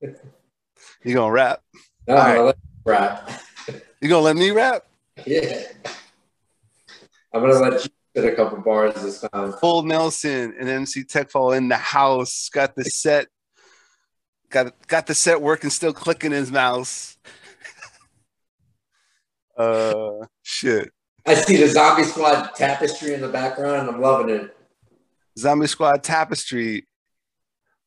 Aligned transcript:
You 0.00 1.14
gonna 1.14 1.30
rap? 1.30 1.62
No, 2.06 2.16
All 2.16 2.22
right. 2.22 2.40
let 2.40 2.56
rap. 2.84 3.30
You 4.00 4.08
gonna 4.08 4.22
let 4.22 4.36
me 4.36 4.50
rap? 4.50 4.86
Yeah. 5.24 5.62
I'm 7.32 7.40
gonna 7.40 7.54
let 7.54 7.84
you 7.84 7.90
spit 8.14 8.32
a 8.32 8.36
couple 8.36 8.58
bars 8.58 8.94
this 8.94 9.24
time. 9.32 9.52
Full 9.54 9.82
Nelson 9.82 10.54
and 10.58 10.68
MC 10.68 11.04
Techfall 11.04 11.56
in 11.56 11.68
the 11.68 11.76
house. 11.76 12.48
Got 12.50 12.74
the 12.74 12.84
set. 12.84 13.28
Got 14.50 14.74
got 14.86 15.06
the 15.06 15.14
set 15.14 15.40
working, 15.40 15.70
still 15.70 15.92
clicking 15.92 16.32
his 16.32 16.50
mouse. 16.52 17.16
uh, 19.56 20.26
shit. 20.42 20.92
I 21.26 21.34
see 21.34 21.56
the 21.56 21.68
Zombie 21.68 22.04
Squad 22.04 22.54
tapestry 22.54 23.14
in 23.14 23.20
the 23.20 23.28
background. 23.28 23.88
I'm 23.88 24.00
loving 24.00 24.34
it. 24.34 24.56
Zombie 25.38 25.66
Squad 25.66 26.04
tapestry 26.04 26.86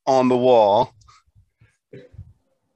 on 0.05 0.27
the 0.27 0.37
wall. 0.37 0.93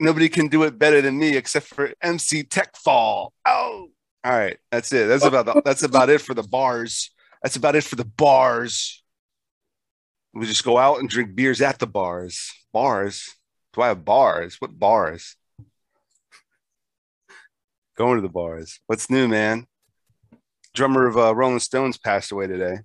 Nobody 0.04 0.28
can 0.28 0.48
do 0.48 0.64
it 0.64 0.78
better 0.78 1.00
than 1.00 1.18
me 1.18 1.34
except 1.34 1.66
for 1.66 1.94
MC 2.02 2.42
Techfall. 2.42 3.30
Oh, 3.46 3.88
all 4.22 4.32
right. 4.32 4.58
That's 4.70 4.92
it. 4.92 5.06
That's 5.06 5.24
about 5.24 5.46
the, 5.46 5.62
that's 5.64 5.82
about 5.82 6.10
it 6.10 6.20
for 6.20 6.34
the 6.34 6.42
bars. 6.42 7.10
That's 7.42 7.56
about 7.56 7.74
it 7.74 7.84
for 7.84 7.96
the 7.96 8.04
bars. 8.04 9.02
We 10.34 10.44
just 10.44 10.62
go 10.62 10.76
out 10.76 11.00
and 11.00 11.08
drink 11.08 11.34
beers 11.34 11.62
at 11.62 11.78
the 11.78 11.86
bars. 11.86 12.52
Bars. 12.70 13.34
Do 13.72 13.80
I 13.80 13.88
have 13.88 14.04
bars? 14.04 14.60
What 14.60 14.78
bars? 14.78 15.36
Going 17.96 18.16
to 18.16 18.22
the 18.22 18.28
bars. 18.28 18.80
What's 18.86 19.08
new, 19.08 19.26
man? 19.26 19.66
Drummer 20.74 21.06
of 21.06 21.16
uh, 21.16 21.34
Rolling 21.34 21.60
Stones 21.60 21.96
passed 21.96 22.30
away 22.30 22.46
today. 22.46 22.80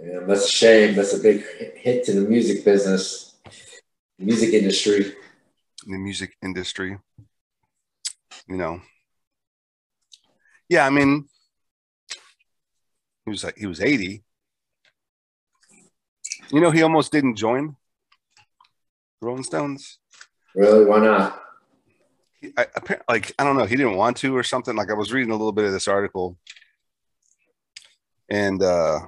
Yeah, 0.00 0.20
that's 0.26 0.46
a 0.46 0.50
shame. 0.50 0.96
That's 0.96 1.14
a 1.14 1.20
big 1.20 1.44
hit 1.76 2.02
to 2.06 2.12
the 2.12 2.28
music 2.28 2.64
business, 2.64 3.36
music 4.18 4.52
industry. 4.52 5.14
In 5.86 5.92
the 5.92 5.98
music 5.98 6.36
industry. 6.42 6.98
You 8.48 8.56
know. 8.56 8.80
Yeah, 10.68 10.86
I 10.86 10.90
mean, 10.90 11.28
he 13.24 13.30
was 13.30 13.44
like 13.44 13.56
he 13.56 13.66
was 13.66 13.80
80. 13.80 14.22
You 16.50 16.60
know, 16.60 16.70
he 16.70 16.82
almost 16.82 17.12
didn't 17.12 17.36
join 17.36 17.76
the 19.20 19.26
Rolling 19.26 19.44
Stones. 19.44 19.98
Really? 20.54 20.84
Why 20.84 21.00
not? 21.00 21.42
He, 22.40 22.52
I, 22.56 22.66
like 23.08 23.34
I 23.38 23.44
don't 23.44 23.56
know, 23.56 23.64
he 23.64 23.76
didn't 23.76 23.96
want 23.96 24.16
to 24.18 24.36
or 24.36 24.42
something. 24.42 24.76
Like 24.76 24.90
I 24.90 24.94
was 24.94 25.12
reading 25.12 25.30
a 25.30 25.36
little 25.36 25.52
bit 25.52 25.64
of 25.64 25.72
this 25.72 25.88
article, 25.88 26.38
and 28.28 28.62
uh, 28.62 29.00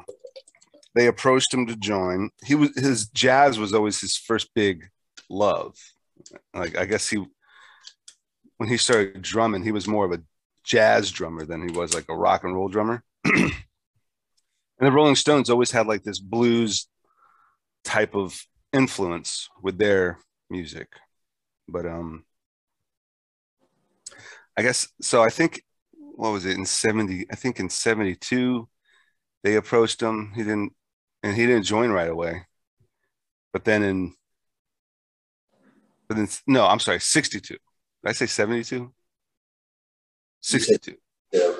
they 0.94 1.06
approached 1.06 1.52
him 1.52 1.66
to 1.66 1.76
join. 1.76 2.30
He 2.44 2.54
was 2.54 2.70
his 2.76 3.08
jazz 3.08 3.58
was 3.58 3.74
always 3.74 4.00
his 4.00 4.16
first 4.16 4.52
big 4.54 4.88
love. 5.28 5.76
Like 6.54 6.76
I 6.76 6.84
guess 6.84 7.08
he 7.08 7.24
when 8.56 8.68
he 8.68 8.76
started 8.76 9.22
drumming, 9.22 9.62
he 9.62 9.72
was 9.72 9.86
more 9.86 10.04
of 10.04 10.12
a 10.12 10.22
jazz 10.64 11.10
drummer 11.10 11.44
than 11.44 11.66
he 11.66 11.74
was 11.76 11.94
like 11.94 12.06
a 12.08 12.16
rock 12.16 12.44
and 12.44 12.54
roll 12.54 12.68
drummer. 12.68 13.04
and 13.24 13.52
the 14.80 14.92
Rolling 14.92 15.14
Stones 15.14 15.50
always 15.50 15.70
had 15.70 15.86
like 15.86 16.02
this 16.02 16.18
blues 16.18 16.88
type 17.84 18.14
of 18.14 18.38
influence 18.72 19.48
with 19.62 19.78
their 19.78 20.18
music. 20.50 20.88
But 21.68 21.86
um 21.86 22.24
I 24.56 24.62
guess 24.62 24.88
so 25.00 25.22
I 25.22 25.28
think 25.28 25.62
what 25.92 26.32
was 26.32 26.46
it 26.46 26.56
in 26.56 26.64
70 26.64 27.26
I 27.30 27.36
think 27.36 27.60
in 27.60 27.68
72 27.68 28.68
they 29.42 29.56
approached 29.56 30.00
him 30.00 30.32
he 30.34 30.42
didn't 30.42 30.72
and 31.22 31.36
he 31.36 31.46
didn't 31.46 31.64
join 31.64 31.90
right 31.90 32.08
away. 32.08 32.46
But 33.52 33.64
then 33.64 33.82
in 33.82 34.14
but 36.08 36.16
then 36.16 36.28
no, 36.46 36.66
I'm 36.66 36.80
sorry, 36.80 37.00
62. 37.00 37.54
Did 37.54 37.60
I 38.04 38.12
say 38.12 38.26
72? 38.26 38.92
62. 40.40 40.94
Yeah. 41.32 41.52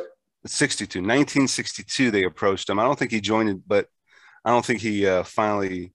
62 0.49 1.01
1962 1.01 2.11
they 2.11 2.25
approached 2.25 2.71
him 2.71 2.79
i 2.79 2.85
don't 2.85 2.99
think 2.99 3.11
he 3.11 3.21
joined 3.21 3.49
it 3.49 3.59
but 3.67 3.89
i 4.45 4.51
don't 4.51 4.65
think 4.65 4.81
he 4.81 5.06
uh, 5.06 5.25
finally 5.25 5.93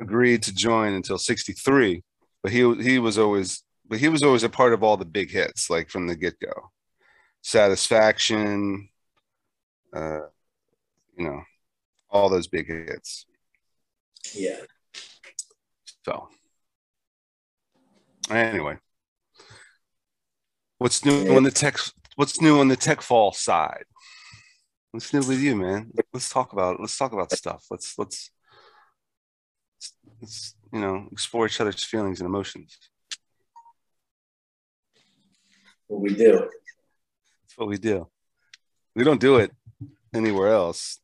agreed 0.00 0.42
to 0.42 0.54
join 0.54 0.92
until 0.92 1.18
63 1.18 2.02
but 2.42 2.52
he 2.52 2.58
he 2.82 2.98
was 2.98 3.18
always 3.18 3.62
but 3.88 3.98
he 3.98 4.08
was 4.08 4.22
always 4.22 4.42
a 4.42 4.48
part 4.48 4.72
of 4.72 4.82
all 4.82 4.96
the 4.96 5.04
big 5.04 5.30
hits 5.30 5.70
like 5.70 5.88
from 5.88 6.06
the 6.06 6.16
get-go 6.16 6.70
satisfaction 7.42 8.88
uh 9.94 10.20
you 11.16 11.26
know 11.26 11.42
all 12.10 12.28
those 12.28 12.48
big 12.48 12.66
hits 12.66 13.24
Yeah. 14.34 14.60
So 16.04 16.28
anyway. 18.30 18.76
What's 20.78 21.04
new 21.04 21.36
on 21.36 21.42
the 21.42 21.50
tech 21.50 21.76
what's 22.16 22.40
new 22.40 22.58
on 22.58 22.68
the 22.68 22.76
tech 22.76 23.02
fall 23.02 23.32
side? 23.32 23.84
What's 24.92 25.12
new 25.12 25.20
with 25.20 25.40
you 25.40 25.56
man? 25.56 25.90
Let's 26.12 26.30
talk 26.30 26.52
about 26.52 26.80
let's 26.80 26.96
talk 26.96 27.12
about 27.12 27.32
stuff. 27.32 27.66
Let's 27.70 27.98
let's 27.98 28.30
let's 30.20 30.54
you 30.72 30.80
know 30.80 31.06
explore 31.12 31.46
each 31.46 31.60
other's 31.60 31.84
feelings 31.84 32.20
and 32.20 32.26
emotions. 32.26 32.78
What 35.86 36.00
we 36.00 36.14
do. 36.14 36.48
that's 37.42 37.58
what 37.58 37.68
we 37.68 37.76
do. 37.76 38.08
We 38.94 39.04
don't 39.04 39.20
do 39.20 39.36
it 39.36 39.50
anywhere 40.14 40.48
else 40.48 40.98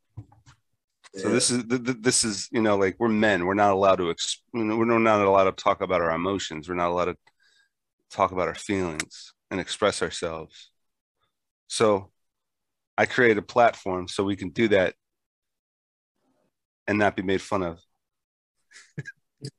so 1.17 1.27
Yeah. 1.27 1.33
this 1.33 1.49
is 1.51 1.63
th- 1.65 1.83
th- 1.83 1.97
this 2.01 2.23
is 2.23 2.47
you 2.51 2.61
know 2.61 2.77
like 2.77 2.95
we're 2.99 3.09
men. 3.09 3.45
We're 3.45 3.53
not 3.55 3.71
allowed 3.73 3.97
to 3.97 4.09
ex- 4.11 4.41
you 4.53 4.63
know, 4.63 4.77
we're 4.77 4.99
not 4.99 5.21
allowed 5.21 5.45
to 5.45 5.63
talk 5.63 5.81
about 5.81 6.01
our 6.01 6.11
emotions. 6.11 6.69
We're 6.69 6.75
not 6.75 6.89
allowed 6.91 7.05
to 7.05 7.17
talk 8.11 8.31
about 8.31 8.47
our 8.47 8.55
feelings 8.55 9.33
and 9.51 9.59
express 9.59 10.01
ourselves. 10.01 10.71
So 11.67 12.11
i 12.99 13.05
create 13.05 13.37
a 13.37 13.41
platform 13.43 14.07
so 14.07 14.23
we 14.23 14.35
can 14.35 14.49
do 14.49 14.67
that 14.69 14.95
and 16.87 16.97
not 16.97 17.15
be 17.15 17.21
made 17.21 17.41
fun 17.41 17.61
of. 17.63 17.79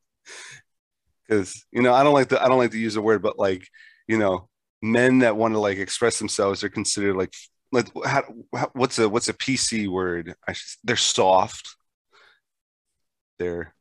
Because 1.26 1.64
you 1.72 1.82
know 1.82 1.92
i 1.92 2.02
don't 2.02 2.14
like 2.14 2.30
to 2.30 2.42
i 2.42 2.48
don't 2.48 2.58
like 2.58 2.70
to 2.70 2.78
use 2.78 2.94
the 2.94 3.02
word 3.02 3.20
but 3.22 3.38
like 3.38 3.66
you 4.06 4.18
know 4.18 4.48
men 4.80 5.18
that 5.18 5.36
want 5.36 5.52
to 5.54 5.58
like 5.60 5.76
express 5.78 6.18
themselves 6.18 6.64
are 6.64 6.70
considered 6.70 7.16
like 7.16 7.34
like 7.72 7.88
how, 8.04 8.22
how, 8.54 8.70
what's 8.72 8.98
a 8.98 9.08
what's 9.08 9.28
a 9.28 9.34
PC 9.34 9.88
word? 9.88 10.34
I 10.46 10.52
should, 10.52 10.78
they're 10.84 10.96
soft. 10.96 11.76
They're 13.38 13.74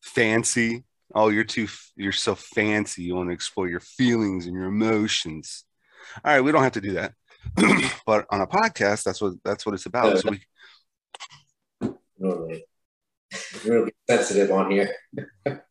fancy. 0.00 0.84
Oh, 1.14 1.28
you're 1.28 1.44
too 1.44 1.68
you're 1.96 2.12
so 2.12 2.34
fancy. 2.34 3.02
You 3.02 3.16
want 3.16 3.30
to 3.30 3.34
explore 3.34 3.68
your 3.68 3.80
feelings 3.80 4.46
and 4.46 4.54
your 4.54 4.66
emotions. 4.66 5.64
All 6.24 6.32
right, 6.32 6.40
we 6.40 6.52
don't 6.52 6.62
have 6.62 6.72
to 6.72 6.80
do 6.80 6.92
that. 6.92 7.12
but 8.06 8.26
on 8.30 8.40
a 8.40 8.46
podcast, 8.46 9.04
that's 9.04 9.20
what 9.20 9.34
that's 9.44 9.64
what 9.64 9.74
it's 9.74 9.86
about. 9.86 10.18
So 10.18 10.30
we 10.30 10.40
Really, 12.18 12.64
really 13.64 13.92
sensitive 14.08 14.50
on 14.52 14.70
here. 14.70 14.94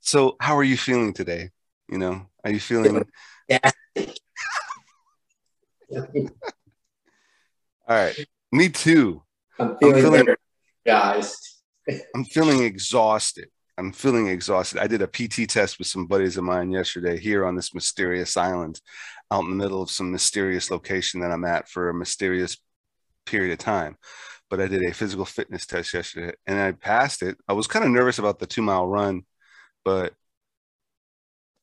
so 0.00 0.36
how 0.40 0.56
are 0.56 0.64
you 0.64 0.76
feeling 0.76 1.12
today? 1.12 1.50
You 1.88 1.98
know, 1.98 2.26
are 2.44 2.50
you 2.50 2.60
feeling 2.60 3.04
Yeah. 3.48 3.70
All 5.96 6.28
right? 7.88 8.26
Me 8.52 8.68
too. 8.68 9.22
I'm 9.58 9.76
feeling, 9.78 10.02
feeling- 10.02 10.36
guys. 10.86 11.62
I'm 12.14 12.24
feeling 12.24 12.62
exhausted. 12.62 13.48
I'm 13.76 13.92
feeling 13.92 14.28
exhausted. 14.28 14.78
I 14.78 14.86
did 14.86 15.02
a 15.02 15.08
PT 15.08 15.48
test 15.48 15.78
with 15.78 15.88
some 15.88 16.06
buddies 16.06 16.36
of 16.36 16.44
mine 16.44 16.70
yesterday 16.70 17.18
here 17.18 17.44
on 17.44 17.56
this 17.56 17.74
mysterious 17.74 18.36
island 18.36 18.80
out 19.30 19.44
in 19.44 19.50
the 19.50 19.56
middle 19.56 19.82
of 19.82 19.90
some 19.90 20.12
mysterious 20.12 20.70
location 20.70 21.20
that 21.20 21.32
I'm 21.32 21.44
at 21.44 21.68
for 21.68 21.88
a 21.88 21.94
mysterious 21.94 22.56
period 23.26 23.52
of 23.52 23.58
time. 23.58 23.96
But 24.48 24.60
I 24.60 24.68
did 24.68 24.84
a 24.84 24.94
physical 24.94 25.24
fitness 25.24 25.66
test 25.66 25.92
yesterday 25.92 26.34
and 26.46 26.58
I 26.58 26.72
passed 26.72 27.22
it. 27.22 27.36
I 27.48 27.54
was 27.54 27.66
kind 27.66 27.84
of 27.84 27.90
nervous 27.90 28.18
about 28.18 28.38
the 28.38 28.46
two 28.46 28.62
mile 28.62 28.86
run, 28.86 29.22
but 29.84 30.14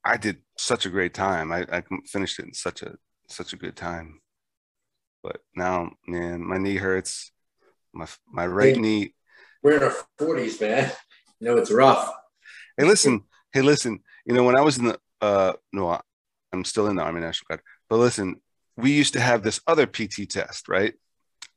I 0.03 0.17
did 0.17 0.37
such 0.57 0.85
a 0.85 0.89
great 0.89 1.13
time. 1.13 1.51
I, 1.51 1.65
I 1.71 1.83
finished 2.07 2.39
it 2.39 2.45
in 2.45 2.53
such 2.53 2.81
a 2.81 2.95
such 3.27 3.53
a 3.53 3.57
good 3.57 3.77
time. 3.77 4.19
But 5.23 5.41
now, 5.55 5.91
man, 6.07 6.43
my 6.43 6.57
knee 6.57 6.77
hurts. 6.77 7.31
My 7.93 8.07
my 8.27 8.47
right 8.47 8.75
Hey. 8.75 8.81
knee 8.81 9.13
We're 9.61 9.77
in 9.77 9.83
our 9.83 9.95
40s, 10.19 10.59
man. 10.61 10.91
You 11.39 11.47
know, 11.47 11.57
it's 11.57 11.71
rough. 11.71 12.11
Hey, 12.77 12.85
listen. 12.85 13.23
Hey, 13.53 13.61
listen. 13.61 13.99
You 14.25 14.33
know, 14.33 14.43
when 14.43 14.55
I 14.57 14.61
was 14.61 14.77
in 14.77 14.85
the 14.85 14.99
uh 15.21 15.53
no, 15.73 15.99
I'm 16.53 16.63
still 16.65 16.87
in 16.87 16.95
the 16.95 17.03
Army 17.03 17.21
National 17.21 17.47
Guard. 17.49 17.61
But 17.89 17.97
listen, 17.97 18.41
we 18.77 18.91
used 18.91 19.13
to 19.13 19.19
have 19.19 19.43
this 19.43 19.59
other 19.67 19.85
PT 19.85 20.29
test, 20.29 20.67
right? 20.67 20.93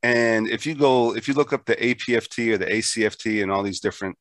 And 0.02 0.48
if 0.48 0.66
you 0.66 0.74
go, 0.74 1.14
if 1.14 1.28
you 1.28 1.34
look 1.34 1.52
up 1.52 1.64
the 1.64 1.76
APFT 1.76 2.52
or 2.52 2.58
the 2.58 2.66
ACFT 2.66 3.42
and 3.42 3.50
all 3.50 3.62
these 3.62 3.80
different, 3.80 4.18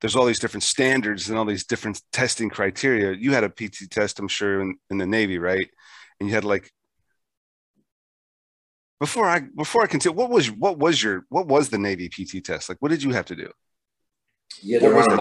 there's 0.00 0.16
all 0.16 0.24
these 0.24 0.38
different 0.38 0.62
standards 0.64 1.28
and 1.28 1.38
all 1.38 1.44
these 1.44 1.66
different 1.66 2.00
testing 2.12 2.48
criteria. 2.48 3.12
You 3.12 3.32
had 3.32 3.44
a 3.44 3.50
PT 3.50 3.90
test, 3.90 4.18
I'm 4.18 4.28
sure, 4.28 4.60
in, 4.60 4.76
in 4.90 4.98
the 4.98 5.06
Navy, 5.06 5.38
right? 5.38 5.68
And 6.18 6.28
you 6.28 6.34
had 6.34 6.44
like 6.44 6.70
before 9.00 9.28
I 9.28 9.40
before 9.40 9.82
I 9.82 9.86
continue, 9.86 10.16
what 10.16 10.30
was 10.30 10.50
what 10.50 10.78
was 10.78 11.02
your 11.02 11.26
what 11.28 11.46
was 11.46 11.68
the 11.68 11.78
Navy 11.78 12.08
PT 12.08 12.44
test 12.44 12.68
like? 12.68 12.78
What 12.80 12.90
did 12.90 13.02
you 13.02 13.10
have 13.12 13.26
to 13.26 13.36
do? 13.36 13.50
had 14.72 14.82
to 14.82 14.90
run 14.90 15.20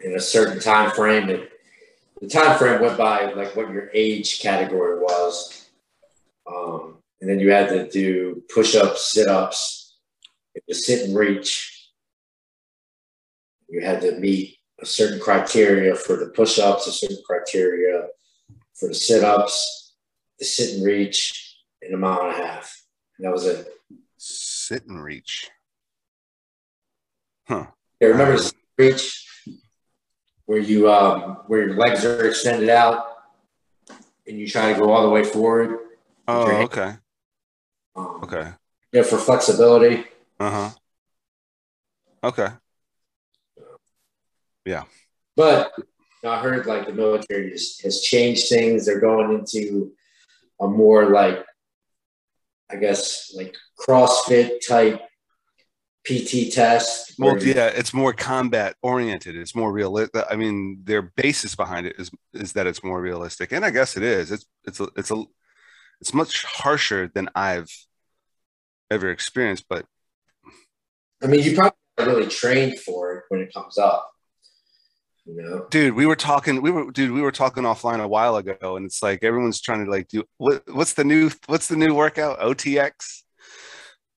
in 0.00 0.14
a 0.14 0.20
certain 0.20 0.60
time 0.60 0.90
frame. 0.90 1.28
And 1.28 1.48
the 2.20 2.28
time 2.28 2.58
frame 2.58 2.80
went 2.80 2.98
by 2.98 3.32
like 3.32 3.54
what 3.54 3.70
your 3.70 3.90
age 3.94 4.40
category 4.40 4.98
was. 4.98 5.68
Um, 6.46 6.98
and 7.20 7.30
then 7.30 7.40
you 7.40 7.50
had 7.50 7.68
to 7.70 7.88
do 7.88 8.42
push-ups, 8.52 9.12
sit-ups, 9.12 9.96
the 10.66 10.74
sit 10.74 11.06
and 11.06 11.16
reach. 11.16 11.90
You 13.68 13.84
had 13.84 14.00
to 14.02 14.12
meet 14.18 14.58
a 14.80 14.86
certain 14.86 15.18
criteria 15.18 15.94
for 15.94 16.16
the 16.16 16.28
push-ups, 16.28 16.86
a 16.86 16.92
certain 16.92 17.18
criteria 17.26 18.06
for 18.74 18.88
the 18.88 18.94
sit-ups, 18.94 19.94
the 20.38 20.44
sit 20.44 20.76
and 20.76 20.84
reach 20.84 21.45
in 21.88 21.94
a 21.94 21.96
mile 21.96 22.22
and 22.22 22.30
a 22.30 22.46
half. 22.46 22.82
And 23.18 23.26
that 23.26 23.32
was 23.32 23.46
it. 23.46 23.68
Sit 24.16 24.86
and 24.86 25.02
reach. 25.02 25.50
Huh. 27.48 27.66
Yeah, 28.00 28.08
remember 28.08 28.36
the 28.36 28.52
reach 28.76 29.26
where 30.46 30.58
you 30.58 30.90
um, 30.90 31.38
where 31.46 31.66
your 31.66 31.76
legs 31.76 32.04
are 32.04 32.26
extended 32.26 32.68
out 32.68 33.06
and 34.26 34.38
you 34.38 34.48
try 34.48 34.72
to 34.72 34.78
go 34.78 34.90
all 34.90 35.02
the 35.02 35.10
way 35.10 35.24
forward. 35.24 35.78
Oh, 36.28 36.62
okay. 36.62 36.94
Um, 37.94 38.20
okay. 38.24 38.52
Yeah, 38.92 39.02
for 39.02 39.18
flexibility. 39.18 40.04
Uh 40.40 40.50
huh. 40.50 40.70
Okay. 42.24 42.48
Yeah. 44.64 44.84
But 45.36 45.72
I 46.24 46.40
heard 46.40 46.66
like 46.66 46.86
the 46.86 46.92
military 46.92 47.50
has, 47.50 47.78
has 47.84 48.00
changed 48.00 48.48
things. 48.48 48.86
They're 48.86 49.00
going 49.00 49.38
into 49.38 49.92
a 50.60 50.66
more 50.66 51.10
like, 51.10 51.44
I 52.70 52.76
guess, 52.76 53.32
like 53.36 53.54
CrossFit 53.78 54.66
type 54.66 55.00
PT 56.06 56.52
test. 56.52 57.14
Well, 57.18 57.42
yeah, 57.42 57.66
it's 57.66 57.92
more 57.92 58.12
combat 58.12 58.76
oriented. 58.82 59.36
It's 59.36 59.54
more 59.54 59.72
realistic. 59.72 60.24
I 60.30 60.36
mean, 60.36 60.80
their 60.84 61.02
basis 61.02 61.54
behind 61.54 61.86
it 61.86 61.96
is 61.98 62.10
is 62.32 62.52
that 62.52 62.66
it's 62.66 62.84
more 62.84 63.00
realistic, 63.00 63.52
and 63.52 63.64
I 63.64 63.70
guess 63.70 63.96
it 63.96 64.02
is. 64.02 64.30
It's 64.30 64.46
it's 64.64 64.80
a, 64.80 64.88
it's 64.96 65.10
a 65.10 65.24
it's 66.00 66.14
much 66.14 66.44
harsher 66.44 67.10
than 67.12 67.28
I've 67.34 67.70
ever 68.90 69.10
experienced. 69.10 69.66
But 69.68 69.86
I 71.22 71.26
mean, 71.26 71.42
you 71.42 71.54
probably 71.54 71.76
really 71.98 72.28
trained 72.28 72.78
for 72.78 73.14
it 73.16 73.24
when 73.28 73.40
it 73.40 73.52
comes 73.52 73.78
up. 73.78 74.10
You 75.26 75.42
know? 75.42 75.66
Dude, 75.70 75.94
we 75.94 76.06
were 76.06 76.16
talking. 76.16 76.62
We 76.62 76.70
were, 76.70 76.90
dude, 76.90 77.12
we 77.12 77.20
were 77.20 77.32
talking 77.32 77.64
offline 77.64 78.00
a 78.00 78.08
while 78.08 78.36
ago, 78.36 78.76
and 78.76 78.86
it's 78.86 79.02
like 79.02 79.24
everyone's 79.24 79.60
trying 79.60 79.84
to 79.84 79.90
like 79.90 80.08
do 80.08 80.24
what? 80.38 80.62
What's 80.72 80.94
the 80.94 81.04
new? 81.04 81.30
What's 81.46 81.68
the 81.68 81.76
new 81.76 81.94
workout? 81.94 82.38
OTX 82.38 83.22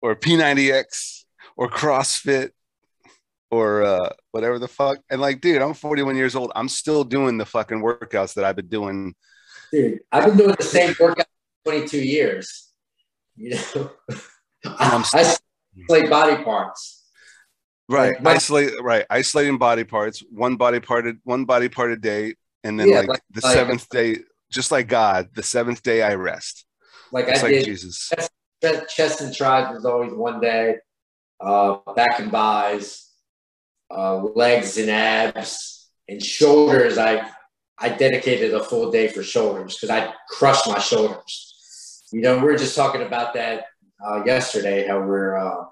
or 0.02 0.16
P90X? 0.16 1.18
or 1.58 1.70
CrossFit 1.70 2.52
or 3.50 3.84
uh, 3.84 4.10
whatever 4.32 4.60
the 4.60 4.68
fuck. 4.68 5.00
And 5.10 5.20
like, 5.20 5.42
dude, 5.42 5.62
I'm 5.62 5.74
41 5.74 6.16
years 6.16 6.36
old. 6.36 6.52
I'm 6.56 6.70
still 6.70 7.04
doing 7.04 7.38
the 7.38 7.46
fucking 7.46 7.82
workouts 7.82 8.36
that 8.36 8.46
I've 8.46 8.56
been 8.56 8.68
doing. 8.68 9.16
Dude, 9.72 10.00
I've 10.12 10.26
been 10.26 10.38
doing 10.38 10.56
the 10.58 10.64
same 10.64 10.96
workout 11.00 11.26
22 11.66 11.98
years. 11.98 12.72
You 13.36 13.56
know, 13.74 13.92
I, 14.66 15.04
I 15.14 15.36
isolate 15.90 16.10
body 16.10 16.44
parts. 16.44 16.97
Right, 17.90 18.22
like 18.22 18.36
isolate. 18.36 18.74
Right, 18.82 19.06
isolating 19.10 19.58
body 19.58 19.84
parts. 19.84 20.24
One 20.30 20.56
body 20.58 20.80
part, 20.80 21.06
one 21.24 21.46
body 21.46 21.70
part 21.70 21.92
a 21.92 21.96
day, 21.96 22.36
and 22.64 22.80
then 22.80 22.90
yeah, 22.90 23.00
like, 23.00 23.10
like, 23.10 23.22
the 23.32 23.42
like, 23.44 23.54
seventh 23.54 23.90
day, 23.90 24.18
just 24.52 24.72
like 24.72 24.88
God, 24.88 25.30
the 25.36 25.44
seventh 25.44 25.84
day 25.84 26.02
I 26.02 26.16
rest. 26.16 26.66
Like 27.12 27.30
I 27.30 27.50
did. 27.50 27.66
Jesus. 27.66 28.12
Chest, 28.62 28.90
chest 28.90 29.22
and 29.22 29.34
triceps 29.34 29.76
was 29.76 29.86
always 29.86 30.12
one 30.12 30.42
day 30.42 30.78
uh, 31.40 31.78
back 31.96 32.20
and 32.20 32.32
bis, 32.32 33.10
uh, 33.90 34.18
legs 34.18 34.78
and 34.78 34.90
abs, 34.90 35.90
and 36.10 36.22
shoulders. 36.22 36.98
I 36.98 37.30
I 37.80 37.90
dedicated 37.90 38.54
a 38.54 38.64
full 38.64 38.92
day 38.92 39.08
for 39.08 39.24
shoulders 39.24 39.76
because 39.76 39.90
I 39.90 40.14
crushed 40.30 40.68
my 40.68 40.80
shoulders. 40.80 42.04
You 42.12 42.22
know, 42.22 42.38
we 42.38 42.44
were 42.44 42.58
just 42.58 42.76
talking 42.76 43.04
about 43.04 43.34
that 43.36 43.66
uh, 44.06 44.24
yesterday. 44.26 44.88
How 44.88 45.00
we're, 45.00 45.38
uh, 45.38 45.66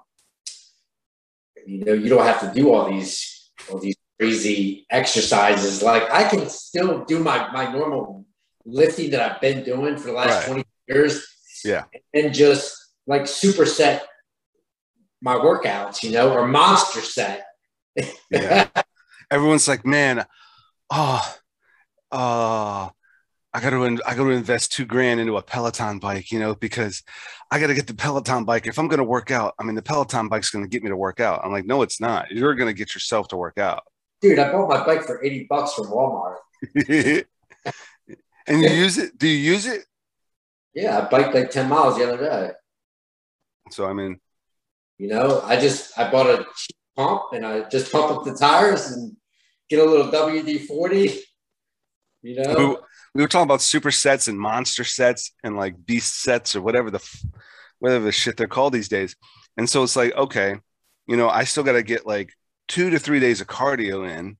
you 1.66 1.84
know, 1.84 1.92
you 1.92 2.08
don't 2.08 2.24
have 2.24 2.40
to 2.40 2.52
do 2.58 2.72
all 2.72 2.90
these 2.90 3.50
all 3.70 3.78
these 3.78 3.96
crazy 4.18 4.86
exercises. 4.90 5.82
Like 5.82 6.10
I 6.10 6.28
can 6.28 6.48
still 6.48 7.04
do 7.04 7.18
my 7.18 7.50
my 7.52 7.70
normal 7.72 8.24
lifting 8.64 9.10
that 9.10 9.20
I've 9.20 9.40
been 9.40 9.64
doing 9.64 9.96
for 9.96 10.08
the 10.08 10.12
last 10.12 10.30
right. 10.30 10.46
twenty 10.46 10.64
years. 10.88 11.26
Yeah, 11.64 11.84
and 12.14 12.32
just 12.32 12.76
like 13.06 13.22
superset 13.22 14.02
my 15.20 15.34
workouts, 15.34 16.02
you 16.02 16.12
know, 16.12 16.32
or 16.32 16.46
monster 16.46 17.00
set. 17.00 17.46
yeah. 18.30 18.68
Everyone's 19.30 19.66
like, 19.66 19.84
man, 19.84 20.24
oh, 20.90 21.36
uh, 22.12 22.90
I 23.56 23.60
got 23.60 23.70
to 23.70 23.84
I 24.04 24.14
got 24.14 24.24
to 24.24 24.30
invest 24.32 24.72
two 24.72 24.84
grand 24.84 25.18
into 25.18 25.38
a 25.38 25.42
Peloton 25.42 25.98
bike, 25.98 26.30
you 26.30 26.38
know, 26.38 26.54
because 26.54 27.02
I 27.50 27.58
got 27.58 27.68
to 27.68 27.74
get 27.74 27.86
the 27.86 27.94
Peloton 27.94 28.44
bike. 28.44 28.66
If 28.66 28.78
I'm 28.78 28.86
going 28.86 28.98
to 28.98 29.04
work 29.04 29.30
out, 29.30 29.54
I 29.58 29.64
mean, 29.64 29.74
the 29.74 29.82
Peloton 29.82 30.28
bike's 30.28 30.50
going 30.50 30.62
to 30.62 30.68
get 30.68 30.82
me 30.82 30.90
to 30.90 30.96
work 30.96 31.20
out. 31.20 31.40
I'm 31.42 31.52
like, 31.52 31.64
no, 31.64 31.80
it's 31.80 31.98
not. 31.98 32.30
You're 32.30 32.54
going 32.54 32.68
to 32.68 32.74
get 32.74 32.94
yourself 32.94 33.28
to 33.28 33.36
work 33.38 33.56
out. 33.56 33.84
Dude, 34.20 34.38
I 34.38 34.52
bought 34.52 34.68
my 34.68 34.84
bike 34.84 35.04
for 35.04 35.24
80 35.24 35.46
bucks 35.48 35.72
from 35.72 35.86
Walmart. 35.86 36.36
and 36.76 37.24
you 38.62 38.68
use 38.68 38.98
it? 38.98 39.16
Do 39.16 39.26
you 39.26 39.52
use 39.52 39.64
it? 39.64 39.86
Yeah, 40.74 40.98
I 40.98 41.08
biked 41.08 41.34
like 41.34 41.50
10 41.50 41.66
miles 41.66 41.96
the 41.96 42.12
other 42.12 42.18
day. 42.18 42.50
So, 43.70 43.86
I 43.86 43.94
mean, 43.94 44.20
you 44.98 45.08
know, 45.08 45.40
I 45.42 45.58
just 45.58 45.98
I 45.98 46.10
bought 46.10 46.26
a 46.26 46.44
cheap 46.56 46.76
pump 46.94 47.32
and 47.32 47.46
I 47.46 47.62
just 47.70 47.90
pump 47.90 48.12
up 48.12 48.24
the 48.24 48.34
tires 48.34 48.90
and 48.90 49.16
get 49.70 49.78
a 49.78 49.84
little 49.84 50.12
WD 50.12 50.66
forty. 50.66 51.20
You 52.26 52.42
know, 52.42 52.54
we, 52.56 52.76
we, 53.14 53.22
were 53.22 53.28
talking 53.28 53.44
about 53.44 53.62
super 53.62 53.92
sets 53.92 54.26
and 54.26 54.38
monster 54.38 54.82
sets 54.82 55.32
and 55.44 55.56
like 55.56 55.86
beast 55.86 56.22
sets 56.22 56.56
or 56.56 56.60
whatever 56.60 56.90
the 56.90 57.00
whatever 57.78 58.04
the 58.04 58.12
shit 58.12 58.36
they're 58.36 58.48
called 58.48 58.72
these 58.72 58.88
days. 58.88 59.14
And 59.56 59.68
so 59.68 59.82
it's 59.82 59.96
like, 59.96 60.14
okay, 60.16 60.56
you 61.06 61.16
know, 61.16 61.28
I 61.28 61.44
still 61.44 61.62
got 61.62 61.72
to 61.72 61.82
get 61.82 62.06
like 62.06 62.32
two 62.68 62.90
to 62.90 62.98
three 62.98 63.20
days 63.20 63.40
of 63.40 63.46
cardio 63.46 64.08
in, 64.08 64.36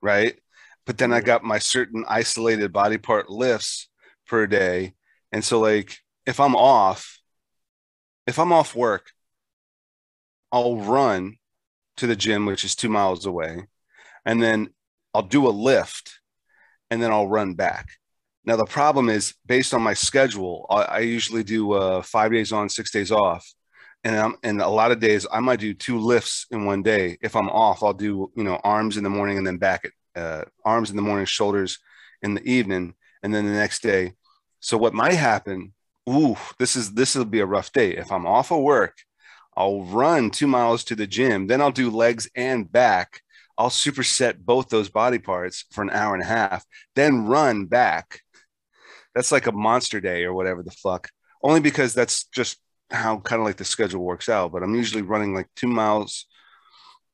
right? 0.00 0.38
But 0.86 0.98
then 0.98 1.12
I 1.12 1.18
mm-hmm. 1.18 1.26
got 1.26 1.44
my 1.44 1.58
certain 1.58 2.04
isolated 2.08 2.72
body 2.72 2.98
part 2.98 3.28
lifts 3.28 3.88
per 4.26 4.46
day. 4.46 4.94
And 5.30 5.44
so, 5.44 5.60
like, 5.60 5.98
if 6.26 6.40
I'm 6.40 6.56
off, 6.56 7.20
if 8.26 8.38
I'm 8.38 8.52
off 8.52 8.74
work, 8.74 9.10
I'll 10.50 10.78
run 10.78 11.36
to 11.98 12.06
the 12.06 12.16
gym, 12.16 12.46
which 12.46 12.64
is 12.64 12.74
two 12.74 12.88
miles 12.88 13.26
away, 13.26 13.66
and 14.24 14.42
then 14.42 14.70
I'll 15.14 15.22
do 15.22 15.46
a 15.46 15.50
lift, 15.50 16.19
and 16.90 17.02
then 17.02 17.10
I'll 17.10 17.28
run 17.28 17.54
back. 17.54 17.88
Now 18.44 18.56
the 18.56 18.64
problem 18.64 19.08
is 19.08 19.34
based 19.46 19.74
on 19.74 19.82
my 19.82 19.94
schedule. 19.94 20.66
I, 20.70 20.82
I 20.82 20.98
usually 21.00 21.44
do 21.44 21.72
uh, 21.72 22.02
five 22.02 22.32
days 22.32 22.52
on, 22.52 22.68
six 22.68 22.90
days 22.90 23.12
off, 23.12 23.46
and 24.02 24.16
I'm, 24.16 24.36
and 24.42 24.60
a 24.60 24.68
lot 24.68 24.92
of 24.92 25.00
days 25.00 25.26
I 25.30 25.40
might 25.40 25.60
do 25.60 25.74
two 25.74 25.98
lifts 25.98 26.46
in 26.50 26.64
one 26.64 26.82
day. 26.82 27.18
If 27.20 27.36
I'm 27.36 27.50
off, 27.50 27.82
I'll 27.82 27.92
do 27.92 28.30
you 28.34 28.44
know 28.44 28.60
arms 28.64 28.96
in 28.96 29.04
the 29.04 29.10
morning 29.10 29.38
and 29.38 29.46
then 29.46 29.58
back 29.58 29.84
at 29.84 30.22
uh, 30.22 30.44
arms 30.64 30.90
in 30.90 30.96
the 30.96 31.02
morning, 31.02 31.26
shoulders 31.26 31.78
in 32.22 32.34
the 32.34 32.44
evening, 32.44 32.94
and 33.22 33.34
then 33.34 33.46
the 33.46 33.52
next 33.52 33.82
day. 33.82 34.14
So 34.60 34.76
what 34.78 34.94
might 34.94 35.14
happen? 35.14 35.74
Ooh, 36.08 36.36
this 36.58 36.76
is 36.76 36.94
this 36.94 37.14
will 37.14 37.24
be 37.24 37.40
a 37.40 37.46
rough 37.46 37.72
day. 37.72 37.92
If 37.96 38.10
I'm 38.10 38.26
off 38.26 38.50
of 38.50 38.60
work 38.60 38.96
I'll 39.56 39.84
run 39.84 40.30
two 40.30 40.46
miles 40.46 40.84
to 40.84 40.94
the 40.94 41.06
gym. 41.06 41.46
Then 41.46 41.60
I'll 41.60 41.70
do 41.70 41.90
legs 41.90 42.30
and 42.34 42.70
back. 42.70 43.22
I'll 43.60 43.68
superset 43.68 44.38
both 44.38 44.70
those 44.70 44.88
body 44.88 45.18
parts 45.18 45.66
for 45.70 45.82
an 45.82 45.90
hour 45.90 46.14
and 46.14 46.22
a 46.22 46.26
half, 46.26 46.64
then 46.94 47.26
run 47.26 47.66
back. 47.66 48.22
That's 49.14 49.30
like 49.30 49.46
a 49.46 49.52
monster 49.52 50.00
day 50.00 50.24
or 50.24 50.32
whatever 50.32 50.62
the 50.62 50.70
fuck. 50.70 51.10
Only 51.42 51.60
because 51.60 51.92
that's 51.92 52.24
just 52.24 52.56
how 52.90 53.18
kind 53.18 53.38
of 53.38 53.44
like 53.44 53.58
the 53.58 53.66
schedule 53.66 54.02
works 54.02 54.30
out. 54.30 54.50
But 54.50 54.62
I'm 54.62 54.74
usually 54.74 55.02
running 55.02 55.34
like 55.34 55.46
two 55.56 55.66
miles 55.68 56.24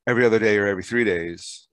every 0.06 0.24
other 0.24 0.38
day 0.38 0.56
or 0.56 0.68
every 0.68 0.84
three 0.84 1.02
days. 1.02 1.66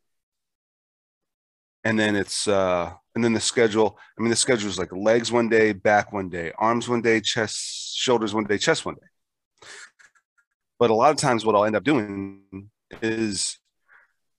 And 1.84 2.00
then 2.00 2.16
it's 2.16 2.48
uh 2.48 2.94
and 3.14 3.24
then 3.24 3.34
the 3.34 3.40
schedule, 3.40 4.00
I 4.18 4.22
mean 4.24 4.32
the 4.32 4.36
schedule 4.36 4.70
is 4.70 4.80
like 4.80 4.92
legs 4.92 5.32
one 5.32 5.50
day, 5.50 5.74
back 5.74 6.12
one 6.12 6.30
day, 6.30 6.52
arms 6.58 6.90
one 6.90 7.04
day, 7.04 7.22
chest, 7.22 7.96
shoulders 7.96 8.34
one 8.34 8.46
day, 8.46 8.58
chest 8.58 8.86
one 8.86 8.96
day. 8.96 9.68
But 10.80 10.90
a 10.90 10.96
lot 10.96 11.12
of 11.12 11.18
times, 11.18 11.46
what 11.46 11.56
I'll 11.56 11.66
end 11.66 11.76
up 11.76 11.84
doing 11.84 12.72
is 13.04 13.60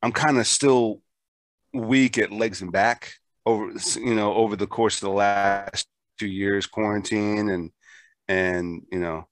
I'm 0.04 0.12
kind 0.12 0.38
of 0.38 0.46
still 0.46 1.00
weak 1.72 2.18
at 2.18 2.30
legs 2.30 2.60
and 2.60 2.70
back 2.70 3.14
over 3.46 3.72
you 3.96 4.14
know 4.14 4.34
over 4.34 4.54
the 4.54 4.66
course 4.66 4.96
of 5.02 5.08
the 5.08 5.14
last 5.14 5.88
two 6.18 6.28
years 6.28 6.66
quarantine 6.66 7.48
and 7.48 7.70
and 8.28 8.82
you 8.92 9.00
know 9.00 9.26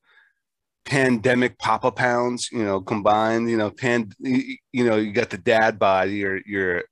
pandemic 0.84 1.58
papa 1.58 1.92
pounds 1.92 2.48
you 2.50 2.64
know 2.64 2.80
combined 2.80 3.50
you 3.50 3.56
know 3.56 3.70
pan 3.70 4.10
you, 4.18 4.56
you 4.72 4.84
know 4.84 4.96
you 4.96 5.12
got 5.12 5.30
the 5.30 5.38
dad 5.38 5.78
body 5.78 6.12
you're 6.12 6.40
you're 6.46 6.82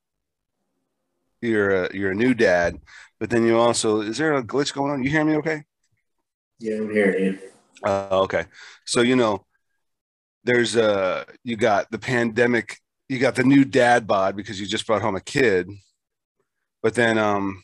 you're 1.41 1.85
a, 1.85 1.95
you're 1.95 2.11
a 2.11 2.15
new 2.15 2.33
dad 2.35 2.77
but 3.19 3.29
then 3.31 3.45
you 3.45 3.57
also 3.57 4.01
is 4.01 4.17
there 4.17 4.35
a 4.35 4.43
glitch 4.43 4.73
going 4.73 4.91
on? 4.91 5.03
You 5.03 5.09
hear 5.09 5.25
me 5.25 5.37
okay? 5.37 5.63
Yeah 6.59 6.77
i'm 6.77 6.91
hearing 6.91 7.25
you 7.25 7.39
uh, 7.83 8.07
okay. 8.11 8.45
So 8.85 9.01
you 9.01 9.15
know 9.15 9.43
there's 10.43 10.75
a 10.75 11.25
you 11.43 11.55
got 11.55 11.89
the 11.89 11.97
pandemic 11.97 12.77
you 13.11 13.19
got 13.19 13.35
the 13.35 13.43
new 13.43 13.65
dad 13.65 14.07
bod 14.07 14.37
because 14.37 14.57
you 14.57 14.65
just 14.65 14.87
brought 14.87 15.01
home 15.01 15.17
a 15.17 15.21
kid, 15.21 15.69
but 16.81 16.95
then 16.95 17.17
um, 17.17 17.61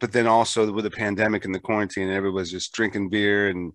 but 0.00 0.10
then 0.10 0.26
also 0.26 0.72
with 0.72 0.82
the 0.82 0.90
pandemic 0.90 1.44
and 1.44 1.54
the 1.54 1.60
quarantine, 1.60 2.10
everybody's 2.10 2.50
just 2.50 2.72
drinking 2.72 3.10
beer 3.10 3.48
and 3.48 3.72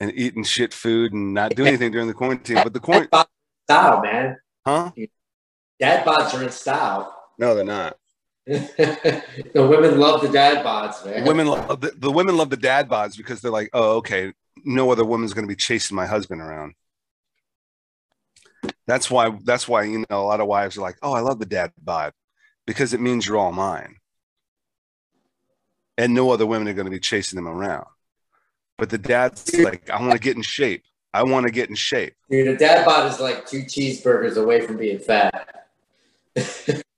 and 0.00 0.12
eating 0.14 0.44
shit 0.44 0.74
food 0.74 1.14
and 1.14 1.32
not 1.32 1.54
doing 1.54 1.68
anything 1.68 1.90
during 1.90 2.08
the 2.08 2.12
quarantine. 2.12 2.60
But 2.62 2.74
the 2.74 2.80
quarantine 2.80 3.24
style, 3.64 4.02
man. 4.02 4.36
Huh? 4.66 4.90
Dad 5.80 6.04
bods 6.04 6.34
are 6.34 6.42
in 6.42 6.50
style. 6.50 7.16
No, 7.38 7.54
they're 7.54 7.64
not. 7.64 7.96
the 8.46 9.22
women 9.54 9.98
love 9.98 10.20
the 10.20 10.28
dad 10.28 10.62
bods, 10.62 11.06
man. 11.06 11.24
Women 11.24 11.46
love 11.46 11.80
the, 11.80 11.92
the 11.96 12.10
women 12.10 12.36
love 12.36 12.50
the 12.50 12.56
dad 12.58 12.86
bods 12.86 13.16
because 13.16 13.40
they're 13.40 13.50
like, 13.50 13.70
oh, 13.72 13.96
okay, 13.96 14.34
no 14.62 14.92
other 14.92 15.06
woman's 15.06 15.32
going 15.32 15.46
to 15.46 15.50
be 15.50 15.56
chasing 15.56 15.96
my 15.96 16.04
husband 16.04 16.42
around. 16.42 16.74
That's 18.88 19.10
why. 19.10 19.38
That's 19.44 19.68
why 19.68 19.84
you 19.84 20.06
know 20.08 20.22
a 20.22 20.26
lot 20.26 20.40
of 20.40 20.46
wives 20.46 20.78
are 20.78 20.80
like, 20.80 20.96
oh, 21.02 21.12
I 21.12 21.20
love 21.20 21.38
the 21.38 21.46
dad 21.46 21.72
bod 21.80 22.14
because 22.66 22.94
it 22.94 23.00
means 23.00 23.26
you're 23.26 23.36
all 23.36 23.52
mine, 23.52 23.96
and 25.98 26.14
no 26.14 26.30
other 26.30 26.46
women 26.46 26.66
are 26.68 26.72
going 26.72 26.86
to 26.86 26.90
be 26.90 26.98
chasing 26.98 27.36
them 27.36 27.46
around. 27.46 27.84
But 28.78 28.88
the 28.88 28.96
dad's 28.96 29.54
like, 29.54 29.90
I 29.90 30.00
want 30.00 30.14
to 30.14 30.18
get 30.18 30.36
in 30.36 30.42
shape. 30.42 30.84
I 31.12 31.22
want 31.22 31.46
to 31.46 31.52
get 31.52 31.68
in 31.68 31.74
shape. 31.74 32.14
Dude, 32.30 32.48
a 32.48 32.56
dad 32.56 32.86
bod 32.86 33.12
is 33.12 33.20
like 33.20 33.46
two 33.46 33.62
cheeseburgers 33.62 34.42
away 34.42 34.62
from 34.62 34.78
being 34.78 34.98
fat. 34.98 35.66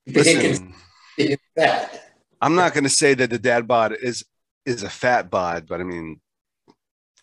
Listen, 0.06 0.74
being 1.16 1.38
fat. 1.56 2.12
I'm 2.40 2.54
not 2.54 2.72
going 2.72 2.84
to 2.84 2.90
say 2.90 3.14
that 3.14 3.30
the 3.30 3.38
dad 3.38 3.66
bod 3.66 3.96
is 4.00 4.24
is 4.64 4.84
a 4.84 4.90
fat 4.90 5.28
bod, 5.28 5.66
but 5.68 5.80
I 5.80 5.84
mean, 5.84 6.20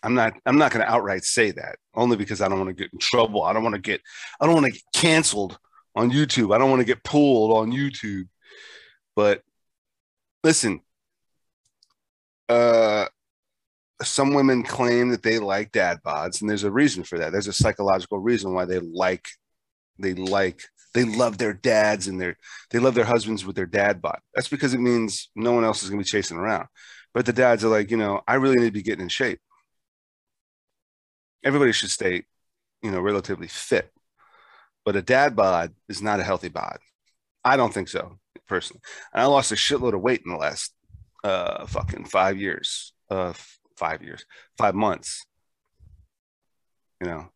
I'm 0.02 0.12
not 0.12 0.34
I'm 0.44 0.58
not 0.58 0.72
going 0.72 0.84
to 0.84 0.92
outright 0.92 1.24
say 1.24 1.52
that 1.52 1.76
only 1.98 2.16
because 2.16 2.40
I 2.40 2.48
don't 2.48 2.58
want 2.58 2.68
to 2.68 2.82
get 2.82 2.92
in 2.92 2.98
trouble. 2.98 3.42
I 3.42 3.52
don't 3.52 3.64
want 3.64 3.74
to 3.74 3.80
get 3.80 4.00
I 4.40 4.46
don't 4.46 4.54
want 4.54 4.66
to 4.66 4.72
get 4.72 4.82
canceled 4.94 5.58
on 5.94 6.10
YouTube. 6.10 6.54
I 6.54 6.58
don't 6.58 6.70
want 6.70 6.80
to 6.80 6.86
get 6.86 7.04
pulled 7.04 7.56
on 7.56 7.72
YouTube. 7.72 8.28
But 9.16 9.42
listen, 10.44 10.80
uh 12.48 13.06
some 14.02 14.32
women 14.32 14.62
claim 14.62 15.08
that 15.08 15.24
they 15.24 15.40
like 15.40 15.72
dad 15.72 15.98
bods 16.06 16.40
and 16.40 16.48
there's 16.48 16.62
a 16.62 16.70
reason 16.70 17.02
for 17.02 17.18
that 17.18 17.32
there's 17.32 17.48
a 17.48 17.52
psychological 17.52 18.20
reason 18.20 18.54
why 18.54 18.64
they 18.64 18.78
like 18.78 19.28
they 19.98 20.14
like 20.14 20.62
they 20.94 21.04
love 21.04 21.36
their 21.36 21.52
dads 21.52 22.06
and 22.06 22.20
their 22.20 22.36
they 22.70 22.78
love 22.78 22.94
their 22.94 23.04
husbands 23.04 23.44
with 23.44 23.56
their 23.56 23.66
dad 23.66 24.00
bod 24.00 24.20
that's 24.34 24.48
because 24.48 24.72
it 24.72 24.80
means 24.80 25.30
no 25.34 25.52
one 25.52 25.64
else 25.64 25.82
is 25.82 25.90
going 25.90 25.98
to 25.98 26.04
be 26.04 26.08
chasing 26.08 26.36
around 26.36 26.66
but 27.12 27.26
the 27.26 27.32
dads 27.32 27.64
are 27.64 27.68
like 27.68 27.90
you 27.90 27.96
know 27.96 28.20
i 28.28 28.34
really 28.34 28.56
need 28.56 28.66
to 28.66 28.70
be 28.70 28.82
getting 28.82 29.02
in 29.02 29.08
shape 29.08 29.40
everybody 31.44 31.72
should 31.72 31.90
stay 31.90 32.24
you 32.82 32.90
know 32.90 33.00
relatively 33.00 33.48
fit 33.48 33.90
but 34.84 34.96
a 34.96 35.02
dad 35.02 35.34
bod 35.36 35.72
is 35.88 36.02
not 36.02 36.20
a 36.20 36.24
healthy 36.24 36.48
bod 36.48 36.78
i 37.44 37.56
don't 37.56 37.74
think 37.74 37.88
so 37.88 38.18
personally 38.46 38.80
and 39.12 39.22
i 39.22 39.26
lost 39.26 39.52
a 39.52 39.56
shitload 39.56 39.94
of 39.94 40.00
weight 40.00 40.22
in 40.24 40.32
the 40.32 40.38
last 40.38 40.74
uh 41.24 41.66
fucking 41.66 42.04
five 42.04 42.38
years 42.38 42.92
uh 43.10 43.32
five 43.78 44.02
years, 44.02 44.26
five 44.58 44.74
months. 44.74 45.24
You 47.00 47.06
know, 47.06 47.30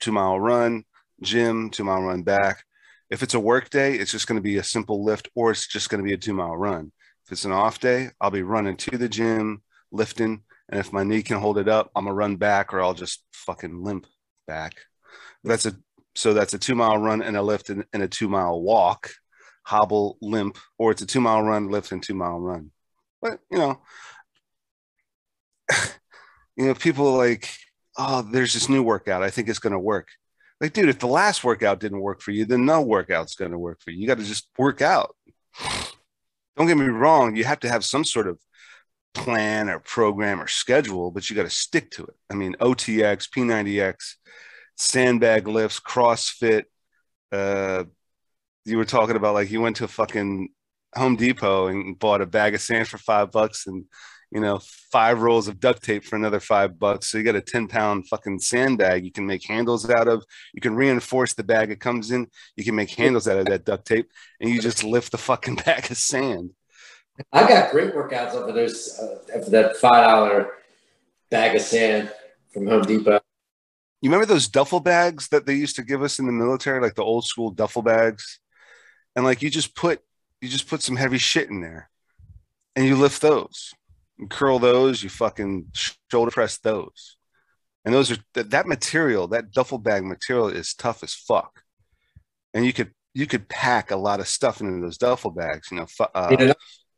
two 0.00 0.12
mile 0.12 0.38
run, 0.38 0.84
gym, 1.20 1.70
two 1.70 1.84
mile 1.84 2.02
run 2.02 2.22
back. 2.22 2.64
If 3.10 3.22
it's 3.22 3.34
a 3.34 3.40
work 3.40 3.68
day, 3.68 3.94
it's 3.96 4.12
just 4.12 4.26
going 4.26 4.36
to 4.36 4.42
be 4.42 4.56
a 4.56 4.64
simple 4.64 5.04
lift 5.04 5.28
or 5.34 5.50
it's 5.50 5.66
just 5.66 5.90
going 5.90 6.02
to 6.02 6.08
be 6.08 6.14
a 6.14 6.18
two 6.18 6.32
mile 6.32 6.56
run. 6.56 6.92
If 7.26 7.32
it's 7.32 7.44
an 7.44 7.52
off 7.52 7.80
day, 7.80 8.10
I'll 8.20 8.30
be 8.30 8.42
running 8.42 8.76
to 8.76 8.96
the 8.96 9.08
gym, 9.08 9.62
lifting. 9.90 10.42
And 10.74 10.80
if 10.80 10.92
my 10.92 11.04
knee 11.04 11.22
can 11.22 11.38
hold 11.38 11.56
it 11.58 11.68
up, 11.68 11.92
I'm 11.94 12.02
gonna 12.02 12.16
run 12.16 12.34
back 12.34 12.74
or 12.74 12.80
I'll 12.80 12.94
just 12.94 13.22
fucking 13.32 13.84
limp 13.84 14.08
back. 14.48 14.74
That's 15.44 15.66
a 15.66 15.76
so 16.16 16.34
that's 16.34 16.52
a 16.52 16.58
two 16.58 16.74
mile 16.74 16.98
run 16.98 17.22
and 17.22 17.36
a 17.36 17.42
lift 17.42 17.70
and, 17.70 17.84
and 17.92 18.02
a 18.02 18.08
two 18.08 18.28
mile 18.28 18.60
walk, 18.60 19.12
hobble, 19.62 20.18
limp, 20.20 20.58
or 20.76 20.90
it's 20.90 21.00
a 21.00 21.06
two 21.06 21.20
mile 21.20 21.44
run, 21.44 21.70
lift, 21.70 21.92
and 21.92 22.02
two 22.02 22.14
mile 22.14 22.40
run. 22.40 22.72
But 23.22 23.38
you 23.52 23.58
know, 23.58 23.82
you 26.56 26.66
know, 26.66 26.74
people 26.74 27.16
like, 27.16 27.48
oh, 27.96 28.22
there's 28.22 28.54
this 28.54 28.68
new 28.68 28.82
workout. 28.82 29.22
I 29.22 29.30
think 29.30 29.48
it's 29.48 29.60
to 29.60 29.78
work. 29.78 30.08
Like, 30.60 30.72
dude, 30.72 30.88
if 30.88 30.98
the 30.98 31.06
last 31.06 31.44
workout 31.44 31.78
didn't 31.78 32.00
work 32.00 32.20
for 32.20 32.32
you, 32.32 32.46
then 32.46 32.64
no 32.64 32.82
workout's 32.82 33.36
to 33.36 33.48
work 33.56 33.80
for 33.80 33.92
you. 33.92 34.00
You 34.00 34.08
got 34.08 34.18
to 34.18 34.24
just 34.24 34.48
work 34.58 34.82
out. 34.82 35.14
Don't 36.56 36.66
get 36.66 36.76
me 36.76 36.86
wrong. 36.86 37.36
You 37.36 37.44
have 37.44 37.60
to 37.60 37.68
have 37.68 37.84
some 37.84 38.04
sort 38.04 38.26
of 38.26 38.40
plan 39.14 39.70
or 39.70 39.78
program 39.78 40.40
or 40.40 40.48
schedule, 40.48 41.10
but 41.10 41.28
you 41.28 41.36
got 41.36 41.44
to 41.44 41.50
stick 41.50 41.90
to 41.92 42.04
it. 42.04 42.14
I 42.30 42.34
mean, 42.34 42.56
OTX, 42.60 43.28
P90X, 43.30 44.14
sandbag 44.76 45.48
lifts, 45.48 45.80
CrossFit. 45.80 46.64
Uh, 47.32 47.84
you 48.64 48.76
were 48.76 48.84
talking 48.84 49.16
about 49.16 49.34
like 49.34 49.50
you 49.50 49.60
went 49.60 49.76
to 49.76 49.84
a 49.84 49.88
fucking 49.88 50.48
Home 50.96 51.16
Depot 51.16 51.68
and 51.68 51.98
bought 51.98 52.20
a 52.20 52.26
bag 52.26 52.54
of 52.54 52.60
sand 52.60 52.88
for 52.88 52.98
five 52.98 53.30
bucks 53.30 53.66
and 53.66 53.84
you 54.34 54.40
know, 54.40 54.60
five 54.90 55.22
rolls 55.22 55.46
of 55.46 55.60
duct 55.60 55.82
tape 55.82 56.04
for 56.04 56.16
another 56.16 56.40
five 56.40 56.76
bucks. 56.76 57.06
So 57.06 57.18
you 57.18 57.24
got 57.24 57.36
a 57.36 57.40
10 57.40 57.68
pound 57.68 58.08
fucking 58.08 58.40
sandbag 58.40 59.04
you 59.04 59.12
can 59.12 59.26
make 59.26 59.46
handles 59.46 59.88
out 59.88 60.08
of. 60.08 60.24
You 60.52 60.60
can 60.60 60.74
reinforce 60.74 61.34
the 61.34 61.44
bag 61.44 61.70
it 61.70 61.78
comes 61.78 62.10
in. 62.10 62.26
You 62.56 62.64
can 62.64 62.74
make 62.74 62.90
handles 62.90 63.28
out 63.28 63.38
of 63.38 63.46
that 63.46 63.64
duct 63.64 63.86
tape 63.86 64.10
and 64.40 64.50
you 64.50 64.60
just 64.60 64.82
lift 64.82 65.12
the 65.12 65.18
fucking 65.18 65.54
bag 65.66 65.88
of 65.88 65.96
sand. 65.96 66.50
I 67.32 67.48
got 67.48 67.70
great 67.70 67.94
workouts 67.94 68.34
over 68.34 68.52
those, 68.52 68.98
uh, 68.98 69.38
after 69.38 69.50
that 69.50 69.76
$5 69.76 70.48
bag 71.30 71.56
of 71.56 71.62
sand 71.62 72.12
from 72.52 72.66
Home 72.66 72.82
Depot. 72.82 73.20
You 74.00 74.10
remember 74.10 74.26
those 74.26 74.48
duffel 74.48 74.80
bags 74.80 75.28
that 75.28 75.46
they 75.46 75.54
used 75.54 75.76
to 75.76 75.82
give 75.82 76.02
us 76.02 76.18
in 76.18 76.26
the 76.26 76.32
military, 76.32 76.80
like 76.80 76.94
the 76.94 77.02
old 77.02 77.24
school 77.24 77.50
duffel 77.50 77.82
bags? 77.82 78.40
And 79.16 79.24
like 79.24 79.42
you 79.42 79.50
just 79.50 79.74
put, 79.74 80.00
you 80.40 80.48
just 80.48 80.68
put 80.68 80.82
some 80.82 80.96
heavy 80.96 81.18
shit 81.18 81.48
in 81.48 81.60
there 81.60 81.88
and 82.76 82.84
you 82.84 82.96
lift 82.96 83.22
those 83.22 83.72
you 84.18 84.28
curl 84.28 84.58
those, 84.58 85.02
you 85.02 85.08
fucking 85.08 85.66
shoulder 86.10 86.30
press 86.30 86.58
those. 86.58 87.16
And 87.84 87.94
those 87.94 88.10
are 88.10 88.16
that, 88.34 88.50
that 88.50 88.66
material, 88.66 89.28
that 89.28 89.52
duffel 89.52 89.78
bag 89.78 90.04
material 90.04 90.48
is 90.48 90.74
tough 90.74 91.02
as 91.02 91.14
fuck. 91.14 91.62
And 92.52 92.64
you 92.64 92.72
could 92.72 92.92
you 93.12 93.26
could 93.26 93.48
pack 93.48 93.90
a 93.90 93.96
lot 93.96 94.20
of 94.20 94.28
stuff 94.28 94.60
into 94.60 94.80
those 94.80 94.98
duffel 94.98 95.30
bags, 95.30 95.68
you 95.70 95.78
know. 95.78 95.86
Uh, 96.14 96.28
you 96.30 96.46
know, 96.46 96.54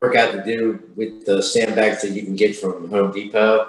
workout 0.06 0.32
to 0.32 0.44
do 0.44 0.82
with 0.94 1.26
the 1.26 1.42
sandbags 1.42 2.02
that 2.02 2.10
you 2.10 2.22
can 2.22 2.36
get 2.36 2.56
from 2.56 2.88
Home 2.90 3.12
Depot 3.12 3.66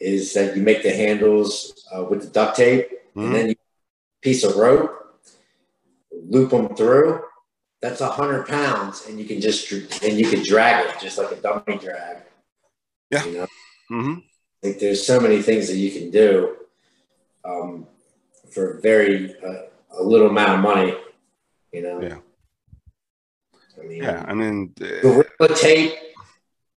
is 0.00 0.32
that 0.34 0.56
you 0.56 0.62
make 0.62 0.82
the 0.82 0.90
handles 0.90 1.86
uh, 1.94 2.02
with 2.04 2.22
the 2.22 2.28
duct 2.28 2.56
tape, 2.56 2.90
mm-hmm. 2.90 3.20
and 3.26 3.34
then 3.34 3.48
you 3.50 3.54
piece 4.22 4.44
of 4.44 4.56
rope, 4.56 5.20
loop 6.10 6.50
them 6.50 6.74
through. 6.74 7.22
That's 7.80 8.00
a 8.00 8.08
hundred 8.08 8.46
pounds, 8.46 9.06
and 9.06 9.18
you 9.18 9.26
can 9.26 9.40
just 9.40 9.70
and 10.02 10.18
you 10.18 10.26
can 10.28 10.42
drag 10.42 10.86
it 10.86 11.00
just 11.00 11.18
like 11.18 11.32
a 11.32 11.36
dummy 11.36 11.78
drag. 11.78 12.18
Yeah. 13.10 13.24
You 13.24 13.32
know? 13.32 13.46
mm-hmm. 13.90 14.14
Like 14.62 14.78
there's 14.78 15.04
so 15.04 15.20
many 15.20 15.42
things 15.42 15.68
that 15.68 15.76
you 15.76 15.90
can 15.90 16.10
do 16.10 16.56
um, 17.44 17.86
for 18.50 18.80
very 18.80 19.34
uh, 19.42 19.66
a 19.98 20.02
little 20.02 20.28
amount 20.28 20.52
of 20.52 20.60
money. 20.60 20.94
You 21.72 21.82
know. 21.82 22.00
Yeah. 22.00 22.18
I 23.82 23.86
mean, 23.86 24.02
yeah, 24.02 24.24
I 24.26 24.34
mean, 24.34 24.74
uh, 24.80 25.00
gorilla 25.02 25.56
tape, 25.56 25.94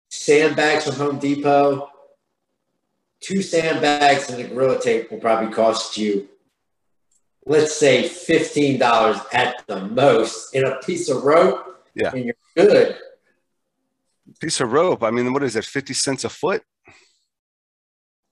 sandbags 0.10 0.86
from 0.86 0.96
Home 0.96 1.20
Depot. 1.20 1.90
Two 3.20 3.42
sandbags 3.42 4.30
and 4.30 4.42
a 4.42 4.48
gorilla 4.48 4.82
tape 4.82 5.10
will 5.10 5.20
probably 5.20 5.54
cost 5.54 5.98
you, 5.98 6.28
let's 7.46 7.76
say, 7.76 8.08
fifteen 8.08 8.80
dollars 8.80 9.18
at 9.34 9.66
the 9.68 9.88
most. 9.88 10.54
In 10.56 10.66
a 10.66 10.80
piece 10.80 11.10
of 11.10 11.24
rope, 11.24 11.86
yeah, 11.96 12.12
and 12.14 12.26
you're 12.26 12.36
good 12.56 12.98
piece 14.40 14.60
of 14.60 14.72
rope. 14.72 15.04
I 15.04 15.12
mean, 15.12 15.32
what 15.34 15.44
is 15.44 15.56
it? 15.56 15.66
Fifty 15.66 15.94
cents 15.94 16.24
a 16.24 16.30
foot, 16.30 16.64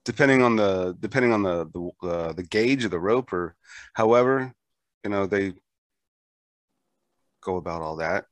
depending 0.04 0.42
on 0.42 0.56
the 0.56 0.96
depending 0.98 1.32
on 1.32 1.42
the 1.42 1.66
the, 1.72 2.08
uh, 2.08 2.32
the 2.32 2.42
gauge 2.42 2.84
of 2.84 2.90
the 2.90 3.00
rope, 3.00 3.32
or 3.32 3.54
however, 3.94 4.52
you 5.04 5.10
know, 5.10 5.26
they 5.26 5.54
go 7.40 7.56
about 7.56 7.82
all 7.82 7.96
that. 7.96 8.26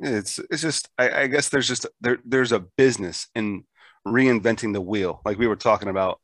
It's 0.00 0.38
it's 0.50 0.62
just 0.62 0.88
I, 0.98 1.22
I 1.22 1.26
guess 1.26 1.48
there's 1.48 1.68
just 1.68 1.86
there 2.00 2.18
there's 2.24 2.52
a 2.52 2.60
business 2.60 3.28
in 3.34 3.64
reinventing 4.06 4.72
the 4.72 4.80
wheel, 4.80 5.20
like 5.24 5.38
we 5.38 5.46
were 5.46 5.56
talking 5.56 5.88
about 5.88 6.20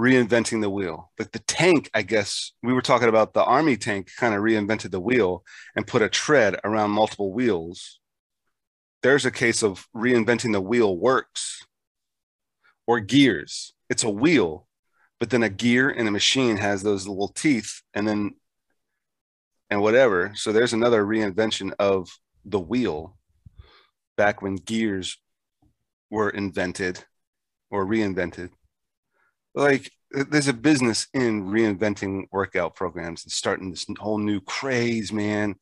reinventing 0.00 0.62
the 0.62 0.70
wheel. 0.70 1.12
Like 1.18 1.32
the 1.32 1.40
tank, 1.40 1.90
I 1.94 2.02
guess 2.02 2.52
we 2.62 2.72
were 2.72 2.82
talking 2.82 3.08
about 3.08 3.34
the 3.34 3.44
army 3.44 3.76
tank 3.76 4.10
kind 4.18 4.34
of 4.34 4.40
reinvented 4.42 4.90
the 4.92 5.00
wheel 5.00 5.44
and 5.76 5.86
put 5.86 6.02
a 6.02 6.08
tread 6.08 6.56
around 6.64 6.90
multiple 6.90 7.32
wheels 7.32 8.00
there's 9.02 9.26
a 9.26 9.30
case 9.30 9.62
of 9.62 9.86
reinventing 9.94 10.52
the 10.52 10.60
wheel 10.60 10.96
works 10.96 11.66
or 12.86 13.00
gears. 13.00 13.74
It's 13.90 14.04
a 14.04 14.10
wheel, 14.10 14.68
but 15.20 15.30
then 15.30 15.42
a 15.42 15.48
gear 15.48 15.90
in 15.90 16.06
a 16.06 16.10
machine 16.10 16.56
has 16.56 16.82
those 16.82 17.06
little 17.06 17.28
teeth 17.28 17.82
and 17.94 18.06
then 18.06 18.34
and 19.70 19.80
whatever. 19.80 20.32
So 20.34 20.52
there's 20.52 20.72
another 20.72 21.04
reinvention 21.04 21.72
of 21.78 22.08
the 22.44 22.60
wheel 22.60 23.16
back 24.16 24.42
when 24.42 24.56
gears 24.56 25.18
were 26.10 26.30
invented 26.30 27.04
or 27.70 27.86
reinvented. 27.86 28.50
Like 29.54 29.90
there's 30.10 30.48
a 30.48 30.52
business 30.52 31.06
in 31.14 31.46
reinventing 31.46 32.24
workout 32.30 32.74
programs 32.74 33.24
and 33.24 33.32
starting 33.32 33.70
this 33.70 33.86
whole 33.98 34.18
new 34.18 34.40
craze, 34.40 35.12
man. 35.12 35.54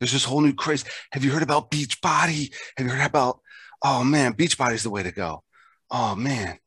There's 0.00 0.12
this 0.12 0.24
whole 0.24 0.40
new 0.40 0.54
craze. 0.54 0.84
Have 1.12 1.24
you 1.24 1.30
heard 1.30 1.42
about 1.42 1.70
Beachbody? 1.70 2.52
Have 2.76 2.86
you 2.86 2.92
heard 2.92 3.06
about, 3.06 3.40
oh 3.82 4.04
man, 4.04 4.34
Beachbody 4.34 4.74
is 4.74 4.82
the 4.82 4.90
way 4.90 5.02
to 5.02 5.12
go. 5.12 5.42
Oh 5.90 6.14
man. 6.14 6.58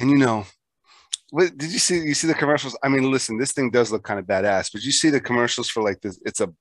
And 0.00 0.10
you 0.10 0.18
know, 0.18 0.44
what 1.30 1.56
did 1.56 1.72
you 1.72 1.78
see? 1.78 2.00
You 2.00 2.14
see 2.14 2.26
the 2.26 2.34
commercials? 2.34 2.76
I 2.82 2.88
mean, 2.88 3.10
listen, 3.10 3.38
this 3.38 3.52
thing 3.52 3.70
does 3.70 3.90
look 3.90 4.04
kind 4.04 4.20
of 4.20 4.26
badass, 4.26 4.70
but 4.72 4.82
you 4.82 4.92
see 4.92 5.10
the 5.10 5.20
commercials 5.20 5.68
for 5.68 5.82
like 5.82 6.00
this, 6.00 6.20
it's 6.24 6.40
a 6.40 6.52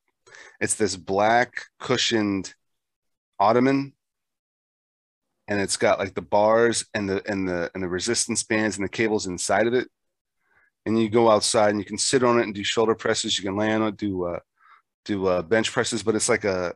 it's 0.59 0.75
this 0.75 0.95
black 0.95 1.65
cushioned 1.79 2.53
ottoman 3.39 3.93
and 5.47 5.59
it's 5.59 5.77
got 5.77 5.99
like 5.99 6.13
the 6.13 6.21
bars 6.21 6.85
and 6.93 7.09
the 7.09 7.21
and 7.29 7.47
the 7.47 7.69
and 7.73 7.83
the 7.83 7.87
resistance 7.87 8.43
bands 8.43 8.77
and 8.77 8.85
the 8.85 8.89
cables 8.89 9.27
inside 9.27 9.67
of 9.67 9.73
it. 9.73 9.87
And 10.85 10.99
you 10.99 11.09
go 11.09 11.29
outside 11.29 11.69
and 11.69 11.79
you 11.79 11.85
can 11.85 11.97
sit 11.97 12.23
on 12.23 12.39
it 12.39 12.43
and 12.43 12.53
do 12.53 12.63
shoulder 12.63 12.95
presses. 12.95 13.37
You 13.37 13.43
can 13.43 13.57
lay 13.57 13.71
on 13.71 13.83
it 13.83 13.97
do 13.97 14.25
uh 14.25 14.39
do 15.05 15.25
uh 15.27 15.41
bench 15.41 15.71
presses 15.71 16.01
but 16.01 16.15
it's 16.15 16.29
like 16.29 16.45
a 16.45 16.73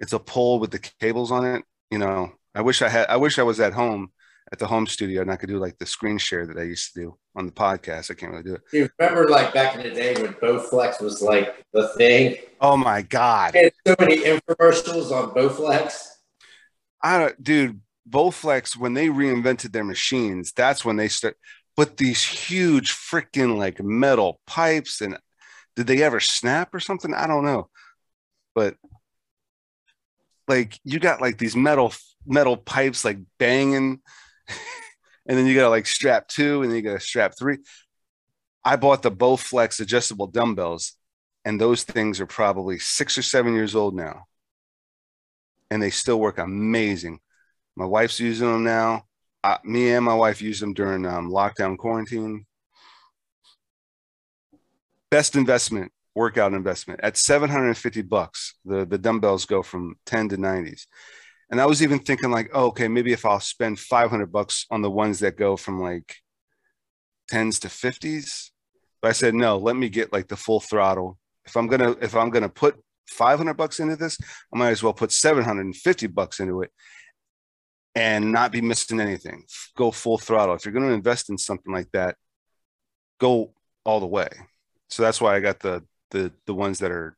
it's 0.00 0.14
a 0.14 0.18
pole 0.18 0.58
with 0.58 0.70
the 0.70 0.78
cables 1.00 1.30
on 1.30 1.44
it 1.44 1.64
you 1.90 1.98
know. 1.98 2.32
I 2.54 2.60
wish 2.60 2.82
i 2.82 2.88
had 2.88 3.06
i 3.08 3.16
wish 3.16 3.38
i 3.38 3.42
was 3.42 3.60
at 3.60 3.72
home 3.72 4.12
at 4.52 4.58
the 4.58 4.66
home 4.66 4.86
studio 4.86 5.22
and 5.22 5.32
i 5.32 5.36
could 5.36 5.48
do 5.48 5.58
like 5.58 5.76
the 5.78 5.86
screen 5.86 6.18
share 6.18 6.46
that 6.46 6.58
i 6.58 6.62
used 6.62 6.92
to 6.92 7.00
do 7.00 7.18
on 7.34 7.46
the 7.46 7.52
podcast. 7.52 8.10
I 8.10 8.14
can't 8.14 8.30
really 8.30 8.44
do 8.44 8.54
it. 8.56 8.62
You 8.74 8.90
remember 8.98 9.28
like 9.28 9.54
back 9.54 9.74
in 9.74 9.82
the 9.82 9.90
day 9.90 10.14
when 10.20 10.34
bowflex 10.34 11.00
was 11.00 11.22
like 11.22 11.64
the 11.72 11.88
thing? 11.96 12.36
Oh 12.60 12.76
my 12.76 13.00
god. 13.00 13.56
So 13.86 13.96
many 13.98 14.18
infomercials 14.18 15.10
on 15.10 15.30
bowflex. 15.30 16.08
I 17.02 17.18
don't 17.18 17.42
dude 17.42 17.80
bowflex 18.06 18.76
when 18.76 18.92
they 18.92 19.08
reinvented 19.08 19.72
their 19.72 19.84
machines 19.84 20.52
that's 20.52 20.84
when 20.84 20.96
they 20.96 21.08
start 21.08 21.36
but 21.76 21.96
these 21.96 22.22
huge 22.22 22.92
freaking 22.92 23.56
like 23.56 23.82
metal 23.82 24.40
pipes 24.46 25.00
and 25.00 25.16
did 25.76 25.86
they 25.86 26.02
ever 26.02 26.20
snap 26.20 26.74
or 26.74 26.80
something? 26.80 27.14
I 27.14 27.26
don't 27.26 27.44
know. 27.44 27.68
But 28.54 28.76
like 30.48 30.78
you 30.84 30.98
got 30.98 31.20
like 31.20 31.38
these 31.38 31.56
metal 31.56 31.94
metal 32.26 32.56
pipes 32.56 33.04
like 33.04 33.18
banging 33.38 34.00
and 35.26 35.38
then 35.38 35.46
you 35.46 35.54
got 35.54 35.62
to 35.62 35.68
like 35.68 35.86
strap 35.86 36.28
two 36.28 36.62
and 36.62 36.70
then 36.70 36.76
you 36.76 36.82
got 36.82 36.96
a 36.96 37.00
strap 37.00 37.34
three 37.38 37.58
i 38.64 38.76
bought 38.76 39.02
the 39.02 39.10
bowflex 39.10 39.80
adjustable 39.80 40.26
dumbbells 40.26 40.94
and 41.44 41.60
those 41.60 41.82
things 41.82 42.20
are 42.20 42.26
probably 42.26 42.78
six 42.78 43.18
or 43.18 43.22
seven 43.22 43.54
years 43.54 43.74
old 43.74 43.94
now 43.94 44.24
and 45.70 45.82
they 45.82 45.90
still 45.90 46.20
work 46.20 46.38
amazing 46.38 47.18
my 47.76 47.84
wife's 47.84 48.20
using 48.20 48.50
them 48.50 48.64
now 48.64 49.04
me 49.64 49.92
and 49.92 50.04
my 50.04 50.14
wife 50.14 50.40
used 50.40 50.62
them 50.62 50.74
during 50.74 51.06
um, 51.06 51.30
lockdown 51.30 51.76
quarantine. 51.76 52.46
Best 55.10 55.36
investment, 55.36 55.92
workout 56.14 56.54
investment 56.54 57.00
at 57.02 57.16
750 57.16 58.02
bucks. 58.02 58.54
The, 58.64 58.86
the 58.86 58.98
dumbbells 58.98 59.44
go 59.44 59.62
from 59.62 59.96
10 60.06 60.30
to 60.30 60.36
90s. 60.36 60.86
And 61.52 61.60
I 61.60 61.66
was 61.66 61.82
even 61.82 61.98
thinking 61.98 62.30
like, 62.30 62.50
oh, 62.54 62.68
okay, 62.68 62.88
maybe 62.88 63.12
if 63.12 63.26
I'll 63.26 63.38
spend 63.38 63.78
500 63.78 64.32
bucks 64.32 64.64
on 64.70 64.80
the 64.80 64.90
ones 64.90 65.18
that 65.18 65.36
go 65.36 65.58
from 65.58 65.80
like 65.80 66.16
10s 67.30 67.60
to 67.60 67.68
50s. 67.68 68.50
But 69.02 69.08
I 69.08 69.12
said, 69.12 69.34
no, 69.34 69.58
let 69.58 69.76
me 69.76 69.90
get 69.90 70.14
like 70.14 70.28
the 70.28 70.36
full 70.36 70.60
throttle. 70.60 71.18
If 71.44 71.54
I'm 71.54 71.66
going 71.66 71.80
to, 71.80 72.02
if 72.02 72.16
I'm 72.16 72.30
going 72.30 72.42
to 72.42 72.48
put 72.48 72.80
500 73.10 73.52
bucks 73.52 73.80
into 73.80 73.96
this, 73.96 74.18
I 74.52 74.58
might 74.58 74.70
as 74.70 74.82
well 74.82 74.94
put 74.94 75.12
750 75.12 76.06
bucks 76.06 76.40
into 76.40 76.62
it 76.62 76.70
and 77.94 78.32
not 78.32 78.50
be 78.50 78.62
missing 78.62 78.98
anything. 78.98 79.44
Go 79.76 79.90
full 79.90 80.16
throttle. 80.16 80.54
If 80.54 80.64
you're 80.64 80.72
going 80.72 80.88
to 80.88 80.94
invest 80.94 81.28
in 81.28 81.36
something 81.36 81.72
like 81.72 81.90
that, 81.92 82.16
go 83.20 83.52
all 83.84 84.00
the 84.00 84.06
way. 84.06 84.28
So 84.88 85.02
that's 85.02 85.20
why 85.20 85.36
I 85.36 85.40
got 85.40 85.60
the 85.60 85.84
the 86.10 86.32
the 86.46 86.54
ones 86.54 86.78
that 86.78 86.90
are 86.90 87.16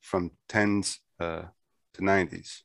from 0.00 0.32
tens 0.48 1.00
uh, 1.20 1.42
to 1.94 2.04
nineties. 2.04 2.62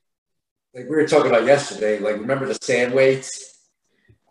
Like 0.74 0.84
we 0.84 0.96
were 0.96 1.06
talking 1.06 1.30
about 1.30 1.44
yesterday. 1.44 1.98
Like 1.98 2.16
remember 2.16 2.46
the 2.46 2.54
sand 2.54 2.94
weights 2.94 3.68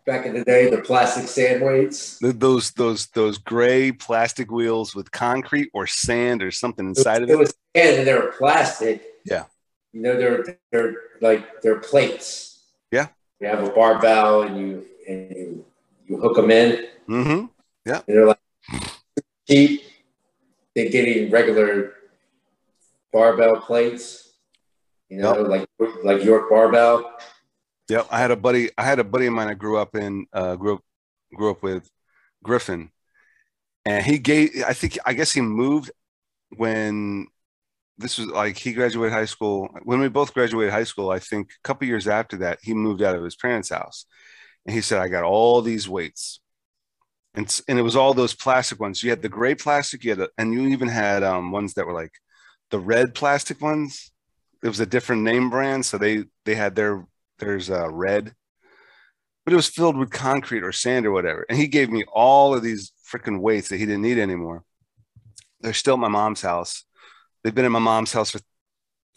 back 0.06 0.26
in 0.26 0.34
the 0.34 0.44
day, 0.44 0.70
the 0.70 0.82
plastic 0.82 1.28
sand 1.28 1.62
weights. 1.62 2.18
Those 2.20 2.72
those 2.72 3.06
those 3.08 3.38
gray 3.38 3.92
plastic 3.92 4.50
wheels 4.50 4.94
with 4.94 5.10
concrete 5.10 5.70
or 5.72 5.86
sand 5.86 6.42
or 6.42 6.50
something 6.50 6.86
inside 6.86 7.22
it 7.22 7.28
was, 7.28 7.30
of 7.30 7.30
it. 7.30 7.32
It 7.32 7.38
was 7.38 7.54
sand 7.76 7.98
and 7.98 8.08
they 8.08 8.14
were 8.14 8.32
plastic. 8.38 9.02
Yeah. 9.24 9.44
You 9.92 10.02
know 10.02 10.16
they're 10.16 10.58
they're 10.70 10.94
like 11.20 11.62
they're 11.62 11.78
plates 11.78 12.52
yeah. 12.92 13.08
You 13.40 13.48
have 13.48 13.64
a 13.64 13.70
barbell 13.70 14.42
and 14.42 14.56
you 14.56 14.86
and 15.08 15.30
you, 15.30 15.64
you 16.06 16.16
hook 16.18 16.36
them 16.36 16.52
in. 16.52 16.86
Mm-hmm. 17.08 17.46
Yeah. 17.84 18.02
And 18.06 18.16
they're 18.16 18.26
like 18.26 18.38
cheap. 19.48 19.82
They're 20.76 20.90
getting 20.90 21.30
regular 21.30 21.94
barbell 23.12 23.60
plates. 23.60 24.21
You 25.12 25.18
know, 25.18 25.40
yep. 25.40 25.48
like 25.48 25.68
like 26.04 26.24
York 26.24 26.48
barbell. 26.48 27.18
Yep, 27.90 28.06
I 28.10 28.18
had 28.18 28.30
a 28.30 28.36
buddy. 28.36 28.70
I 28.78 28.82
had 28.82 28.98
a 28.98 29.04
buddy 29.04 29.26
of 29.26 29.34
mine 29.34 29.48
I 29.48 29.52
grew 29.52 29.76
up 29.76 29.94
in. 29.94 30.24
Uh, 30.32 30.56
grew 30.56 30.76
up 30.76 30.80
grew 31.34 31.50
up 31.50 31.62
with 31.62 31.90
Griffin, 32.42 32.90
and 33.84 34.06
he 34.06 34.16
gave. 34.16 34.64
I 34.66 34.72
think 34.72 34.96
I 35.04 35.12
guess 35.12 35.30
he 35.30 35.42
moved 35.42 35.90
when 36.56 37.26
this 37.98 38.16
was 38.16 38.28
like 38.28 38.56
he 38.56 38.72
graduated 38.72 39.12
high 39.12 39.26
school 39.26 39.68
when 39.82 40.00
we 40.00 40.08
both 40.08 40.32
graduated 40.32 40.72
high 40.72 40.84
school 40.84 41.10
i 41.10 41.18
think 41.18 41.50
a 41.50 41.62
couple 41.62 41.86
years 41.86 42.08
after 42.08 42.38
that 42.38 42.58
he 42.62 42.74
moved 42.74 43.02
out 43.02 43.14
of 43.14 43.22
his 43.22 43.36
parents 43.36 43.68
house 43.68 44.06
and 44.66 44.74
he 44.74 44.80
said 44.80 44.98
i 44.98 45.08
got 45.08 45.24
all 45.24 45.60
these 45.62 45.88
weights 45.88 46.40
and, 47.34 47.60
and 47.68 47.78
it 47.78 47.82
was 47.82 47.94
all 47.94 48.12
those 48.12 48.34
plastic 48.34 48.80
ones 48.80 49.02
you 49.02 49.10
had 49.10 49.22
the 49.22 49.28
gray 49.28 49.54
plastic 49.54 50.04
you 50.04 50.10
had 50.10 50.20
a, 50.20 50.28
and 50.38 50.52
you 50.52 50.66
even 50.68 50.88
had 50.88 51.22
um, 51.22 51.52
ones 51.52 51.74
that 51.74 51.86
were 51.86 51.92
like 51.92 52.12
the 52.70 52.78
red 52.78 53.14
plastic 53.14 53.60
ones 53.60 54.11
it 54.62 54.68
was 54.68 54.80
a 54.80 54.86
different 54.86 55.22
name 55.22 55.50
brand 55.50 55.84
so 55.84 55.98
they 55.98 56.24
they 56.44 56.54
had 56.54 56.74
their 56.74 57.06
there's 57.38 57.70
uh, 57.70 57.90
red 57.90 58.34
but 59.44 59.52
it 59.52 59.56
was 59.56 59.68
filled 59.68 59.96
with 59.96 60.10
concrete 60.10 60.62
or 60.62 60.72
sand 60.72 61.06
or 61.06 61.12
whatever 61.12 61.44
and 61.48 61.58
he 61.58 61.66
gave 61.66 61.90
me 61.90 62.04
all 62.12 62.54
of 62.54 62.62
these 62.62 62.92
freaking 63.10 63.40
weights 63.40 63.68
that 63.68 63.78
he 63.78 63.86
didn't 63.86 64.02
need 64.02 64.18
anymore 64.18 64.64
they're 65.60 65.72
still 65.72 65.94
at 65.94 66.00
my 66.00 66.08
mom's 66.08 66.42
house 66.42 66.84
they've 67.42 67.54
been 67.54 67.64
in 67.64 67.72
my 67.72 67.78
mom's 67.78 68.12
house 68.12 68.30
for 68.30 68.40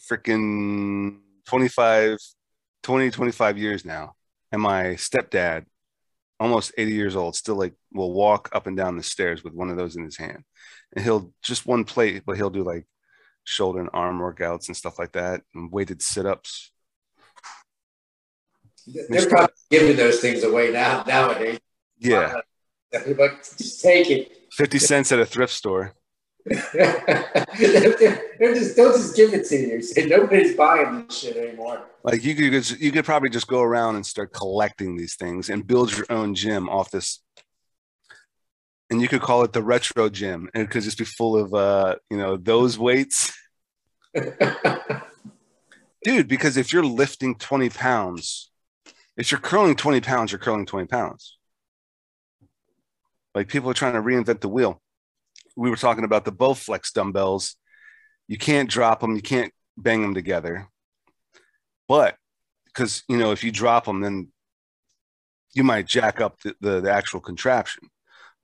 freaking 0.08 1.18
25, 1.46 2.18
20, 2.82 3.10
25 3.10 3.58
years 3.58 3.84
now. 3.84 4.14
And 4.52 4.62
my 4.62 4.84
stepdad, 4.94 5.64
almost 6.38 6.72
80 6.76 6.92
years 6.92 7.16
old, 7.16 7.34
still 7.36 7.56
like 7.56 7.74
will 7.92 8.12
walk 8.12 8.48
up 8.52 8.66
and 8.66 8.76
down 8.76 8.96
the 8.96 9.02
stairs 9.02 9.42
with 9.42 9.54
one 9.54 9.70
of 9.70 9.76
those 9.76 9.96
in 9.96 10.04
his 10.04 10.16
hand. 10.16 10.44
And 10.94 11.04
he'll 11.04 11.32
just 11.42 11.66
one 11.66 11.84
plate, 11.84 12.22
but 12.24 12.36
he'll 12.36 12.50
do 12.50 12.62
like 12.62 12.86
shoulder 13.46 13.80
and 13.80 13.90
arm 13.92 14.18
workouts 14.18 14.68
and 14.68 14.76
stuff 14.76 14.98
like 14.98 15.12
that 15.12 15.42
and 15.54 15.72
weighted 15.72 16.02
sit 16.02 16.26
ups. 16.26 16.70
They're 18.86 19.28
probably 19.28 19.54
giving 19.70 19.96
those 19.96 20.20
things 20.20 20.44
away 20.44 20.72
now 20.72 21.04
nowadays. 21.06 21.58
Yeah. 21.98 22.40
But 23.18 23.42
just 23.58 23.82
take 23.82 24.10
it. 24.10 24.32
50 24.52 24.78
cents 24.78 25.12
at 25.12 25.18
a 25.18 25.26
thrift 25.26 25.52
store. 25.52 25.92
They're 26.46 28.54
just 28.54 28.76
don't 28.76 28.94
just 28.94 29.16
give 29.16 29.34
it 29.34 29.44
to 29.48 29.56
you. 29.56 29.82
Say 29.82 30.06
nobody's 30.06 30.56
buying 30.56 31.06
this 31.06 31.18
shit 31.18 31.36
anymore. 31.36 31.82
Like 32.04 32.24
you 32.24 32.36
could 32.36 32.80
you 32.80 32.92
could 32.92 33.04
probably 33.04 33.28
just 33.28 33.48
go 33.48 33.60
around 33.60 33.96
and 33.96 34.06
start 34.06 34.32
collecting 34.32 34.96
these 34.96 35.16
things 35.16 35.50
and 35.50 35.66
build 35.66 35.94
your 35.94 36.06
own 36.08 36.34
gym 36.34 36.68
off 36.68 36.90
this. 36.90 37.20
And 38.88 39.02
you 39.02 39.08
could 39.08 39.20
call 39.20 39.42
it 39.42 39.52
the 39.52 39.62
retro 39.62 40.08
gym, 40.08 40.48
and 40.54 40.62
it 40.62 40.70
could 40.70 40.82
just 40.82 40.98
be 40.98 41.04
full 41.04 41.36
of 41.36 41.52
uh, 41.52 41.96
you 42.08 42.16
know, 42.16 42.36
those 42.36 42.78
weights. 42.78 43.36
Dude, 46.04 46.28
because 46.28 46.56
if 46.56 46.72
you're 46.72 46.84
lifting 46.84 47.34
20 47.34 47.68
pounds, 47.70 48.50
if 49.16 49.32
you're 49.32 49.40
curling 49.40 49.74
20 49.74 50.00
pounds, 50.02 50.30
you're 50.30 50.38
curling 50.38 50.66
20 50.66 50.86
pounds. 50.86 51.36
Like 53.34 53.48
people 53.48 53.68
are 53.70 53.74
trying 53.74 53.94
to 53.94 54.02
reinvent 54.02 54.40
the 54.40 54.48
wheel 54.48 54.80
we 55.56 55.70
were 55.70 55.76
talking 55.76 56.04
about 56.04 56.24
the 56.24 56.32
Bowflex 56.32 56.92
dumbbells. 56.92 57.56
You 58.28 58.38
can't 58.38 58.70
drop 58.70 59.00
them, 59.00 59.16
you 59.16 59.22
can't 59.22 59.52
bang 59.76 60.02
them 60.02 60.14
together. 60.14 60.68
But 61.88 62.16
because 62.66 63.02
you 63.08 63.16
know, 63.16 63.32
if 63.32 63.42
you 63.42 63.50
drop 63.50 63.86
them, 63.86 64.02
then 64.02 64.28
you 65.54 65.64
might 65.64 65.86
jack 65.86 66.20
up 66.20 66.40
the, 66.42 66.54
the, 66.60 66.80
the 66.82 66.92
actual 66.92 67.20
contraption. 67.20 67.88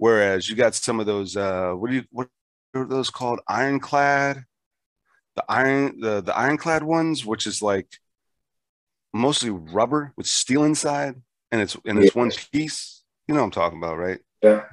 Whereas 0.02 0.48
you 0.48 0.56
got 0.56 0.74
some 0.74 0.98
of 0.98 1.06
those 1.06 1.36
uh 1.36 1.72
what 1.74 1.90
do 1.90 1.96
you 1.96 2.04
what 2.10 2.28
are 2.74 2.84
those 2.84 3.08
called? 3.10 3.40
Ironclad, 3.46 4.44
the 5.36 5.44
iron 5.48 6.00
the 6.00 6.20
the 6.20 6.36
ironclad 6.36 6.82
ones, 6.82 7.24
which 7.24 7.46
is 7.46 7.62
like 7.62 7.86
mostly 9.12 9.50
rubber 9.50 10.12
with 10.16 10.26
steel 10.26 10.64
inside 10.64 11.22
and 11.52 11.60
it's 11.60 11.76
and 11.84 11.98
it's 12.00 12.16
yeah. 12.16 12.20
one 12.20 12.32
piece. 12.52 13.04
You 13.28 13.34
know 13.34 13.42
what 13.42 13.46
I'm 13.46 13.50
talking 13.52 13.78
about, 13.78 13.98
right? 13.98 14.18
Yeah 14.42 14.64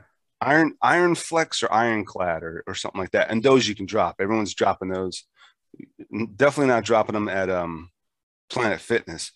iron 0.41 0.73
iron 0.81 1.15
flex 1.15 1.63
or 1.63 1.71
ironclad 1.71 2.43
or, 2.43 2.63
or 2.65 2.73
something 2.73 2.99
like 2.99 3.11
that 3.11 3.29
and 3.29 3.43
those 3.43 3.67
you 3.67 3.75
can 3.75 3.85
drop 3.85 4.15
everyone's 4.19 4.53
dropping 4.53 4.87
those 4.87 5.25
definitely 6.37 6.67
not 6.67 6.85
dropping 6.85 7.13
them 7.13 7.27
at 7.27 7.49
um 7.49 7.89
planet 8.49 8.79
fitness 8.79 9.33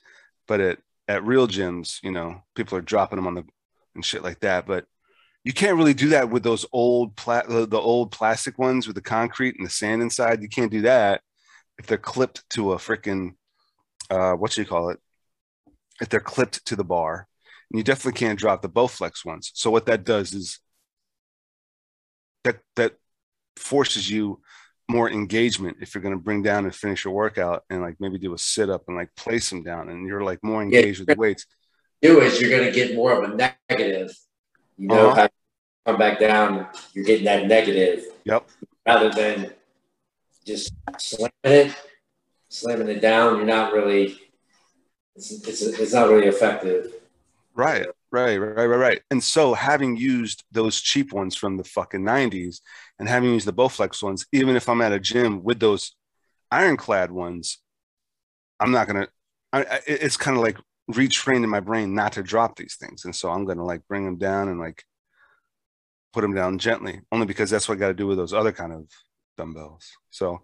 but 0.48 0.62
at 0.62 0.80
at 1.10 1.26
real 1.26 1.46
gyms 1.46 2.02
you 2.04 2.12
know 2.12 2.42
people 2.56 2.78
are 2.78 2.82
dropping 2.82 3.18
them 3.18 3.28
on 3.28 3.36
the 3.36 3.44
and 3.96 4.06
shit 4.06 4.24
like 4.24 4.40
that 4.40 4.66
but 4.66 4.86
You 5.44 5.54
can't 5.54 5.78
really 5.78 5.94
do 5.94 6.10
that 6.10 6.30
with 6.30 6.44
those 6.44 6.66
old 6.72 7.16
pla- 7.16 7.44
the, 7.44 7.80
old 7.80 8.12
plastic 8.12 8.58
ones 8.58 8.88
with 8.88 8.96
the 8.96 9.02
concrete 9.02 9.56
and 9.58 9.66
the 9.66 9.72
sand 9.72 10.02
inside. 10.02 10.42
You 10.42 10.48
can't 10.48 10.72
do 10.72 10.82
that 10.82 11.22
if 11.78 11.86
they're 11.86 11.98
clipped 11.98 12.50
to 12.52 12.74
a 12.74 12.78
freaking 12.78 13.34
uh, 14.10 14.34
what 14.34 14.52
should 14.52 14.62
you 14.62 14.68
call 14.68 14.90
it? 14.90 15.00
If 16.02 16.10
they're 16.10 16.20
clipped 16.20 16.66
to 16.68 16.76
the 16.76 16.84
bar, 16.84 17.28
and 17.72 17.78
you 17.78 17.84
definitely 17.84 18.20
can't 18.20 18.40
drop 18.40 18.62
the 18.62 18.70
Bowflex 18.70 19.26
ones. 19.26 19.52
So 19.54 19.72
what 19.72 19.86
that 19.88 20.04
does 20.04 20.34
is 20.34 20.60
that 22.44 22.60
that 22.76 22.94
forces 23.56 24.10
you 24.10 24.42
more 24.90 25.10
engagement 25.10 25.78
if 25.82 25.96
you're 25.96 26.02
going 26.02 26.16
to 26.16 26.22
bring 26.22 26.44
down 26.44 26.66
and 26.66 26.76
finish 26.76 27.06
your 27.06 27.14
workout 27.14 27.64
and 27.70 27.82
like 27.82 27.96
maybe 28.00 28.18
do 28.18 28.34
a 28.34 28.38
sit 28.38 28.70
up 28.70 28.84
and 28.88 28.98
like 28.98 29.10
place 29.16 29.50
them 29.50 29.64
down 29.64 29.90
and 29.90 30.06
you're 30.06 30.24
like 30.24 30.40
more 30.44 30.62
engaged 30.62 31.00
yeah. 31.00 31.02
with 31.02 31.16
the 31.16 31.20
weights. 31.20 31.46
Do 32.02 32.20
is 32.20 32.42
you're 32.42 32.50
going 32.50 32.66
to 32.66 32.72
get 32.72 32.96
more 32.96 33.14
of 33.14 33.32
a 33.32 33.36
negative. 33.70 34.14
You 34.78 34.88
know, 34.88 35.10
uh-huh. 35.10 35.28
come 35.86 35.98
back 35.98 36.20
down, 36.20 36.68
you're 36.94 37.06
getting 37.06 37.26
that 37.26 37.48
negative. 37.48 38.06
Yep. 38.26 38.50
Rather 38.86 39.10
than 39.10 39.52
just 40.46 40.74
slamming 40.98 41.32
it, 41.44 41.76
slamming 42.50 42.90
it 42.90 43.02
down, 43.02 43.38
you're 43.38 43.46
not 43.46 43.74
really. 43.74 44.20
It's 45.16 45.32
it's, 45.32 45.62
it's 45.62 45.94
not 45.94 46.10
really 46.10 46.28
effective. 46.28 46.94
Right. 47.56 47.86
Right, 48.14 48.38
right, 48.38 48.68
right, 48.68 48.78
right. 48.78 49.02
And 49.10 49.24
so 49.24 49.56
having 49.56 49.98
used 49.98 50.44
those 50.52 50.80
cheap 50.80 51.14
ones 51.14 51.36
from 51.36 51.58
the 51.58 51.64
fucking 51.64 52.02
90s 52.02 52.62
and 53.00 53.10
having 53.10 53.34
used 53.34 53.48
the 53.48 53.54
Bowflex 53.54 54.04
ones, 54.04 54.28
even 54.32 54.56
if 54.56 54.70
I'm 54.70 54.82
at 54.82 54.92
a 54.92 55.00
gym 55.00 55.44
with 55.44 55.60
those 55.60 55.96
ironclad 56.52 57.10
ones, 57.10 57.58
I'm 58.60 58.70
not 58.70 58.88
going 58.88 59.08
to, 59.08 59.84
it's 59.88 60.16
kind 60.16 60.38
of 60.38 60.44
like 60.44 60.60
retrained 60.92 61.44
in 61.44 61.50
my 61.50 61.60
brain 61.60 61.96
not 61.96 62.14
to 62.14 62.24
drop 62.24 62.56
these 62.56 62.76
things. 62.80 63.06
And 63.06 63.16
so 63.16 63.30
I'm 63.30 63.46
going 63.46 63.58
to 63.58 63.64
like 63.64 63.88
bring 63.88 64.06
them 64.06 64.18
down 64.18 64.50
and 64.50 64.60
like 64.60 64.84
put 66.12 66.22
them 66.22 66.34
down 66.34 66.60
gently, 66.60 67.02
only 67.12 67.26
because 67.26 67.50
that's 67.50 67.68
what 67.68 67.76
I 67.76 67.80
got 67.80 67.88
to 67.88 67.94
do 67.94 68.08
with 68.08 68.18
those 68.18 68.34
other 68.34 68.52
kind 68.52 68.74
of 68.74 68.88
dumbbells. 69.38 69.90
So 70.10 70.42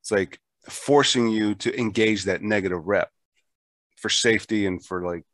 it's 0.00 0.10
like 0.10 0.38
forcing 0.68 1.28
you 1.28 1.54
to 1.56 1.78
engage 1.78 2.24
that 2.24 2.42
negative 2.42 2.86
rep 2.86 3.10
for 3.96 4.08
safety 4.08 4.66
and 4.66 4.84
for 4.84 5.04
like 5.04 5.24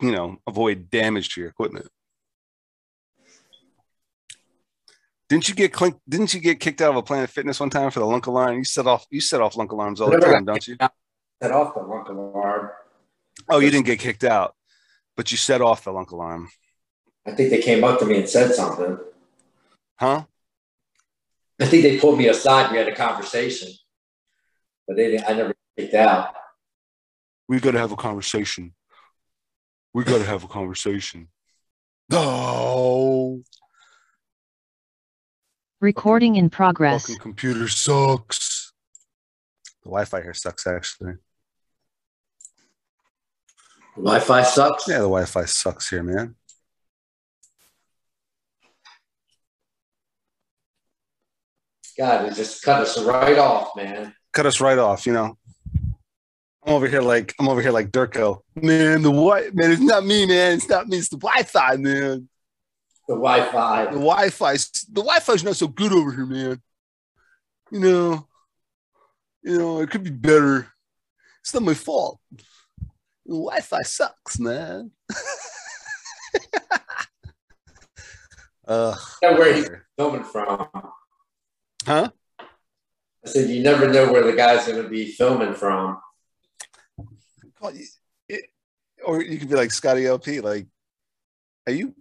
you 0.00 0.12
know, 0.12 0.36
avoid 0.46 0.90
damage 0.90 1.30
to 1.30 1.40
your 1.40 1.50
equipment. 1.50 1.86
Didn't 5.28 5.48
you 5.48 5.54
get 5.54 5.72
clink, 5.72 5.96
didn't 6.08 6.34
you 6.34 6.40
get 6.40 6.60
kicked 6.60 6.80
out 6.80 6.90
of 6.90 6.96
a 6.96 7.02
Planet 7.02 7.30
Fitness 7.30 7.58
one 7.58 7.70
time 7.70 7.90
for 7.90 7.98
the 7.98 8.06
lunk 8.06 8.26
alarm? 8.26 8.58
You 8.58 8.64
set 8.64 8.86
off 8.86 9.06
you 9.10 9.20
set 9.20 9.40
off 9.40 9.56
lunk 9.56 9.72
alarms 9.72 10.00
all 10.00 10.10
the 10.10 10.18
time, 10.18 10.44
don't 10.44 10.66
you? 10.66 10.76
Set 11.42 11.50
off 11.50 11.74
the 11.74 11.80
lunk 11.80 12.08
alarm. 12.08 12.70
Oh, 13.48 13.58
you 13.58 13.70
didn't 13.70 13.86
get 13.86 13.98
kicked 13.98 14.24
out, 14.24 14.54
but 15.16 15.30
you 15.30 15.36
set 15.36 15.60
off 15.60 15.84
the 15.84 15.92
lunk 15.92 16.10
alarm. 16.10 16.48
I 17.26 17.32
think 17.32 17.50
they 17.50 17.60
came 17.60 17.84
up 17.84 17.98
to 18.00 18.06
me 18.06 18.18
and 18.18 18.28
said 18.28 18.54
something. 18.54 18.98
Huh? 19.98 20.24
I 21.60 21.66
think 21.66 21.82
they 21.82 21.98
pulled 21.98 22.18
me 22.18 22.28
aside. 22.28 22.70
We 22.70 22.78
had 22.78 22.88
a 22.88 22.94
conversation, 22.94 23.68
but 24.86 24.96
they 24.96 25.10
didn't. 25.12 25.28
I 25.28 25.32
never 25.32 25.54
kicked 25.76 25.94
out. 25.94 26.34
We 27.48 27.60
got 27.60 27.72
to 27.72 27.78
have 27.78 27.92
a 27.92 27.96
conversation 27.96 28.74
we 29.96 30.04
got 30.04 30.18
to 30.18 30.24
have 30.24 30.44
a 30.44 30.48
conversation. 30.48 31.28
No. 32.10 33.42
Recording 35.80 36.36
in 36.36 36.50
progress. 36.50 37.06
Fucking 37.06 37.22
computer 37.22 37.66
sucks. 37.66 38.74
The 39.82 39.88
Wi-Fi 39.88 40.20
here 40.20 40.34
sucks 40.34 40.66
actually. 40.66 41.14
Wi-Fi 43.96 44.42
sucks. 44.42 44.88
Yeah, 44.88 44.98
the 44.98 45.02
Wi-Fi 45.02 45.44
sucks 45.46 45.88
here, 45.88 46.02
man. 46.02 46.34
God, 51.98 52.26
it 52.26 52.34
just 52.34 52.62
cut 52.62 52.82
us 52.82 53.02
right 53.02 53.38
off, 53.38 53.74
man. 53.74 54.14
Cut 54.34 54.44
us 54.44 54.60
right 54.60 54.76
off, 54.76 55.06
you 55.06 55.14
know. 55.14 55.38
I'm 56.62 56.74
over 56.74 56.88
here 56.88 57.00
like 57.00 57.34
I'm 57.40 57.48
over 57.48 57.62
here 57.62 57.70
like 57.70 57.90
Durko. 57.90 58.40
Man, 58.54 59.00
the 59.00 59.10
what 59.10 59.54
man, 59.54 59.70
it's 59.70 59.80
not 59.80 60.04
me, 60.04 60.26
man. 60.26 60.54
It's 60.54 60.68
not 60.68 60.88
me, 60.88 60.98
it's 60.98 61.08
the 61.08 61.16
Wi-Fi, 61.16 61.76
man. 61.76 62.28
The 63.08 63.14
Wi-Fi. 63.14 63.84
The 63.84 63.90
Wi-Fi. 63.92 64.52
The 64.52 65.02
Wi-Fi's 65.02 65.44
not 65.44 65.56
so 65.56 65.68
good 65.68 65.92
over 65.92 66.12
here, 66.12 66.26
man. 66.26 66.60
You 67.70 67.80
know, 67.80 68.26
you 69.42 69.58
know, 69.58 69.80
it 69.80 69.90
could 69.90 70.02
be 70.02 70.10
better. 70.10 70.70
It's 71.40 71.54
not 71.54 71.62
my 71.62 71.74
fault. 71.74 72.18
The 73.26 73.34
Wi-Fi 73.34 73.82
sucks, 73.82 74.38
man. 74.38 74.92
uh, 78.68 78.94
where 79.20 79.52
he's 79.52 79.68
filming 79.98 80.24
from. 80.24 80.68
Huh? 81.84 82.10
I 82.40 82.44
said 83.28 83.50
you 83.50 83.62
never 83.62 83.88
know 83.88 84.12
where 84.12 84.22
the 84.22 84.32
guy's 84.32 84.66
going 84.66 84.82
to 84.82 84.88
be 84.88 85.10
filming 85.10 85.54
from 85.54 85.98
it, 88.28 88.44
or 89.04 89.22
you 89.22 89.38
could 89.38 89.48
be 89.48 89.56
like 89.56 89.72
Scotty 89.72 90.06
LP, 90.06 90.40
like, 90.40 90.66
are 91.66 91.72
you 91.72 91.94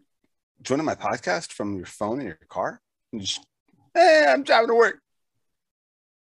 joining 0.61 0.85
my 0.85 0.95
podcast 0.95 1.51
from 1.51 1.75
your 1.75 1.85
phone 1.85 2.19
in 2.19 2.27
your 2.27 2.39
car? 2.49 2.81
And 3.11 3.21
just, 3.21 3.45
hey, 3.93 4.25
I'm 4.27 4.43
driving 4.43 4.69
to 4.69 4.75
work. 4.75 4.99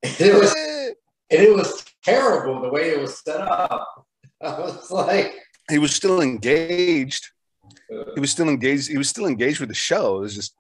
It 0.03 0.35
was, 0.35 0.55
and 0.55 1.43
it 1.43 1.55
was 1.55 1.85
terrible 2.05 2.61
the 2.61 2.69
way 2.69 2.91
it 2.91 3.01
was 3.01 3.23
set 3.23 3.41
up. 3.41 4.07
I 4.49 4.61
was 4.61 4.91
like, 4.91 5.35
he 5.71 5.79
was 5.79 5.95
still 5.95 6.21
engaged. 6.21 7.27
He 8.15 8.21
was 8.21 8.31
still 8.31 8.49
engaged. 8.49 8.91
He 8.91 8.99
was 8.99 9.09
still 9.09 9.27
engaged 9.27 9.59
with 9.59 9.71
the 9.71 9.75
show. 9.75 10.19
It 10.19 10.21
was 10.21 10.35
just 10.35 10.55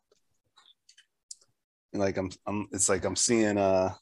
like 1.93 2.17
I'm, 2.17 2.31
I'm. 2.47 2.67
It's 2.73 2.89
like 2.89 3.05
I'm 3.05 3.17
seeing. 3.17 3.59
Uh, 3.59 3.93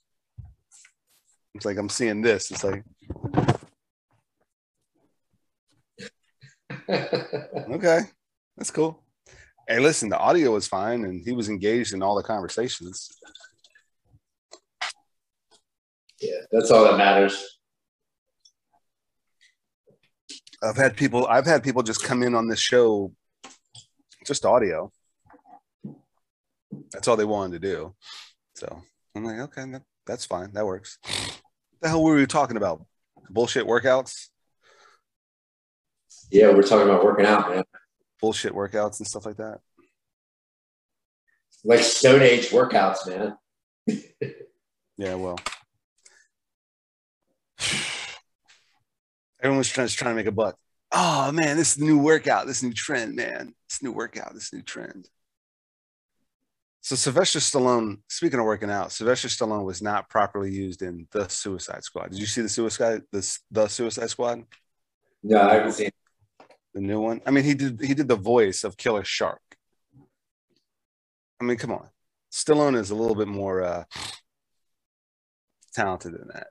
it's 1.54 1.64
like 1.64 1.78
I'm 1.78 1.88
seeing 1.88 2.22
this. 2.22 2.50
It's 2.52 2.62
like 2.62 2.84
okay, 6.88 8.00
that's 8.56 8.70
cool. 8.70 9.02
Hey, 9.68 9.80
listen, 9.80 10.08
the 10.08 10.18
audio 10.18 10.52
was 10.52 10.68
fine, 10.68 11.04
and 11.04 11.22
he 11.24 11.32
was 11.32 11.48
engaged 11.48 11.92
in 11.92 12.02
all 12.02 12.14
the 12.14 12.22
conversations. 12.22 13.08
Yeah, 16.20 16.38
that's 16.52 16.70
all 16.70 16.84
that 16.84 16.96
matters. 16.96 17.61
I've 20.62 20.76
had 20.76 20.96
people. 20.96 21.26
I've 21.26 21.46
had 21.46 21.62
people 21.62 21.82
just 21.82 22.04
come 22.04 22.22
in 22.22 22.34
on 22.34 22.48
this 22.48 22.60
show, 22.60 23.12
just 24.24 24.44
audio. 24.44 24.92
That's 26.92 27.08
all 27.08 27.16
they 27.16 27.24
wanted 27.24 27.60
to 27.60 27.68
do. 27.68 27.94
So 28.54 28.82
I'm 29.14 29.24
like, 29.24 29.38
okay, 29.38 29.70
that, 29.72 29.82
that's 30.06 30.24
fine. 30.24 30.52
That 30.52 30.66
works. 30.66 30.98
What 31.02 31.40
the 31.80 31.88
hell 31.88 32.02
were 32.02 32.14
we 32.14 32.26
talking 32.26 32.56
about? 32.56 32.84
Bullshit 33.28 33.66
workouts. 33.66 34.28
Yeah, 36.30 36.52
we're 36.52 36.62
talking 36.62 36.88
about 36.88 37.04
working 37.04 37.26
out, 37.26 37.50
man. 37.50 37.64
Bullshit 38.20 38.54
workouts 38.54 39.00
and 39.00 39.06
stuff 39.06 39.26
like 39.26 39.36
that. 39.36 39.58
Like 41.64 41.80
Stone 41.80 42.22
Age 42.22 42.50
workouts, 42.50 43.06
man. 43.06 43.36
yeah, 44.96 45.14
well. 45.14 45.38
Everyone's 49.42 49.68
trying, 49.68 49.88
trying 49.88 50.12
to 50.12 50.16
make 50.16 50.26
a 50.26 50.32
buck. 50.32 50.56
Oh 50.92 51.32
man, 51.32 51.56
this 51.56 51.70
is 51.72 51.76
the 51.76 51.84
new 51.84 51.98
workout, 51.98 52.46
this 52.46 52.62
new 52.62 52.72
trend, 52.72 53.16
man. 53.16 53.54
This 53.68 53.82
new 53.82 53.92
workout, 53.92 54.34
this 54.34 54.52
new 54.52 54.62
trend. 54.62 55.08
So 56.80 56.96
Sylvester 56.96 57.38
Stallone, 57.38 57.98
speaking 58.08 58.38
of 58.38 58.44
working 58.44 58.70
out, 58.70 58.92
Sylvester 58.92 59.28
Stallone 59.28 59.64
was 59.64 59.80
not 59.80 60.08
properly 60.08 60.52
used 60.52 60.82
in 60.82 61.06
the 61.12 61.28
Suicide 61.28 61.84
Squad. 61.84 62.10
Did 62.10 62.18
you 62.18 62.26
see 62.26 62.42
the 62.42 62.48
Suicide 62.48 63.02
the, 63.10 63.38
the 63.50 63.68
Suicide 63.68 64.10
Squad? 64.10 64.44
No, 65.22 65.40
I 65.40 65.54
haven't 65.54 65.72
seen 65.72 65.90
the 66.74 66.80
new 66.80 67.00
one. 67.00 67.20
I 67.24 67.30
mean, 67.30 67.44
he 67.44 67.54
did 67.54 67.80
he 67.80 67.94
did 67.94 68.08
the 68.08 68.16
voice 68.16 68.64
of 68.64 68.76
Killer 68.76 69.04
Shark. 69.04 69.40
I 71.40 71.44
mean, 71.44 71.56
come 71.56 71.72
on, 71.72 71.88
Stallone 72.30 72.76
is 72.76 72.90
a 72.90 72.94
little 72.94 73.16
bit 73.16 73.28
more 73.28 73.62
uh, 73.62 73.84
talented 75.72 76.12
than 76.12 76.28
that. 76.34 76.48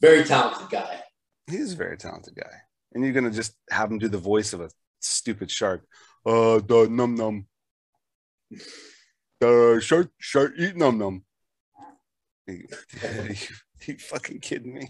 Very 0.00 0.24
talented 0.24 0.68
guy. 0.70 1.00
He's 1.46 1.72
a 1.72 1.76
very 1.76 1.96
talented 1.96 2.34
guy, 2.34 2.62
and 2.92 3.04
you're 3.04 3.12
gonna 3.12 3.30
just 3.30 3.54
have 3.70 3.90
him 3.90 3.98
do 3.98 4.08
the 4.08 4.18
voice 4.18 4.52
of 4.52 4.60
a 4.60 4.70
stupid 5.00 5.50
shark. 5.50 5.86
Uh, 6.24 6.58
the 6.58 6.88
num 6.90 7.14
num. 7.14 7.46
The 9.40 9.80
shark 9.82 10.10
shark 10.18 10.54
eat 10.58 10.76
num 10.76 10.98
num. 10.98 11.24
you, 12.46 12.66
you 13.86 13.98
fucking 13.98 14.40
kidding 14.40 14.74
me? 14.74 14.88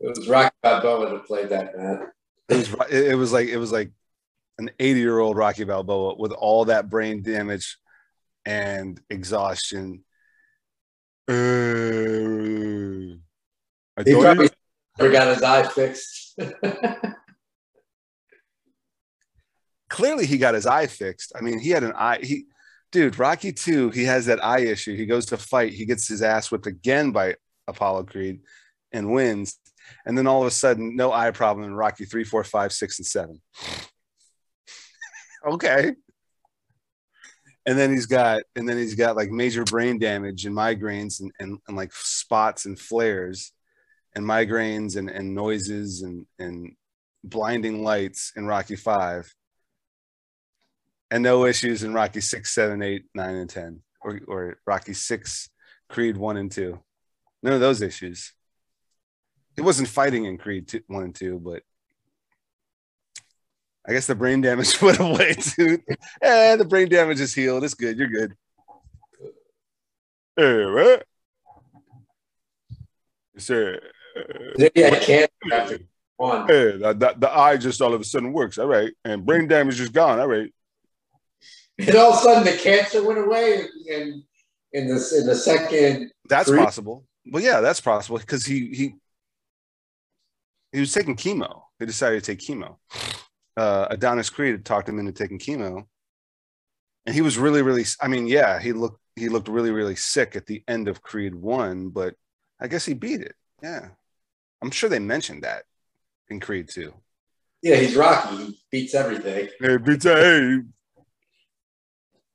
It 0.00 0.18
was 0.18 0.28
Rocky 0.28 0.54
Balboa 0.62 1.10
that 1.10 1.26
played 1.26 1.50
that 1.50 1.76
man. 1.76 2.08
It 2.48 2.56
was 2.56 2.90
it 2.90 3.14
was 3.16 3.32
like 3.32 3.48
it 3.48 3.56
was 3.56 3.70
like 3.70 3.92
an 4.58 4.70
80 4.78 5.00
year 5.00 5.18
old 5.18 5.36
Rocky 5.36 5.64
Balboa 5.64 6.16
with 6.18 6.32
all 6.32 6.66
that 6.66 6.90
brain 6.90 7.22
damage 7.22 7.78
and 8.44 9.00
exhaustion. 9.10 10.04
Uh, 11.28 11.34
he 14.04 14.14
probably 14.14 14.50
never 14.98 15.12
got 15.12 15.28
his 15.28 15.42
eye 15.42 15.62
fixed. 15.68 16.38
clearly 19.88 20.26
he 20.26 20.38
got 20.38 20.54
his 20.54 20.66
eye 20.66 20.86
fixed. 20.86 21.32
I 21.36 21.42
mean, 21.42 21.58
he 21.58 21.70
had 21.70 21.84
an 21.84 21.92
eye. 21.94 22.18
He, 22.22 22.46
dude, 22.90 23.18
Rocky 23.18 23.52
two. 23.52 23.90
He 23.90 24.04
has 24.04 24.26
that 24.26 24.42
eye 24.44 24.60
issue. 24.60 24.96
He 24.96 25.06
goes 25.06 25.26
to 25.26 25.36
fight. 25.36 25.72
He 25.72 25.84
gets 25.84 26.08
his 26.08 26.22
ass 26.22 26.50
whipped 26.50 26.66
again 26.66 27.12
by 27.12 27.36
Apollo 27.68 28.04
Creed, 28.04 28.40
and 28.92 29.12
wins. 29.12 29.58
And 30.06 30.16
then 30.16 30.26
all 30.26 30.40
of 30.40 30.46
a 30.46 30.50
sudden, 30.50 30.96
no 30.96 31.12
eye 31.12 31.30
problem 31.30 31.66
in 31.66 31.74
Rocky 31.74 32.04
three, 32.04 32.24
four, 32.24 32.42
five, 32.42 32.72
six, 32.72 32.98
and 32.98 33.06
seven. 33.06 33.40
okay. 35.46 35.92
And 37.64 37.78
then 37.78 37.92
he's 37.92 38.06
got, 38.06 38.42
and 38.56 38.68
then 38.68 38.76
he's 38.76 38.96
got 38.96 39.16
like 39.16 39.30
major 39.30 39.64
brain 39.64 39.98
damage 39.98 40.46
and 40.46 40.56
migraines 40.56 41.20
and, 41.20 41.30
and, 41.38 41.58
and 41.68 41.76
like 41.76 41.92
spots 41.92 42.66
and 42.66 42.78
flares 42.78 43.52
and 44.14 44.24
migraines 44.24 44.96
and, 44.96 45.08
and 45.08 45.34
noises 45.34 46.02
and, 46.02 46.26
and 46.38 46.74
blinding 47.24 47.84
lights 47.84 48.32
in 48.36 48.46
Rocky 48.46 48.76
Five, 48.76 49.32
and 51.10 51.22
no 51.22 51.46
issues 51.46 51.82
in 51.82 51.94
Rocky 51.94 52.20
Six, 52.20 52.54
Seven, 52.54 52.82
Eight, 52.82 53.04
Nine, 53.14 53.36
and 53.36 53.50
Ten, 53.50 53.82
or, 54.00 54.20
or 54.26 54.58
Rocky 54.66 54.94
Six, 54.94 55.48
Creed 55.88 56.16
One 56.16 56.36
and 56.36 56.50
Two. 56.50 56.80
None 57.42 57.54
of 57.54 57.60
those 57.60 57.82
issues. 57.82 58.32
He 59.56 59.62
wasn't 59.62 59.88
fighting 59.88 60.24
in 60.24 60.38
Creed 60.38 60.68
two, 60.68 60.80
One 60.86 61.04
and 61.04 61.14
Two, 61.14 61.38
but 61.38 61.62
I 63.86 63.92
guess 63.92 64.06
the 64.06 64.14
brain 64.14 64.40
damage 64.40 64.80
went 64.82 65.00
away 65.00 65.34
too. 65.34 65.78
eh, 66.20 66.56
the 66.56 66.64
brain 66.64 66.88
damage 66.88 67.20
is 67.20 67.34
healed. 67.34 67.64
It's 67.64 67.74
good. 67.74 67.98
You're 67.98 68.08
good. 68.08 68.34
Hey, 70.36 70.64
what? 70.66 71.06
Sir. 73.38 73.80
Yeah, 74.74 74.98
cancer 74.98 75.78
one. 76.16 76.46
Hey, 76.46 76.76
the, 76.76 76.94
the, 76.94 77.14
the, 77.18 77.36
eye 77.36 77.56
just 77.56 77.82
all 77.82 77.94
of 77.94 78.00
a 78.00 78.04
sudden 78.04 78.32
works. 78.32 78.58
All 78.58 78.66
right. 78.66 78.92
And 79.04 79.26
brain 79.26 79.48
damage 79.48 79.80
is 79.80 79.88
gone. 79.88 80.20
All 80.20 80.28
right. 80.28 80.52
And 81.78 81.96
all 81.96 82.12
of 82.12 82.18
a 82.18 82.22
sudden 82.22 82.44
the 82.44 82.56
cancer 82.58 83.02
went 83.06 83.18
away 83.18 83.66
and 83.90 84.22
in 84.72 84.88
this 84.88 85.12
in 85.12 85.26
the 85.26 85.34
second 85.34 86.10
That's 86.28 86.48
three. 86.48 86.58
possible. 86.58 87.04
Well, 87.30 87.42
yeah, 87.42 87.60
that's 87.60 87.80
possible 87.80 88.18
because 88.18 88.44
he 88.44 88.68
he 88.68 88.94
he 90.72 90.80
was 90.80 90.92
taking 90.92 91.16
chemo. 91.16 91.62
They 91.78 91.86
decided 91.86 92.22
to 92.22 92.34
take 92.34 92.40
chemo. 92.40 92.76
Uh, 93.56 93.86
Adonis 93.90 94.30
Creed 94.30 94.64
talked 94.64 94.88
him 94.88 94.98
into 94.98 95.12
taking 95.12 95.38
chemo, 95.38 95.84
and 97.06 97.14
he 97.14 97.20
was 97.20 97.38
really, 97.38 97.62
really. 97.62 97.84
I 98.00 98.08
mean, 98.08 98.26
yeah, 98.26 98.58
he 98.60 98.72
looked 98.72 99.00
he 99.16 99.28
looked 99.28 99.48
really, 99.48 99.70
really 99.70 99.96
sick 99.96 100.36
at 100.36 100.46
the 100.46 100.62
end 100.66 100.88
of 100.88 101.02
Creed 101.02 101.34
One, 101.34 101.90
but 101.90 102.14
I 102.60 102.68
guess 102.68 102.84
he 102.84 102.94
beat 102.94 103.20
it. 103.20 103.34
Yeah, 103.62 103.88
I'm 104.62 104.70
sure 104.70 104.88
they 104.88 104.98
mentioned 104.98 105.42
that 105.42 105.64
in 106.28 106.40
Creed 106.40 106.68
Two. 106.68 106.94
Yeah, 107.62 107.76
he's 107.76 107.94
Rocky. 107.94 108.36
He 108.36 108.58
beats 108.70 108.94
everything. 108.94 109.48
Hey, 109.60 109.76
beats 109.76 110.04
hey, 110.04 110.60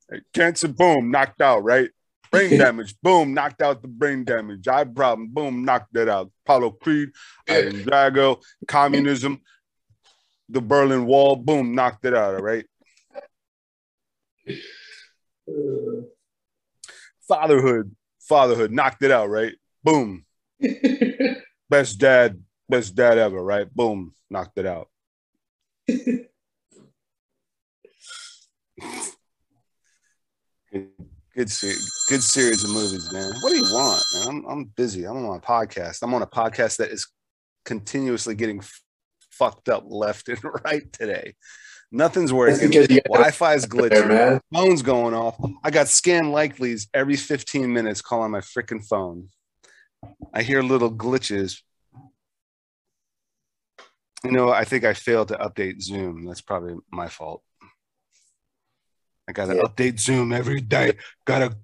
hey, 0.09 0.21
cancer, 0.33 0.69
boom, 0.69 1.11
knocked 1.11 1.41
out, 1.41 1.63
right? 1.63 1.89
Brain 2.31 2.57
damage, 2.59 2.95
boom, 3.01 3.33
knocked 3.33 3.61
out 3.61 3.81
the 3.81 3.87
brain 3.87 4.23
damage. 4.23 4.67
Eye 4.67 4.85
problem, 4.85 5.29
boom, 5.29 5.65
knocked 5.65 5.93
that 5.93 6.07
out. 6.07 6.31
Apollo 6.45 6.71
Creed, 6.81 7.09
Ivan 7.49 7.83
Drago, 7.83 8.41
communism, 8.67 9.41
the 10.49 10.61
Berlin 10.61 11.05
Wall, 11.05 11.35
boom, 11.35 11.75
knocked 11.75 12.05
it 12.05 12.13
out. 12.13 12.35
All 12.35 12.41
right. 12.41 12.65
Fatherhood, 17.27 17.95
fatherhood, 18.21 18.71
knocked 18.71 19.03
it 19.03 19.11
out. 19.11 19.29
Right. 19.29 19.53
Boom. 19.83 20.25
best 21.69 21.99
dad, 21.99 22.41
best 22.69 22.95
dad 22.95 23.17
ever. 23.17 23.43
Right. 23.43 23.71
Boom, 23.73 24.13
knocked 24.29 24.57
it 24.57 24.65
out. 24.65 24.87
Good, 31.37 31.51
good 32.09 32.23
series 32.23 32.63
of 32.63 32.71
movies, 32.71 33.13
man. 33.13 33.31
What 33.41 33.49
do 33.51 33.57
you 33.57 33.71
want? 33.71 34.03
Man? 34.15 34.27
I'm, 34.27 34.45
I'm 34.45 34.63
busy. 34.65 35.03
I'm 35.03 35.23
on 35.23 35.37
a 35.37 35.39
podcast. 35.39 35.99
I'm 36.01 36.13
on 36.15 36.23
a 36.23 36.27
podcast 36.27 36.77
that 36.77 36.89
is 36.89 37.07
continuously 37.63 38.33
getting 38.33 38.59
fucked 39.37 39.69
up 39.69 39.83
left 39.87 40.29
and 40.29 40.39
right 40.65 40.91
today. 40.93 41.35
Nothing's 41.91 42.33
working. 42.33 42.69
Wi-Fi 42.69 43.53
is 43.53 43.65
glitching. 43.65 44.09
There, 44.09 44.41
Phone's 44.53 44.81
going 44.81 45.13
off. 45.13 45.39
I 45.63 45.71
got 45.71 45.87
scam 45.87 46.31
likelies 46.31 46.87
every 46.93 47.15
15 47.15 47.71
minutes 47.71 48.01
calling 48.01 48.31
my 48.31 48.41
freaking 48.41 48.85
phone. 48.85 49.29
I 50.33 50.43
hear 50.43 50.61
little 50.61 50.91
glitches. 50.91 51.61
You 54.23 54.31
know, 54.31 54.49
I 54.49 54.65
think 54.65 54.83
I 54.83 54.93
failed 54.93 55.29
to 55.29 55.35
update 55.35 55.81
Zoom. 55.81 56.25
That's 56.25 56.41
probably 56.41 56.75
my 56.91 57.07
fault. 57.07 57.41
I 59.27 59.31
gotta 59.31 59.55
yeah. 59.55 59.61
update 59.63 59.99
Zoom 59.99 60.33
every 60.33 60.61
day. 60.61 60.97
Gotta 61.25 61.55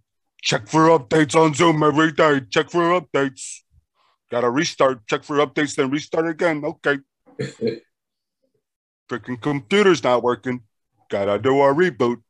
check 0.41 0.67
for 0.67 0.87
updates 0.87 1.35
on 1.35 1.53
Zoom 1.53 1.81
every 1.83 2.11
day. 2.11 2.41
Check 2.49 2.69
for 2.69 2.99
updates. 2.99 3.59
Gotta 4.29 4.49
restart. 4.49 5.05
Check 5.07 5.23
for 5.23 5.37
updates, 5.37 5.75
then 5.75 5.89
restart 5.89 6.27
again. 6.27 6.63
Okay. 6.63 6.99
Freaking 9.09 9.41
computer's 9.41 10.03
not 10.03 10.23
working. 10.23 10.61
Gotta 11.09 11.37
do 11.39 11.61
a 11.61 11.73
reboot. 11.73 12.21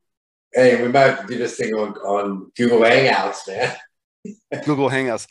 Hey, 0.54 0.82
we 0.82 0.90
might 0.90 1.26
do 1.28 1.38
this 1.38 1.58
thing 1.58 1.74
on, 1.74 1.94
on 1.94 2.52
Google 2.56 2.80
Hangouts, 2.80 3.48
man. 3.48 3.76
Google 4.66 4.90
Hangouts. 4.90 5.28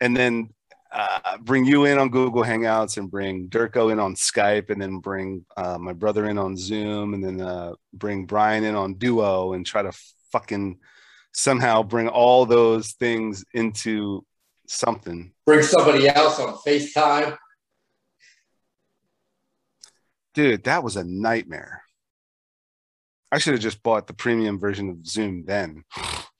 And 0.00 0.16
then 0.16 0.50
uh, 0.90 1.36
bring 1.38 1.64
you 1.64 1.84
in 1.84 1.98
on 1.98 2.08
Google 2.08 2.42
Hangouts 2.42 2.96
and 2.96 3.10
bring 3.10 3.48
Durko 3.48 3.92
in 3.92 3.98
on 3.98 4.14
Skype 4.14 4.70
and 4.70 4.80
then 4.80 4.98
bring 4.98 5.44
uh, 5.56 5.76
my 5.78 5.92
brother 5.92 6.26
in 6.26 6.38
on 6.38 6.56
Zoom 6.56 7.14
and 7.14 7.22
then 7.22 7.40
uh, 7.40 7.72
bring 7.92 8.24
Brian 8.24 8.64
in 8.64 8.74
on 8.74 8.94
Duo 8.94 9.52
and 9.52 9.66
try 9.66 9.82
to 9.82 9.92
fucking 10.32 10.78
somehow 11.32 11.82
bring 11.82 12.08
all 12.08 12.46
those 12.46 12.92
things 12.92 13.44
into 13.52 14.24
something. 14.66 15.32
Bring 15.46 15.62
somebody 15.62 16.08
else 16.08 16.40
on 16.40 16.54
FaceTime. 16.66 17.36
Dude, 20.38 20.64
that 20.64 20.84
was 20.84 20.96
a 20.96 21.04
nightmare. 21.04 21.82
I 23.32 23.38
should 23.38 23.54
have 23.54 23.62
just 23.62 23.82
bought 23.82 24.06
the 24.06 24.14
premium 24.14 24.58
version 24.58 24.88
of 24.88 25.06
Zoom 25.06 25.44
then. 25.44 25.84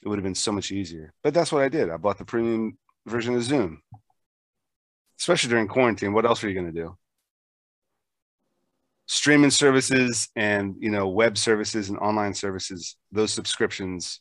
It 0.03 0.09
would 0.09 0.19
have 0.19 0.25
been 0.25 0.35
so 0.35 0.53
much 0.53 0.71
easier. 0.71 1.13
But 1.23 1.35
that's 1.35 1.51
what 1.51 1.63
I 1.63 1.69
did. 1.69 1.91
I 1.91 1.97
bought 1.97 2.19
the 2.19 2.25
premium 2.25 2.79
version 3.07 3.35
of 3.35 3.43
Zoom 3.43 3.83
especially 5.19 5.51
during 5.51 5.69
quarantine. 5.69 6.13
What 6.13 6.25
else 6.25 6.43
are 6.43 6.49
you 6.49 6.55
going 6.55 6.73
to 6.73 6.81
do? 6.81 6.97
Streaming 9.07 9.51
services 9.51 10.29
and 10.37 10.77
you 10.79 10.91
know 10.91 11.09
web 11.09 11.39
services 11.39 11.89
and 11.89 11.99
online 11.99 12.35
services, 12.35 12.97
those 13.11 13.33
subscriptions 13.33 14.21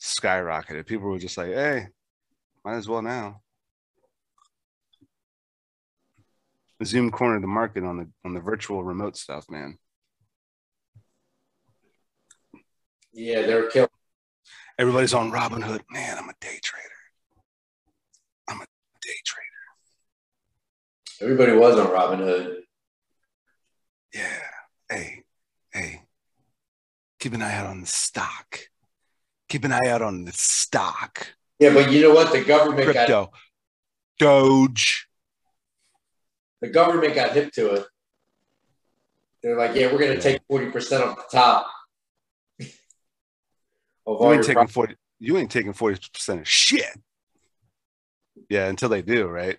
skyrocketed. 0.00 0.86
People 0.86 1.08
were 1.08 1.18
just 1.18 1.36
like, 1.36 1.48
"Hey, 1.48 1.88
might 2.64 2.76
as 2.76 2.88
well 2.88 3.02
now." 3.02 3.42
Zoom 6.84 7.10
cornered 7.10 7.42
the 7.42 7.48
market 7.48 7.84
on 7.84 7.96
the 7.96 8.08
on 8.24 8.34
the 8.34 8.40
virtual 8.40 8.84
remote 8.84 9.16
stuff, 9.16 9.46
man. 9.48 9.78
Yeah, 13.12 13.42
they're 13.42 13.70
killing. 13.70 13.88
Everybody's 14.78 15.14
on 15.14 15.32
Robinhood. 15.32 15.80
Man, 15.90 16.18
I'm 16.18 16.28
a 16.28 16.34
day 16.40 16.58
trader. 16.62 16.88
I'm 18.48 18.60
a 18.60 18.66
day 19.00 19.14
trader. 19.24 19.46
Everybody 21.22 21.52
was 21.52 21.78
on 21.78 21.86
Robinhood. 21.86 22.56
Yeah. 24.14 24.42
Hey, 24.90 25.22
hey. 25.72 26.02
Keep 27.18 27.32
an 27.34 27.42
eye 27.42 27.54
out 27.54 27.66
on 27.66 27.80
the 27.80 27.86
stock. 27.86 28.60
Keep 29.48 29.64
an 29.64 29.72
eye 29.72 29.88
out 29.88 30.02
on 30.02 30.26
the 30.26 30.32
stock. 30.32 31.28
Yeah, 31.58 31.72
but 31.72 31.90
you 31.90 32.02
know 32.02 32.14
what? 32.14 32.32
The 32.32 32.44
government 32.44 32.84
Crypto. 32.84 33.30
got 33.30 33.32
Doge. 34.18 35.08
The 36.60 36.68
government 36.68 37.14
got 37.14 37.32
hip 37.32 37.52
to 37.52 37.74
it. 37.74 37.86
They're 39.42 39.56
like, 39.56 39.74
yeah, 39.74 39.92
we're 39.92 39.98
gonna 39.98 40.20
take 40.20 40.40
40% 40.50 41.02
off 41.02 41.16
the 41.16 41.36
top. 41.36 41.70
you 44.06 44.32
ain't 44.32 44.44
taking 44.44 44.66
40 44.66 44.96
you 45.18 45.36
ain't 45.38 45.50
taking 45.50 45.72
40% 45.72 46.40
of 46.40 46.48
shit. 46.48 46.84
Yeah, 48.50 48.68
until 48.68 48.88
they 48.88 49.02
do, 49.02 49.26
right? 49.26 49.58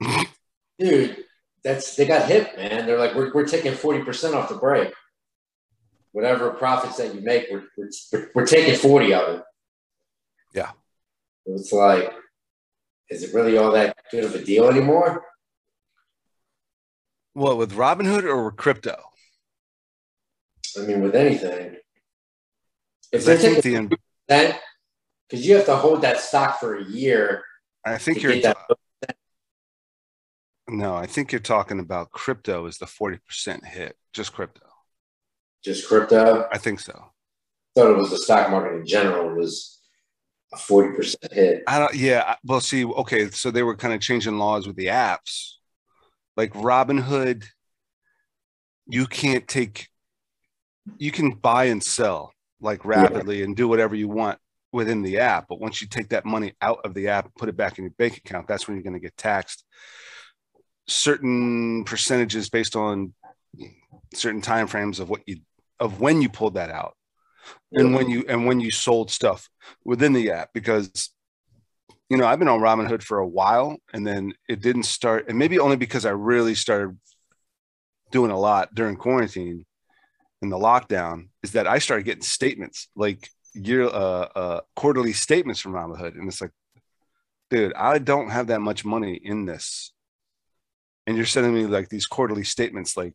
dude, 0.78 1.24
that's 1.64 1.96
they 1.96 2.06
got 2.06 2.28
hip, 2.28 2.56
man. 2.56 2.86
They're 2.86 2.98
like, 2.98 3.14
we're, 3.14 3.32
we're 3.32 3.46
taking 3.46 3.72
40% 3.72 4.34
off 4.34 4.48
the 4.48 4.56
break. 4.56 4.92
Whatever 6.12 6.50
profits 6.50 6.96
that 6.96 7.14
you 7.14 7.22
make, 7.22 7.46
we're, 7.50 7.64
we're, 7.76 8.30
we're 8.34 8.46
taking 8.46 8.74
40 8.74 9.14
of 9.14 9.28
it. 9.36 9.42
Yeah. 10.54 10.72
It's 11.46 11.72
like, 11.72 12.12
is 13.08 13.22
it 13.22 13.34
really 13.34 13.56
all 13.56 13.72
that 13.72 13.96
good 14.10 14.24
of 14.24 14.34
a 14.34 14.44
deal 14.44 14.68
anymore? 14.68 15.24
What, 17.34 17.56
with 17.56 17.72
Robinhood 17.72 18.24
or 18.24 18.44
with 18.44 18.56
crypto? 18.56 18.96
I 20.78 20.82
mean, 20.82 21.02
with 21.02 21.14
anything. 21.14 21.76
If 23.12 23.24
they're 23.24 23.38
taking 23.38 23.88
the 24.28 24.56
because 25.32 25.46
you 25.46 25.56
have 25.56 25.66
to 25.66 25.76
hold 25.76 26.02
that 26.02 26.20
stock 26.20 26.60
for 26.60 26.76
a 26.76 26.84
year. 26.84 27.42
I 27.86 27.98
think 27.98 28.22
you're. 28.22 28.38
That, 28.40 28.56
no, 30.68 30.94
I 30.94 31.06
think 31.06 31.32
you're 31.32 31.40
talking 31.40 31.80
about 31.80 32.10
crypto 32.10 32.66
is 32.66 32.78
the 32.78 32.86
40% 32.86 33.64
hit, 33.64 33.96
just 34.12 34.32
crypto. 34.32 34.66
Just 35.64 35.88
crypto? 35.88 36.48
I 36.52 36.58
think 36.58 36.80
so. 36.80 37.12
thought 37.74 37.90
it 37.90 37.96
was 37.96 38.10
the 38.10 38.18
stock 38.18 38.50
market 38.50 38.76
in 38.76 38.86
general 38.86 39.34
was 39.34 39.80
a 40.52 40.56
40% 40.56 41.32
hit. 41.32 41.62
I 41.66 41.78
don't. 41.78 41.94
Yeah. 41.94 42.36
Well, 42.44 42.60
see. 42.60 42.84
Okay. 42.84 43.30
So 43.30 43.50
they 43.50 43.62
were 43.62 43.76
kind 43.76 43.94
of 43.94 44.00
changing 44.00 44.38
laws 44.38 44.66
with 44.66 44.76
the 44.76 44.86
apps, 44.86 45.52
like 46.36 46.52
Robinhood. 46.54 47.44
You 48.86 49.06
can't 49.06 49.46
take. 49.46 49.88
You 50.98 51.12
can 51.12 51.30
buy 51.32 51.64
and 51.64 51.82
sell 51.82 52.32
like 52.60 52.84
rapidly 52.84 53.42
and 53.42 53.56
do 53.56 53.68
whatever 53.68 53.94
you 53.94 54.08
want 54.08 54.38
within 54.72 55.02
the 55.02 55.18
app, 55.18 55.46
but 55.48 55.60
once 55.60 55.82
you 55.82 55.88
take 55.88 56.08
that 56.08 56.24
money 56.24 56.54
out 56.62 56.80
of 56.84 56.94
the 56.94 57.08
app 57.08 57.26
and 57.26 57.34
put 57.34 57.48
it 57.48 57.56
back 57.56 57.78
in 57.78 57.84
your 57.84 57.92
bank 57.98 58.16
account, 58.16 58.48
that's 58.48 58.66
when 58.66 58.76
you're 58.76 58.82
going 58.82 58.94
to 58.94 59.00
get 59.00 59.16
taxed. 59.16 59.64
Certain 60.88 61.84
percentages 61.84 62.48
based 62.48 62.74
on 62.74 63.12
certain 64.14 64.40
time 64.40 64.66
frames 64.66 64.98
of 64.98 65.08
what 65.08 65.20
you 65.26 65.38
of 65.78 66.00
when 66.00 66.22
you 66.22 66.28
pulled 66.28 66.54
that 66.54 66.70
out 66.70 66.96
and 67.72 67.94
when 67.94 68.08
you 68.08 68.24
and 68.28 68.46
when 68.46 68.60
you 68.60 68.70
sold 68.70 69.10
stuff 69.10 69.48
within 69.84 70.12
the 70.12 70.30
app 70.30 70.50
because 70.52 71.10
you 72.12 72.18
know 72.18 72.26
i've 72.26 72.38
been 72.38 72.48
on 72.48 72.60
robinhood 72.60 73.02
for 73.02 73.18
a 73.20 73.26
while 73.26 73.78
and 73.94 74.06
then 74.06 74.34
it 74.46 74.60
didn't 74.60 74.82
start 74.82 75.28
and 75.28 75.38
maybe 75.38 75.58
only 75.58 75.76
because 75.76 76.04
i 76.04 76.10
really 76.10 76.54
started 76.54 76.94
doing 78.10 78.30
a 78.30 78.38
lot 78.38 78.74
during 78.74 78.96
quarantine 78.96 79.64
and 80.42 80.52
the 80.52 80.58
lockdown 80.58 81.28
is 81.42 81.52
that 81.52 81.66
i 81.66 81.78
started 81.78 82.04
getting 82.04 82.22
statements 82.22 82.88
like 82.94 83.30
year 83.54 83.84
uh, 83.84 84.28
uh 84.36 84.60
quarterly 84.76 85.14
statements 85.14 85.58
from 85.58 85.72
robinhood 85.72 86.14
and 86.14 86.28
it's 86.28 86.42
like 86.42 86.50
dude 87.50 87.72
i 87.74 87.96
don't 87.96 88.28
have 88.28 88.48
that 88.48 88.60
much 88.60 88.84
money 88.84 89.14
in 89.14 89.46
this. 89.46 89.92
And 91.06 91.16
you're 91.16 91.26
sending 91.26 91.54
me 91.54 91.66
like 91.66 91.88
these 91.88 92.06
quarterly 92.06 92.44
statements 92.44 92.96
like 92.96 93.14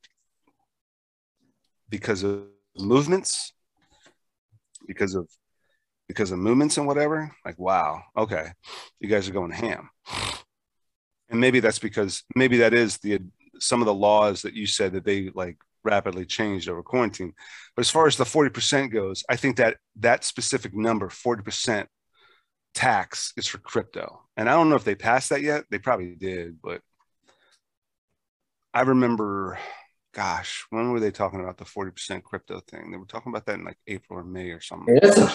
because 1.90 2.24
of 2.24 2.46
movements 2.78 3.54
because 4.88 5.16
of 5.16 5.30
because 6.08 6.32
of 6.32 6.40
movements 6.40 6.78
and 6.78 6.88
whatever 6.88 7.32
like 7.46 7.58
wow 7.60 8.02
okay 8.18 8.48
you 9.00 9.08
guys 9.08 9.28
are 9.28 9.34
going 9.34 9.52
ham 9.52 9.90
and 11.30 11.40
maybe 11.40 11.60
that's 11.60 11.80
because 11.80 12.24
maybe 12.36 12.58
that 12.58 12.74
is 12.74 12.98
the 13.00 13.20
some 13.60 13.82
of 13.82 13.86
the 13.86 13.94
laws 13.94 14.44
that 14.44 14.54
you 14.54 14.68
said 14.68 14.94
that 14.94 15.06
they 15.06 15.30
like 15.34 15.58
rapidly 15.84 16.26
changed 16.26 16.70
over 16.70 16.84
quarantine 16.84 17.34
but 17.76 17.82
as 17.82 17.90
far 17.90 18.08
as 18.08 18.18
the 18.18 18.24
40% 18.24 18.92
goes 18.92 19.24
i 19.30 19.36
think 19.36 19.58
that 19.58 19.78
that 19.98 20.24
specific 20.24 20.74
number 20.74 21.08
40% 21.08 21.86
tax 22.74 23.34
is 23.38 23.48
for 23.48 23.58
crypto 23.58 24.22
and 24.36 24.50
i 24.50 24.54
don't 24.54 24.70
know 24.70 24.76
if 24.76 24.84
they 24.84 24.96
passed 24.96 25.30
that 25.30 25.42
yet 25.42 25.64
they 25.72 25.80
probably 25.80 26.16
did 26.16 26.58
but 26.62 26.82
i 28.74 28.82
remember 28.82 29.58
gosh, 30.18 30.66
when 30.72 30.92
were 30.92 31.00
they 31.00 31.12
talking 31.12 31.40
about 31.40 31.58
the 31.58 31.64
40% 31.64 32.24
crypto 32.24 32.60
thing? 32.60 32.90
They 32.90 32.98
were 32.98 33.06
talking 33.06 33.32
about 33.32 33.46
that 33.46 33.60
in 33.60 33.64
like 33.64 33.78
April 33.86 34.20
or 34.20 34.24
May 34.24 34.50
or 34.50 34.60
something. 34.60 34.98
That's 35.00 35.18
a 35.18 35.28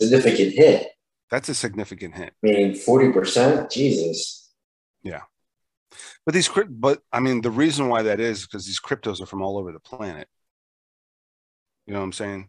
significant 0.00 0.52
hit. 0.52 0.88
That's 1.30 1.48
a 1.48 1.54
significant 1.54 2.14
hit. 2.14 2.32
I 2.44 2.46
mean, 2.46 2.72
40%? 2.72 3.70
Jesus. 3.70 4.50
Yeah. 5.02 5.22
But 6.24 6.34
these 6.34 6.50
but 6.68 7.00
I 7.12 7.20
mean, 7.20 7.40
the 7.40 7.50
reason 7.50 7.88
why 7.88 8.02
that 8.02 8.20
is 8.20 8.42
because 8.42 8.66
these 8.66 8.80
cryptos 8.80 9.20
are 9.20 9.26
from 9.26 9.42
all 9.42 9.58
over 9.58 9.72
the 9.72 9.80
planet. 9.80 10.28
You 11.86 11.92
know 11.94 12.00
what 12.00 12.06
I'm 12.06 12.12
saying? 12.12 12.48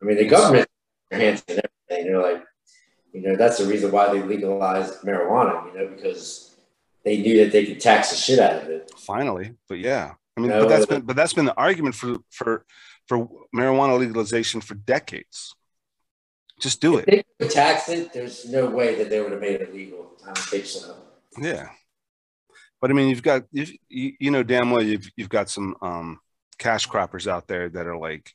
I 0.00 0.04
mean, 0.04 0.16
the 0.16 0.26
government 0.26 0.68
hands 1.10 1.42
and 1.48 1.60
everything. 1.88 2.12
They're 2.12 2.22
like, 2.22 2.44
you 3.12 3.22
know, 3.22 3.36
that's 3.36 3.58
the 3.58 3.64
reason 3.64 3.90
why 3.90 4.12
they 4.12 4.22
legalized 4.22 5.02
marijuana, 5.02 5.66
you 5.66 5.78
know, 5.78 5.88
because 5.88 6.56
they 7.04 7.18
knew 7.18 7.44
that 7.44 7.52
they 7.52 7.66
could 7.66 7.80
tax 7.80 8.10
the 8.10 8.16
shit 8.16 8.38
out 8.38 8.62
of 8.62 8.68
it. 8.68 8.92
Finally, 8.96 9.54
but 9.68 9.78
yeah, 9.78 10.12
I 10.36 10.40
mean, 10.40 10.50
no, 10.50 10.60
but 10.60 10.68
that's 10.68 10.84
uh, 10.84 10.86
been 10.86 11.02
but 11.02 11.16
that's 11.16 11.32
been 11.32 11.46
the 11.46 11.56
argument 11.56 11.94
for 11.94 12.18
for 12.30 12.64
for 13.06 13.28
marijuana 13.54 13.98
legalization 13.98 14.60
for 14.60 14.74
decades. 14.74 15.54
Just 16.60 16.80
do 16.80 16.98
if 16.98 17.08
it. 17.08 17.26
They 17.38 17.48
tax 17.48 17.88
it. 17.88 18.12
There's 18.12 18.48
no 18.48 18.66
way 18.66 18.94
that 18.96 19.10
they 19.10 19.20
would 19.20 19.32
have 19.32 19.40
made 19.40 19.60
it 19.60 19.74
legal. 19.74 20.12
I 20.22 20.26
don't 20.26 20.38
think 20.38 20.66
so. 20.66 20.96
Yeah, 21.38 21.68
but 22.80 22.90
I 22.90 22.94
mean, 22.94 23.08
you've 23.08 23.22
got 23.22 23.44
you 23.52 23.66
you 23.88 24.30
know 24.30 24.42
damn 24.42 24.70
well 24.70 24.82
you've 24.82 25.10
you've 25.16 25.28
got 25.28 25.50
some 25.50 25.76
um, 25.82 26.18
cash 26.58 26.86
croppers 26.86 27.26
out 27.28 27.46
there 27.46 27.68
that 27.68 27.86
are 27.86 27.98
like 27.98 28.32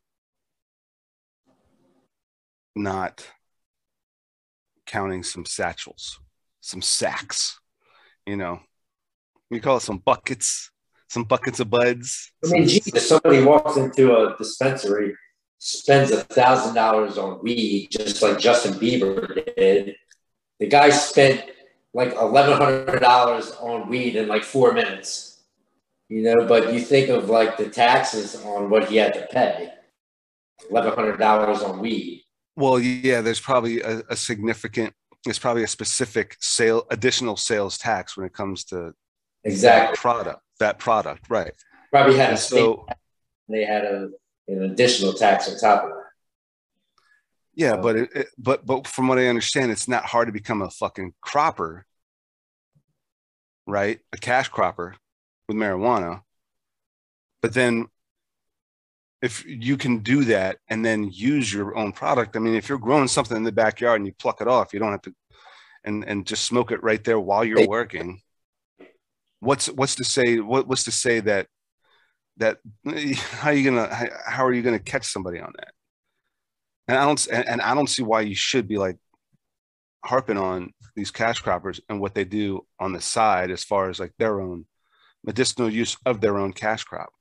not 2.75 3.27
counting 4.86 5.23
some 5.23 5.45
satchels, 5.45 6.19
some 6.62 6.81
sacks 6.81 7.60
you 8.25 8.38
know, 8.38 8.60
we 9.49 9.60
call 9.60 9.77
it 9.77 9.81
some 9.81 9.97
buckets, 9.97 10.71
some 11.10 11.23
buckets 11.23 11.60
of 11.60 11.69
buds. 11.69 12.31
I 12.45 12.49
mean, 12.49 12.67
Jesus, 12.67 13.10
somebody 13.10 13.43
walks 13.43 13.77
into 13.77 14.15
a 14.15 14.38
dispensary, 14.38 15.15
spends 15.63 16.10
a 16.10 16.24
thousand 16.24 16.74
dollars 16.74 17.19
on 17.19 17.39
weed, 17.43 17.89
just 17.91 18.21
like 18.24 18.39
Justin 18.39 18.74
Bieber 18.74 19.45
did. 19.56 19.95
The 20.60 20.67
guy 20.67 20.89
spent 20.89 21.45
like 21.93 22.13
eleven 22.15 22.58
hundred 22.58 23.00
dollars 23.00 23.52
on 23.60 23.88
weed 23.88 24.15
in 24.15 24.28
like 24.28 24.43
four 24.43 24.74
minutes. 24.74 25.43
You 26.10 26.24
know, 26.24 26.45
but 26.47 26.74
you 26.74 26.82
think 26.82 27.10
of 27.10 27.30
like 27.30 27.58
the 27.58 27.69
taxes 27.69 28.36
on 28.43 28.69
what 28.69 28.89
he 28.89 28.97
had 28.97 29.13
to 29.13 29.28
pay. 29.32 29.69
Eleven 30.69 30.93
hundred 30.93 31.17
dollars 31.17 31.62
on 31.62 31.80
weed. 31.80 32.24
Well, 32.56 32.80
yeah, 32.80 33.21
there's 33.21 33.39
probably 33.39 33.82
a, 33.82 34.02
a 34.10 34.15
significant 34.15 34.93
there's 35.26 35.39
probably 35.39 35.63
a 35.63 35.67
specific 35.67 36.36
sale 36.39 36.88
additional 36.89 37.38
sales 37.38 37.78
tax 37.78 38.17
when 38.17 38.26
it 38.26 38.34
comes 38.34 38.63
to 38.65 38.93
exactly 39.43 39.93
that 39.93 40.02
product 40.02 40.41
that 40.60 40.80
product 40.80 41.30
right 41.30 41.54
probably 41.91 42.17
had 42.17 42.30
and 42.30 42.38
a 42.38 42.41
so 42.41 42.88
they 43.47 43.63
had 43.63 43.84
a, 43.84 44.10
an 44.52 44.64
additional 44.64 45.14
tax 45.14 45.50
on 45.50 45.58
top 45.58 45.84
of 45.84 45.90
that. 45.90 45.98
Yeah 47.54 47.78
but 47.78 47.96
it, 47.96 48.10
it, 48.16 48.28
but 48.38 48.66
but 48.66 48.88
from 48.88 49.08
what 49.08 49.18
i 49.18 49.28
understand 49.28 49.72
it's 49.72 49.88
not 49.88 50.06
hard 50.06 50.28
to 50.28 50.32
become 50.32 50.62
a 50.62 50.70
fucking 50.70 51.14
cropper 51.22 51.86
right? 53.68 54.00
A 54.12 54.18
cash 54.18 54.50
cropper 54.50 54.96
with 55.48 55.56
marijuana. 55.56 56.22
But 57.42 57.54
then 57.54 57.88
if 59.22 59.46
you 59.46 59.78
can 59.78 60.00
do 60.00 60.26
that 60.26 60.58
and 60.68 60.84
then 60.84 61.10
use 61.12 61.54
your 61.54 61.78
own 61.78 61.92
product 61.92 62.36
i 62.36 62.40
mean 62.40 62.56
if 62.56 62.68
you're 62.68 62.80
growing 62.80 63.08
something 63.08 63.38
in 63.38 63.44
the 63.44 63.52
backyard 63.52 64.00
and 64.00 64.08
you 64.08 64.14
pluck 64.18 64.42
it 64.42 64.48
off 64.48 64.74
you 64.74 64.80
don't 64.80 64.90
have 64.90 65.02
to 65.04 65.14
and 65.84 66.04
and 66.06 66.26
just 66.26 66.46
smoke 66.46 66.72
it 66.72 66.84
right 66.84 67.04
there 67.04 67.20
while 67.20 67.44
you're 67.44 67.68
working. 67.68 68.22
What's 69.40 69.68
what's 69.68 69.96
to 69.96 70.04
say 70.04 70.40
what, 70.40 70.68
what's 70.68 70.84
to 70.86 70.92
say 70.92 71.20
that 71.22 71.48
that 72.41 72.58
how 73.39 73.49
are 73.49 73.54
you 73.54 73.63
gonna 73.63 73.93
how, 74.25 74.45
are 74.45 74.54
you 74.54 74.62
gonna 74.62 74.80
catch 74.80 75.06
somebody 75.06 75.39
on 75.39 75.54
that? 75.58 75.73
And 76.88 76.97
i 76.97 77.06
don't 77.06 77.27
and 77.27 77.62
i 77.62 77.73
don't 77.73 77.89
see 77.89 78.04
why 78.04 78.21
you 78.21 78.36
should 78.36 78.67
be 78.67 78.77
like 78.77 78.97
harping 80.04 80.38
on 80.38 80.73
these 80.95 81.12
cash 81.12 81.41
croppers 81.41 81.80
and 81.88 82.01
what 82.01 82.13
they 82.13 82.25
do 82.25 82.65
on 82.80 82.91
the 82.91 83.01
side 83.01 83.51
as 83.51 83.63
far 83.63 83.89
as 83.89 83.99
like 83.99 84.13
their 84.17 84.41
own 84.41 84.65
medicinal 85.23 85.69
use 85.69 85.95
of 86.06 86.19
their 86.19 86.38
own 86.38 86.51
cash 86.51 86.84
crop. 86.84 87.13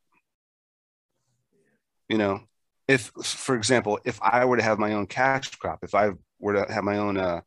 You 2.08 2.18
know 2.18 2.40
if 2.88 3.12
for 3.22 3.54
example 3.54 4.00
if 4.04 4.18
i 4.20 4.44
were 4.44 4.56
to 4.56 4.62
have 4.62 4.78
my 4.78 4.94
own 4.94 5.06
cash 5.06 5.48
crop 5.56 5.78
if 5.82 5.94
i 5.94 6.10
were 6.40 6.54
to 6.54 6.72
have 6.72 6.82
my 6.82 6.98
own 6.98 7.16
uh, 7.16 7.40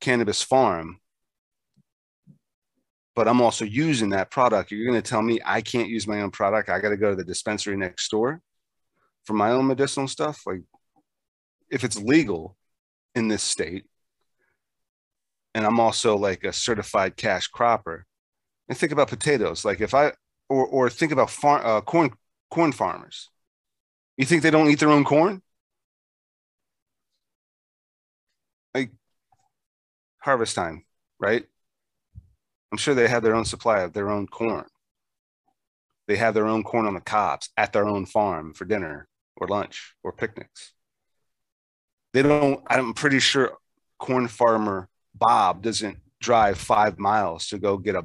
cannabis 0.00 0.42
farm 0.42 0.98
but 3.18 3.26
i'm 3.26 3.40
also 3.40 3.64
using 3.64 4.10
that 4.10 4.30
product. 4.30 4.70
You're 4.70 4.86
going 4.86 5.02
to 5.02 5.10
tell 5.10 5.22
me 5.22 5.40
i 5.44 5.60
can't 5.60 5.88
use 5.88 6.06
my 6.06 6.20
own 6.22 6.30
product. 6.30 6.68
I 6.68 6.78
got 6.78 6.90
to 6.90 6.96
go 6.96 7.10
to 7.10 7.16
the 7.16 7.24
dispensary 7.24 7.76
next 7.76 8.08
door 8.12 8.40
for 9.24 9.32
my 9.32 9.50
own 9.50 9.66
medicinal 9.66 10.06
stuff? 10.06 10.42
Like 10.46 10.62
if 11.68 11.82
it's 11.82 11.98
legal 12.00 12.56
in 13.16 13.26
this 13.26 13.42
state 13.42 13.86
and 15.52 15.66
i'm 15.66 15.80
also 15.80 16.16
like 16.16 16.44
a 16.44 16.52
certified 16.52 17.16
cash 17.16 17.48
cropper 17.48 18.06
and 18.68 18.78
think 18.78 18.92
about 18.92 19.08
potatoes. 19.08 19.64
Like 19.64 19.80
if 19.80 19.94
i 19.94 20.12
or, 20.48 20.64
or 20.66 20.88
think 20.88 21.10
about 21.10 21.28
farm 21.28 21.62
uh, 21.64 21.80
corn 21.80 22.12
corn 22.52 22.70
farmers. 22.70 23.30
You 24.16 24.26
think 24.26 24.42
they 24.42 24.52
don't 24.52 24.70
eat 24.70 24.78
their 24.78 24.90
own 24.90 25.04
corn? 25.04 25.42
Like 28.76 28.92
harvest 30.22 30.54
time, 30.54 30.84
right? 31.18 31.44
I'm 32.70 32.78
sure 32.78 32.94
they 32.94 33.08
have 33.08 33.22
their 33.22 33.34
own 33.34 33.44
supply 33.44 33.80
of 33.80 33.92
their 33.92 34.10
own 34.10 34.26
corn. 34.26 34.66
They 36.06 36.16
have 36.16 36.34
their 36.34 36.46
own 36.46 36.62
corn 36.62 36.86
on 36.86 36.94
the 36.94 37.00
cobs 37.00 37.50
at 37.56 37.72
their 37.72 37.86
own 37.86 38.06
farm 38.06 38.54
for 38.54 38.64
dinner 38.64 39.08
or 39.36 39.46
lunch 39.46 39.94
or 40.02 40.12
picnics. 40.12 40.72
They 42.12 42.22
don't, 42.22 42.62
I'm 42.66 42.94
pretty 42.94 43.20
sure 43.20 43.56
corn 43.98 44.28
farmer 44.28 44.88
Bob 45.14 45.62
doesn't 45.62 45.98
drive 46.20 46.58
five 46.58 46.98
miles 46.98 47.48
to 47.48 47.58
go 47.58 47.76
get 47.76 47.94
a 47.94 48.04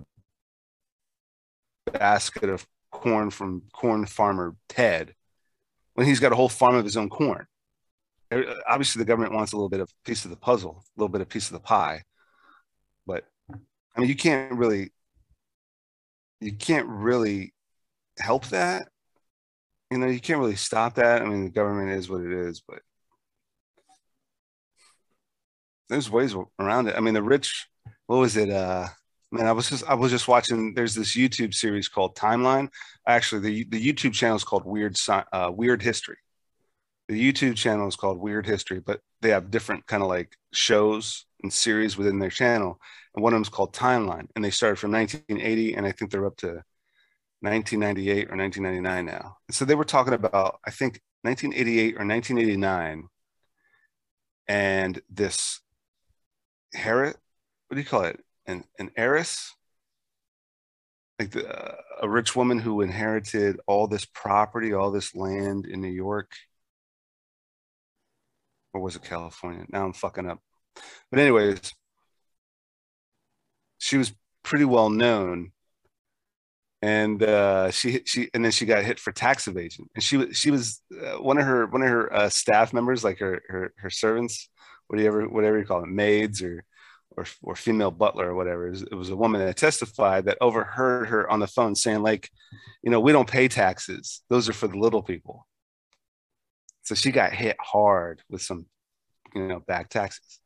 basket 1.92 2.50
of 2.50 2.66
corn 2.92 3.30
from 3.30 3.64
corn 3.74 4.06
farmer 4.06 4.56
Ted 4.70 5.14
when 5.94 6.08
he's 6.08 6.20
got 6.20 6.32
a 6.32 6.36
whole 6.36 6.50
farm 6.50 6.76
of 6.76 6.86
his 6.86 6.98
own 6.98 7.10
corn. 7.10 7.46
Obviously, 8.68 9.00
the 9.00 9.06
government 9.06 9.34
wants 9.34 9.54
a 9.54 9.56
little 9.56 9.70
bit 9.70 9.80
of 9.80 9.94
piece 10.04 10.26
of 10.26 10.32
the 10.32 10.38
puzzle, 10.38 10.84
a 10.84 11.00
little 11.00 11.12
bit 11.12 11.22
of 11.22 11.30
piece 11.30 11.48
of 11.48 11.54
the 11.54 11.60
pie. 11.60 12.04
I 13.96 14.00
mean, 14.02 14.10
you 14.10 14.16
can't 14.16 14.52
really, 14.54 14.92
you 16.42 16.54
can't 16.54 16.88
really 16.88 17.54
help 18.20 18.48
that. 18.48 18.88
you 19.92 19.98
know, 19.98 20.08
you 20.08 20.20
can't 20.20 20.40
really 20.40 20.56
stop 20.56 20.96
that. 20.96 21.22
I 21.22 21.26
mean, 21.26 21.46
the 21.46 21.52
government 21.52 21.92
is 21.92 22.10
what 22.10 22.22
it 22.22 22.32
is, 22.32 22.62
but 22.68 22.80
there's 25.90 26.10
ways 26.10 26.36
around 26.60 26.88
it. 26.88 26.96
I 26.96 27.00
mean, 27.02 27.14
the 27.14 27.24
rich, 27.24 27.68
what 28.08 28.18
was 28.18 28.38
it? 28.38 28.50
Uh, 28.50 28.88
man, 29.32 29.48
I 29.48 29.52
was 29.52 29.70
just 29.70 29.84
I 29.86 29.94
was 29.96 30.12
just 30.12 30.28
watching. 30.28 30.74
There's 30.74 30.96
this 30.96 31.16
YouTube 31.16 31.54
series 31.54 31.88
called 31.88 32.16
Timeline. 32.16 32.70
Actually, 33.08 33.42
the 33.42 33.66
the 33.70 33.94
YouTube 33.94 34.14
channel 34.14 34.38
is 34.38 34.44
called 34.44 34.66
Weird 34.66 34.98
uh, 35.10 35.52
Weird 35.54 35.82
History. 35.82 36.18
The 37.10 37.34
YouTube 37.34 37.56
channel 37.56 37.88
is 37.88 37.96
called 37.96 38.20
Weird 38.20 38.46
History, 38.46 38.80
but 38.80 39.02
they 39.22 39.30
have 39.30 39.52
different 39.52 39.86
kind 39.88 40.02
of 40.04 40.10
like 40.10 40.36
shows 40.54 41.26
and 41.44 41.54
series 41.54 41.98
within 41.98 42.20
their 42.20 42.30
channel. 42.30 42.80
And 43.14 43.24
one 43.24 43.34
of 43.34 43.36
them 43.36 43.44
is 43.44 43.50
called 43.50 43.74
Timeline, 43.74 44.28
and 44.36 44.44
they 44.44 44.50
started 44.50 44.78
from 44.78 44.92
1980, 44.92 45.76
and 45.76 45.86
I 45.86 45.92
think 45.92 46.10
they're 46.10 46.26
up 46.26 46.38
to 46.38 46.64
1998 47.42 48.32
or 48.32 48.38
1999 48.38 49.06
now. 49.06 49.38
And 49.48 49.56
so 49.56 49.66
they 49.66 49.76
were 49.76 49.84
talking 49.84 50.14
about 50.14 50.60
I 50.66 50.72
think 50.72 51.02
1988 51.24 51.96
or 51.96 52.06
1989, 52.06 53.08
and 54.48 55.02
this 55.10 55.60
Harriet, 56.74 57.18
what 57.68 57.76
do 57.76 57.82
you 57.82 57.88
call 57.88 58.04
it? 58.06 58.20
An 58.46 58.64
an 58.80 58.92
heiress, 58.98 59.54
like 61.20 61.32
the, 61.32 61.48
uh, 61.48 61.76
a 62.02 62.10
rich 62.10 62.36
woman 62.36 62.60
who 62.60 62.82
inherited 62.82 63.60
all 63.68 63.88
this 63.88 64.06
property, 64.06 64.74
all 64.74 64.92
this 64.92 65.16
land 65.16 65.66
in 65.66 65.82
New 65.82 65.88
York, 65.88 66.32
or 68.74 68.82
was 68.82 68.96
it 68.96 69.04
California? 69.04 69.66
Now 69.70 69.86
I'm 69.86 69.94
fucking 69.94 70.30
up. 70.30 70.40
But 71.12 71.20
anyways, 71.20 71.74
she 73.78 73.98
was 73.98 74.14
pretty 74.44 74.66
well 74.66 74.90
known 74.90 75.52
and 76.84 77.24
uh, 77.24 77.72
she 77.72 78.02
she 78.06 78.30
and 78.34 78.44
then 78.44 78.52
she 78.52 78.66
got 78.66 78.84
hit 78.84 79.00
for 79.00 79.14
tax 79.14 79.48
evasion. 79.48 79.90
And 79.96 80.04
she 80.04 80.18
was 80.18 80.38
she 80.38 80.52
was 80.52 80.82
uh, 81.02 81.14
one 81.14 81.38
of 81.38 81.46
her 81.46 81.66
one 81.66 81.82
of 81.82 81.88
her 81.88 82.14
uh, 82.14 82.28
staff 82.28 82.74
members, 82.74 83.06
like 83.06 83.20
her 83.20 83.42
her 83.48 83.74
her 83.78 83.90
servants, 83.90 84.50
whatever 84.88 85.30
whatever 85.30 85.58
you 85.58 85.66
call 85.66 85.80
them, 85.80 85.96
maids 85.96 86.44
or 86.44 86.66
or 87.16 87.26
or 87.42 87.56
female 87.56 87.90
butler 87.90 88.32
or 88.32 88.36
whatever. 88.36 88.68
It 88.68 88.72
was, 88.72 88.82
it 88.82 88.96
was 88.96 89.10
a 89.12 89.16
woman 89.16 89.40
that 89.40 89.56
testified 89.56 90.26
that 90.26 90.40
overheard 90.42 91.08
her 91.08 91.30
on 91.32 91.40
the 91.40 91.48
phone 91.48 91.74
saying 91.74 92.04
like, 92.04 92.30
you 92.82 92.92
know, 92.92 93.00
we 93.00 93.14
don't 93.14 93.30
pay 93.30 93.48
taxes; 93.48 94.22
those 94.30 94.50
are 94.50 94.54
for 94.54 94.68
the 94.68 94.78
little 94.78 95.04
people. 95.04 95.48
So 96.82 96.96
she 96.96 97.12
got 97.12 97.32
hit 97.32 97.56
hard 97.62 98.22
with 98.30 98.42
some, 98.42 98.66
you 99.34 99.48
know, 99.48 99.62
back 99.62 99.88
taxes. 99.88 100.42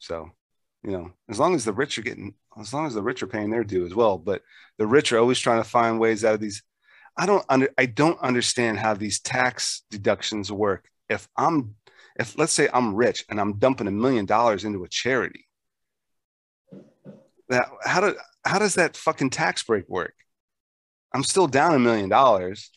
So 0.00 0.32
you 0.82 0.92
know, 0.92 1.12
as 1.28 1.38
long 1.38 1.54
as 1.54 1.64
the 1.64 1.72
rich 1.72 1.98
are 1.98 2.02
getting, 2.02 2.34
as 2.58 2.72
long 2.72 2.86
as 2.86 2.94
the 2.94 3.02
rich 3.02 3.22
are 3.22 3.26
paying 3.26 3.50
their 3.50 3.64
due 3.64 3.84
as 3.84 3.94
well. 3.94 4.18
But 4.18 4.42
the 4.78 4.86
rich 4.86 5.12
are 5.12 5.18
always 5.18 5.38
trying 5.38 5.62
to 5.62 5.68
find 5.68 6.00
ways 6.00 6.24
out 6.24 6.34
of 6.34 6.40
these. 6.40 6.62
I 7.16 7.26
don't 7.26 7.44
under, 7.48 7.68
I 7.76 7.86
don't 7.86 8.18
understand 8.20 8.78
how 8.78 8.94
these 8.94 9.20
tax 9.20 9.82
deductions 9.90 10.50
work. 10.50 10.88
If 11.08 11.28
I'm, 11.36 11.74
if 12.18 12.38
let's 12.38 12.52
say 12.52 12.68
I'm 12.72 12.94
rich 12.94 13.24
and 13.28 13.40
I'm 13.40 13.58
dumping 13.58 13.88
a 13.88 13.92
million 13.92 14.26
dollars 14.26 14.64
into 14.64 14.84
a 14.84 14.88
charity, 14.88 15.46
that 17.48 17.66
how 17.84 18.00
do 18.00 18.14
how 18.44 18.58
does 18.58 18.74
that 18.74 18.96
fucking 18.96 19.30
tax 19.30 19.62
break 19.64 19.88
work? 19.88 20.14
I'm 21.12 21.24
still 21.24 21.46
down 21.46 21.74
a 21.74 21.78
million 21.78 22.08
dollars, 22.08 22.70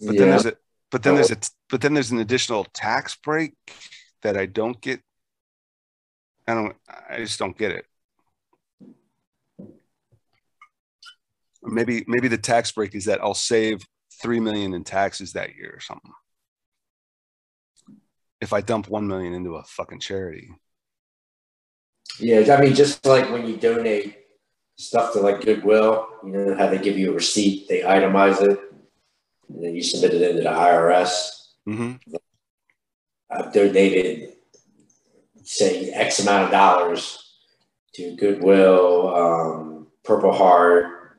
but 0.00 0.14
yeah. 0.14 0.20
then 0.20 0.30
there's 0.30 0.46
a 0.46 0.54
but 0.90 1.02
then 1.02 1.14
there's 1.14 1.30
a 1.30 1.36
but 1.68 1.80
then 1.80 1.94
there's 1.94 2.10
an 2.10 2.18
additional 2.18 2.64
tax 2.72 3.16
break 3.16 3.52
that 4.22 4.36
I 4.36 4.46
don't 4.46 4.80
get 4.80 5.00
I 6.48 6.54
don't. 6.54 6.76
I 7.10 7.18
just 7.18 7.38
don't 7.38 7.56
get 7.56 7.72
it. 7.72 7.84
Maybe 11.62 12.04
maybe 12.08 12.28
the 12.28 12.38
tax 12.38 12.72
break 12.72 12.94
is 12.94 13.04
that 13.04 13.20
I'll 13.22 13.34
save 13.34 13.82
three 14.22 14.40
million 14.40 14.72
in 14.72 14.82
taxes 14.82 15.34
that 15.34 15.54
year 15.56 15.74
or 15.76 15.80
something. 15.80 16.12
If 18.40 18.54
I 18.54 18.62
dump 18.62 18.88
one 18.88 19.06
million 19.06 19.34
into 19.34 19.56
a 19.56 19.62
fucking 19.64 20.00
charity. 20.00 20.48
Yeah, 22.18 22.56
I 22.56 22.60
mean, 22.60 22.74
just 22.74 23.04
like 23.04 23.30
when 23.30 23.46
you 23.46 23.56
donate 23.56 24.16
stuff 24.76 25.12
to 25.12 25.20
like 25.20 25.42
Goodwill, 25.42 26.08
you 26.24 26.32
know 26.32 26.56
how 26.56 26.68
they 26.68 26.78
give 26.78 26.96
you 26.96 27.10
a 27.10 27.14
receipt, 27.14 27.68
they 27.68 27.80
itemize 27.80 28.40
it, 28.40 28.58
and 29.48 29.62
then 29.62 29.74
you 29.74 29.82
submit 29.82 30.14
it 30.14 30.22
into 30.22 30.42
the 30.42 30.48
IRS. 30.48 31.30
Mm-hmm. 31.68 32.14
I've 33.30 33.52
donated 33.52 34.37
say 35.48 35.88
X 35.90 36.20
amount 36.20 36.44
of 36.44 36.50
dollars 36.50 37.32
to 37.94 38.14
Goodwill, 38.16 39.14
um, 39.14 39.86
Purple 40.04 40.32
Heart, 40.32 41.18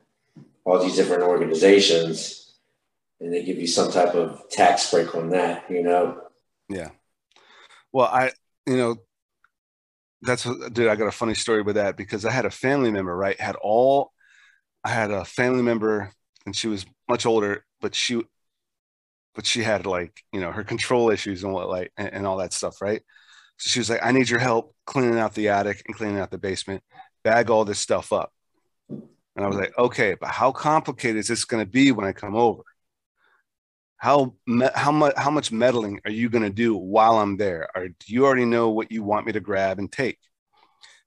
all 0.66 0.78
these 0.78 0.96
different 0.96 1.24
organizations, 1.24 2.54
and 3.20 3.34
they 3.34 3.44
give 3.44 3.58
you 3.58 3.66
some 3.66 3.92
type 3.92 4.14
of 4.14 4.48
tax 4.50 4.92
break 4.92 5.16
on 5.16 5.32
that, 5.32 5.66
you 5.70 5.82
know? 5.82 6.22
Yeah. 6.70 6.90
Well, 7.92 8.06
I, 8.06 8.32
you 8.68 8.78
know, 8.78 8.98
that's 10.22 10.46
what, 10.46 10.74
dude, 10.74 10.90
I 10.90 10.96
got 10.96 11.08
a 11.08 11.12
funny 11.12 11.34
story 11.34 11.64
with 11.64 11.76
that 11.76 11.98
because 11.98 12.24
I 12.24 12.32
had 12.32 12.46
a 12.46 12.52
family 12.52 12.92
member, 12.92 13.16
right? 13.16 13.40
Had 13.40 13.56
all, 13.56 14.12
I 14.84 14.90
had 14.90 15.10
a 15.10 15.26
family 15.26 15.64
member 15.64 16.12
and 16.46 16.56
she 16.56 16.68
was 16.68 16.86
much 17.08 17.26
older, 17.26 17.66
but 17.82 17.96
she, 17.96 18.22
but 19.34 19.48
she 19.48 19.64
had 19.64 19.88
like, 19.88 20.22
you 20.32 20.40
know, 20.40 20.52
her 20.52 20.64
control 20.64 21.10
issues 21.10 21.44
and 21.44 21.52
what, 21.52 21.68
like, 21.68 21.92
and, 21.98 22.14
and 22.14 22.28
all 22.28 22.38
that 22.38 22.54
stuff, 22.54 22.80
right? 22.80 23.02
She 23.60 23.80
was 23.80 23.90
like, 23.90 24.00
I 24.04 24.12
need 24.12 24.30
your 24.30 24.40
help 24.40 24.74
cleaning 24.86 25.20
out 25.20 25.34
the 25.34 25.50
attic 25.50 25.84
and 25.86 25.96
cleaning 25.96 26.20
out 26.20 26.32
the 26.32 26.38
basement, 26.38 26.84
bag 27.24 27.50
all 27.50 27.66
this 27.66 27.80
stuff 27.80 28.12
up. 28.14 28.32
And 28.90 29.46
I 29.46 29.48
was 29.48 29.58
like, 29.58 29.78
okay, 29.78 30.16
but 30.20 30.30
how 30.30 30.52
complicated 30.52 31.18
is 31.18 31.28
this 31.28 31.46
going 31.46 31.64
to 31.64 31.70
be 31.70 31.92
when 31.92 32.06
I 32.06 32.12
come 32.12 32.36
over? 32.36 32.64
How, 33.98 34.34
how 34.76 34.92
much 34.92 35.14
how 35.18 35.30
much 35.30 35.52
meddling 35.52 36.00
are 36.06 36.12
you 36.12 36.30
going 36.30 36.44
to 36.44 36.50
do 36.50 36.76
while 36.76 37.20
I'm 37.20 37.36
there? 37.38 37.70
Or 37.76 37.90
do 37.90 38.06
you 38.08 38.26
already 38.26 38.46
know 38.46 38.70
what 38.70 38.92
you 38.92 39.04
want 39.04 39.26
me 39.26 39.34
to 39.34 39.42
grab 39.42 39.78
and 39.78 39.92
take? 39.92 40.20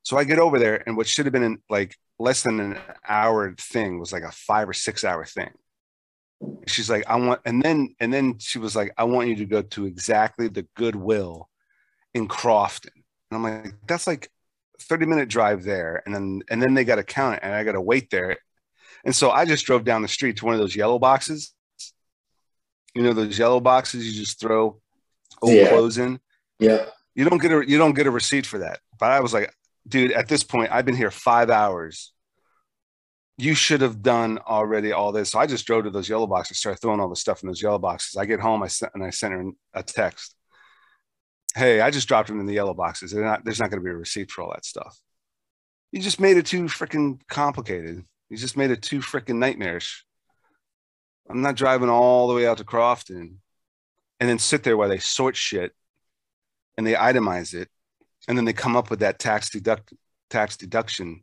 So 0.03 0.19
I 0.19 0.25
get 0.25 0.39
over 0.39 0.59
there, 0.59 0.83
and 0.87 0.97
what 0.97 1.07
should 1.07 1.27
have 1.27 1.33
been 1.33 1.43
in, 1.43 1.59
like 1.71 1.97
less 2.19 2.43
than 2.43 2.61
an 2.61 2.79
hour 3.07 3.55
thing 3.59 3.99
was 3.99 4.13
like 4.13 4.25
a 4.25 4.33
five 4.33 4.69
or 4.69 4.73
six 4.73 5.05
hour 5.05 5.25
thing. 5.25 5.51
She's 6.67 6.91
like, 6.91 7.05
I 7.09 7.17
want, 7.17 7.41
and 7.45 7.63
then 7.63 7.95
and 8.01 8.13
then 8.13 8.39
she 8.39 8.59
was 8.59 8.75
like, 8.77 8.93
I 8.99 9.05
want 9.05 9.29
you 9.29 9.37
to 9.37 9.47
go 9.47 9.63
to 9.63 9.87
exactly 9.87 10.49
the 10.49 10.67
Goodwill 10.75 11.49
in 12.15 12.29
Crofton. 12.29 12.93
And 13.31 13.37
I'm 13.37 13.43
like, 13.43 13.75
that's 13.87 14.07
like 14.07 14.31
30 14.81 15.07
minute 15.07 15.29
drive 15.29 15.65
there. 15.65 16.03
And 16.05 16.15
then 16.15 16.43
and 16.51 16.63
then 16.63 16.75
they 16.75 16.85
got 16.85 16.97
to 16.97 17.05
count 17.05 17.37
it 17.37 17.41
and 17.43 17.55
I 17.55 17.65
got 17.65 17.73
to 17.73 17.81
wait 17.81 18.11
there. 18.11 18.37
And 19.05 19.15
so 19.15 19.31
I 19.31 19.45
just 19.45 19.65
drove 19.65 19.85
down 19.85 20.03
the 20.03 20.09
street 20.09 20.37
to 20.39 20.45
one 20.45 20.55
of 20.55 20.61
those 20.61 20.77
yellow 20.77 20.99
boxes. 20.99 21.55
You 22.95 23.03
know, 23.03 23.13
those 23.15 23.39
yellow 23.39 23.61
boxes 23.61 24.07
you 24.07 24.21
just 24.21 24.39
throw 24.39 24.81
old 25.41 25.55
yeah. 25.55 25.69
clothes 25.69 25.99
in. 25.99 26.21
Yeah. 26.59 26.87
You 27.15 27.29
don't 27.29 27.41
get 27.41 27.53
a 27.53 27.65
you 27.67 27.79
don't 27.79 27.95
get 27.95 28.07
a 28.07 28.11
receipt 28.11 28.47
for 28.47 28.59
that. 28.59 28.81
But 28.99 29.11
I 29.11 29.21
was 29.21 29.33
like, 29.33 29.53
dude, 29.89 30.13
at 30.13 30.29
this 30.29 30.45
point, 30.45 30.71
I've 30.71 30.85
been 30.85 30.97
here 30.97 31.11
five 31.11 31.51
hours. 31.51 32.13
You 33.39 33.55
should 33.55 33.81
have 33.81 34.03
done 34.03 34.39
already 34.47 34.93
all 34.93 35.11
this. 35.11 35.31
So 35.31 35.39
I 35.39 35.47
just 35.47 35.67
drove 35.67 35.85
to 35.85 35.91
those 35.91 36.09
yellow 36.09 36.27
boxes, 36.27 36.59
started 36.59 36.81
throwing 36.81 37.01
all 37.01 37.09
the 37.09 37.17
stuff 37.17 37.43
in 37.43 37.49
those 37.49 37.63
yellow 37.63 37.79
boxes. 37.79 38.17
I 38.17 38.27
get 38.27 38.41
home, 38.41 38.63
I 38.63 38.69
sent 38.69 38.93
and 38.95 39.03
I 39.03 39.11
sent 39.11 39.33
her 39.33 39.51
a 39.75 39.83
text 39.83 40.37
hey, 41.55 41.81
I 41.81 41.91
just 41.91 42.09
dropped 42.09 42.29
them 42.29 42.41
in 42.41 42.47
the 42.47 42.55
yellow 42.55 42.75
boxes. 42.75 43.15
Not, 43.15 43.45
there's 43.45 43.61
not 43.61 43.71
going 43.71 43.81
to 43.81 43.85
be 43.85 43.91
a 43.91 43.97
receipt 43.97 44.31
for 44.31 44.43
all 44.43 44.53
that 44.53 44.65
stuff. 44.65 44.99
You 45.91 46.01
just 46.01 46.21
made 46.21 46.37
it 46.37 46.47
too 46.47 46.65
freaking 46.65 47.21
complicated. 47.29 48.05
You 48.31 48.37
just 48.37 48.57
made 48.57 48.71
it 48.71 48.83
too 48.83 49.01
freaking 49.01 49.37
nightmarish. 49.37 50.05
I'm 51.29 51.43
not 51.43 51.57
driving 51.57 51.91
all 51.91 52.29
the 52.29 52.35
way 52.35 52.47
out 52.47 52.59
to 52.59 52.65
Crofton 52.65 53.39
and 54.21 54.29
then 54.29 54.39
sit 54.39 54.63
there 54.63 54.77
while 54.77 54.89
they 54.89 54.99
sort 54.99 55.37
shit 55.37 55.73
and 56.77 56.87
they 56.87 56.95
itemize 56.95 57.55
it 57.55 57.69
and 58.29 58.39
then 58.39 58.45
they 58.45 58.53
come 58.53 58.77
up 58.77 58.91
with 58.91 59.01
that 59.01 59.19
tax 59.19 59.51
deduct 59.51 59.93
tax 60.31 60.57
deduction 60.57 61.23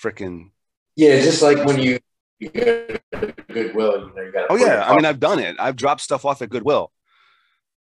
freaking 0.00 0.50
yeah 0.94 1.20
just 1.20 1.42
like 1.42 1.64
when 1.64 1.78
you, 1.80 1.98
you 2.38 2.50
goodwill 2.50 4.08
you 4.08 4.12
know 4.14 4.22
you 4.22 4.32
got 4.32 4.46
oh 4.48 4.56
yeah 4.56 4.84
i 4.88 4.94
mean 4.94 5.04
i've 5.04 5.20
done 5.20 5.38
it 5.38 5.56
i've 5.58 5.76
dropped 5.76 6.00
stuff 6.00 6.24
off 6.24 6.40
at 6.40 6.48
goodwill 6.48 6.92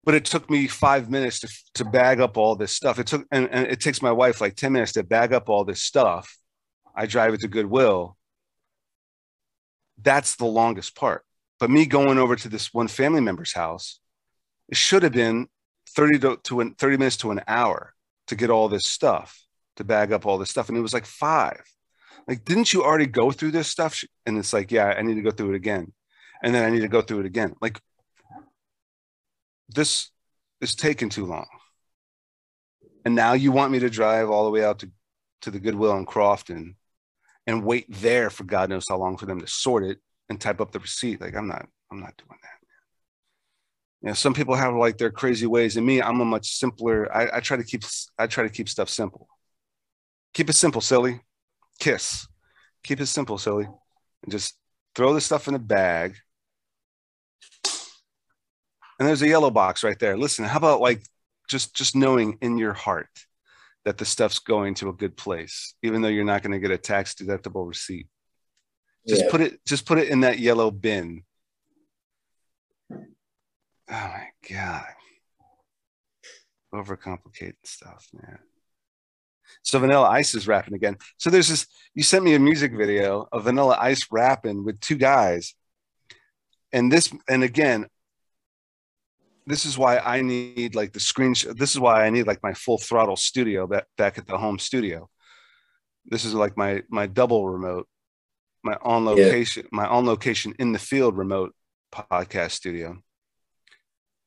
but 0.06 0.14
it 0.14 0.24
took 0.24 0.49
me 0.49 0.68
five 0.68 1.10
minutes 1.10 1.39
to, 1.39 1.49
to 1.74 1.84
bag 1.84 2.22
up 2.22 2.38
all 2.38 2.56
this 2.56 2.72
stuff. 2.72 2.99
It 2.99 3.08
took, 3.08 3.26
and, 3.32 3.49
and 3.49 3.68
it 3.68 3.82
takes 3.82 4.01
my 4.01 4.12
wife 4.12 4.39
like 4.39 4.56
10 4.56 4.72
minutes 4.72 4.93
to 4.93 5.03
bag 5.03 5.34
up 5.34 5.49
all 5.49 5.66
this 5.66 5.82
stuff. 5.82 6.38
I 6.95 7.08
drive 7.08 7.34
it 7.34 7.41
to 7.41 7.47
Goodwill. 7.47 8.16
That's 10.01 10.36
the 10.36 10.45
longest 10.45 10.95
part. 10.95 11.26
But 11.60 11.72
me 11.72 11.88
going 11.88 12.20
over 12.20 12.36
to 12.36 12.49
this 12.49 12.74
one 12.74 12.88
family 12.88 13.22
member's 13.22 13.53
house, 13.53 13.99
it 14.70 14.78
should 14.78 15.03
have 15.03 15.14
been 15.14 15.47
30 15.89 16.20
to, 16.20 16.38
to 16.43 16.62
an, 16.62 16.76
30 16.76 16.97
minutes 16.97 17.18
to 17.18 17.32
an 17.32 17.41
hour 17.47 17.93
to 18.28 18.36
get 18.36 18.51
all 18.51 18.70
this 18.70 18.86
stuff, 18.86 19.41
to 19.78 19.84
bag 19.84 20.12
up 20.12 20.26
all 20.26 20.38
this 20.38 20.51
stuff. 20.51 20.70
And 20.70 20.78
it 20.78 20.82
was 20.82 20.93
like 20.93 21.06
five. 21.06 21.64
Like, 22.28 22.45
didn't 22.45 22.74
you 22.74 22.84
already 22.84 23.06
go 23.08 23.32
through 23.32 23.51
this 23.51 23.68
stuff? 23.68 24.03
And 24.26 24.38
it's 24.38 24.53
like, 24.53 24.72
yeah, 24.72 24.88
I 24.88 25.01
need 25.01 25.16
to 25.16 25.22
go 25.22 25.32
through 25.32 25.53
it 25.53 25.56
again. 25.56 25.93
And 26.43 26.53
then 26.53 26.64
I 26.64 26.70
need 26.70 26.82
to 26.82 26.88
go 26.88 27.01
through 27.01 27.22
it 27.22 27.26
again. 27.26 27.56
Like, 27.62 27.80
this 29.70 30.09
is 30.61 30.76
taking 30.76 31.09
too 31.09 31.26
long. 31.26 31.47
And 33.03 33.16
now 33.16 33.34
you 33.34 33.51
want 33.51 33.72
me 33.72 33.80
to 33.80 33.89
drive 33.89 34.30
all 34.30 34.45
the 34.45 34.51
way 34.51 34.63
out 34.63 34.80
to, 34.80 34.91
to 35.41 35.51
the 35.51 35.59
Goodwill 35.59 35.97
in 35.97 36.05
Crofton 36.05 36.76
and 37.45 37.63
wait 37.63 37.86
there 37.89 38.30
for 38.30 38.43
God 38.43 38.70
knows 38.70 38.86
how 38.89 38.97
long 38.97 39.18
for 39.18 39.26
them 39.26 39.39
to 39.39 39.47
sort 39.47 39.84
it 39.84 39.99
and 40.30 40.41
type 40.41 40.59
up 40.59 40.72
the 40.72 40.80
receipt. 40.80 41.22
Like 41.22 41.36
I'm 41.36 41.47
not, 41.47 41.68
I'm 41.91 41.99
not 41.99 42.18
doing 42.18 42.39
that. 42.41 42.49
You 44.01 44.07
know, 44.09 44.13
some 44.13 44.34
people 44.34 44.55
have 44.55 44.76
like 44.76 44.97
their 44.97 45.11
crazy 45.11 45.47
ways, 45.47 45.78
and 45.78 45.86
me, 45.86 46.01
I'm 46.01 46.22
a 46.22 46.26
much 46.26 46.57
simpler. 46.57 47.11
I, 47.16 47.38
I 47.38 47.39
try 47.39 47.57
to 47.57 47.63
keep, 47.63 47.84
I 48.20 48.28
try 48.28 48.43
to 48.43 48.49
keep 48.49 48.70
stuff 48.70 48.89
simple. 48.89 49.28
Keep 50.34 50.49
it 50.49 50.53
simple, 50.53 50.82
silly. 50.82 51.22
Kiss. 51.80 52.28
Keep 52.84 53.01
it 53.01 53.07
simple, 53.07 53.39
silly, 53.39 53.66
and 53.66 54.32
just 54.32 54.57
throw 54.93 55.13
the 55.13 55.22
stuff 55.22 55.47
in 55.47 55.55
a 55.55 55.59
bag. 55.59 56.18
And 59.00 59.08
there's 59.08 59.22
a 59.22 59.28
yellow 59.28 59.52
box 59.52 59.84
right 59.84 60.00
there. 60.00 60.18
Listen, 60.18 60.46
how 60.46 60.58
about 60.58 60.82
like 60.82 61.04
just 61.48 61.76
just 61.76 61.96
knowing 61.96 62.38
in 62.41 62.58
your 62.58 62.74
heart 62.74 63.10
that 63.84 63.98
the 63.98 64.06
stuff's 64.06 64.39
going 64.39 64.74
to 64.76 64.89
a 64.89 64.93
good 64.93 65.16
place, 65.16 65.76
even 65.84 66.02
though 66.02 66.08
you're 66.08 66.24
not 66.24 66.41
going 66.41 66.54
to 66.54 66.60
get 66.60 66.72
a 66.72 66.78
tax 66.78 67.14
deductible 67.14 67.68
receipt. 67.68 68.08
Just 69.08 69.26
yeah. 69.26 69.32
put 69.32 69.41
it 69.41 69.66
just 69.66 69.86
put 69.86 70.00
it 70.00 70.10
in 70.10 70.22
that 70.22 70.39
yellow 70.39 70.72
bin. 70.72 71.24
Oh 72.91 72.98
my 73.88 74.28
god. 74.50 74.86
Overcomplicated 76.74 77.54
stuff, 77.64 78.08
man. 78.14 78.39
So 79.62 79.80
Vanilla 79.80 80.10
Ice 80.10 80.34
is 80.36 80.48
rapping 80.48 80.74
again. 80.74 80.98
So 81.18 81.30
there's 81.30 81.50
this, 81.50 81.68
you 81.93 82.04
sent 82.04 82.24
me 82.24 82.34
a 82.34 82.39
music 82.39 82.74
video 82.74 83.28
of 83.32 83.43
Vanilla 83.43 83.78
Ice 83.80 84.08
rapping 84.12 84.66
with 84.66 84.80
two 84.80 84.96
guys. 84.96 85.54
And 86.74 86.91
this, 86.91 87.14
and 87.30 87.43
again, 87.43 87.88
this 89.48 89.66
is 89.66 89.78
why 89.78 90.00
I 90.00 90.22
need 90.22 90.76
like 90.76 90.93
the 90.93 91.00
screen. 91.00 91.34
This 91.56 91.72
is 91.72 91.80
why 91.80 92.06
I 92.06 92.10
need 92.10 92.28
like 92.28 92.41
my 92.41 92.54
full 92.54 92.78
throttle 92.78 93.16
studio 93.16 93.68
back 93.68 93.86
back 93.98 94.18
at 94.18 94.28
the 94.28 94.38
home 94.38 94.60
studio. 94.60 95.10
This 96.06 96.26
is 96.26 96.34
like 96.34 96.58
my 96.58 96.84
my 96.89 97.08
double 97.08 97.48
remote, 97.48 97.88
my 98.64 98.78
on 98.82 99.06
location, 99.06 99.64
yeah. 99.64 99.70
my 99.72 99.88
on 99.88 100.06
location 100.06 100.54
in 100.60 100.72
the 100.72 100.80
field 100.80 101.18
remote 101.18 101.54
podcast 101.93 102.52
studio. 102.52 102.98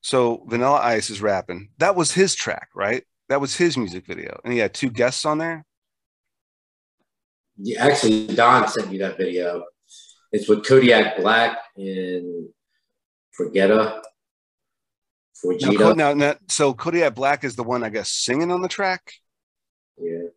So 0.01 0.45
Vanilla 0.47 0.79
Ice 0.79 1.09
is 1.09 1.21
rapping. 1.21 1.69
That 1.77 1.95
was 1.95 2.13
his 2.13 2.33
track, 2.33 2.69
right? 2.73 3.03
That 3.27 3.41
was 3.41 3.55
his 3.55 3.77
music 3.77 4.05
video, 4.05 4.39
and 4.43 4.53
he 4.53 4.59
had 4.59 4.73
two 4.73 4.89
guests 4.89 5.25
on 5.25 5.37
there. 5.37 5.65
Yeah, 7.57 7.85
actually, 7.85 8.27
Don 8.27 8.67
sent 8.69 8.89
me 8.89 8.99
that 8.99 9.17
video. 9.17 9.65
It's 10.31 10.47
with 10.47 10.65
Kodiak 10.65 11.17
Black 11.17 11.57
and 11.75 12.47
Forgiato. 13.37 14.01
Now, 15.43 15.93
now, 15.93 16.13
now, 16.13 16.35
so 16.47 16.73
Kodiak 16.73 17.15
Black 17.15 17.43
is 17.43 17.55
the 17.55 17.63
one 17.63 17.83
I 17.83 17.89
guess 17.89 18.09
singing 18.09 18.51
on 18.51 18.61
the 18.61 18.67
track. 18.67 19.13
Yeah. 19.97 20.27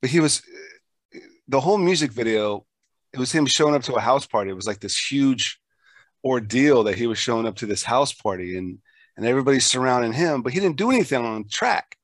But 0.00 0.10
he 0.10 0.20
was 0.20 0.42
the 1.48 1.60
whole 1.60 1.78
music 1.78 2.12
video. 2.12 2.64
It 3.12 3.18
was 3.18 3.32
him 3.32 3.46
showing 3.46 3.74
up 3.74 3.82
to 3.84 3.94
a 3.94 4.00
house 4.00 4.26
party. 4.26 4.50
It 4.50 4.54
was 4.54 4.66
like 4.66 4.80
this 4.80 4.98
huge 5.10 5.60
ordeal 6.24 6.84
that 6.84 6.96
he 6.96 7.06
was 7.06 7.18
showing 7.18 7.46
up 7.46 7.56
to 7.56 7.66
this 7.66 7.84
house 7.84 8.12
party 8.12 8.56
and 8.56 8.78
and 9.16 9.26
everybody's 9.26 9.66
surrounding 9.66 10.12
him, 10.12 10.42
but 10.42 10.52
he 10.52 10.60
didn't 10.60 10.76
do 10.76 10.92
anything 10.92 11.24
on 11.24 11.42
the 11.42 11.48
track. 11.48 11.96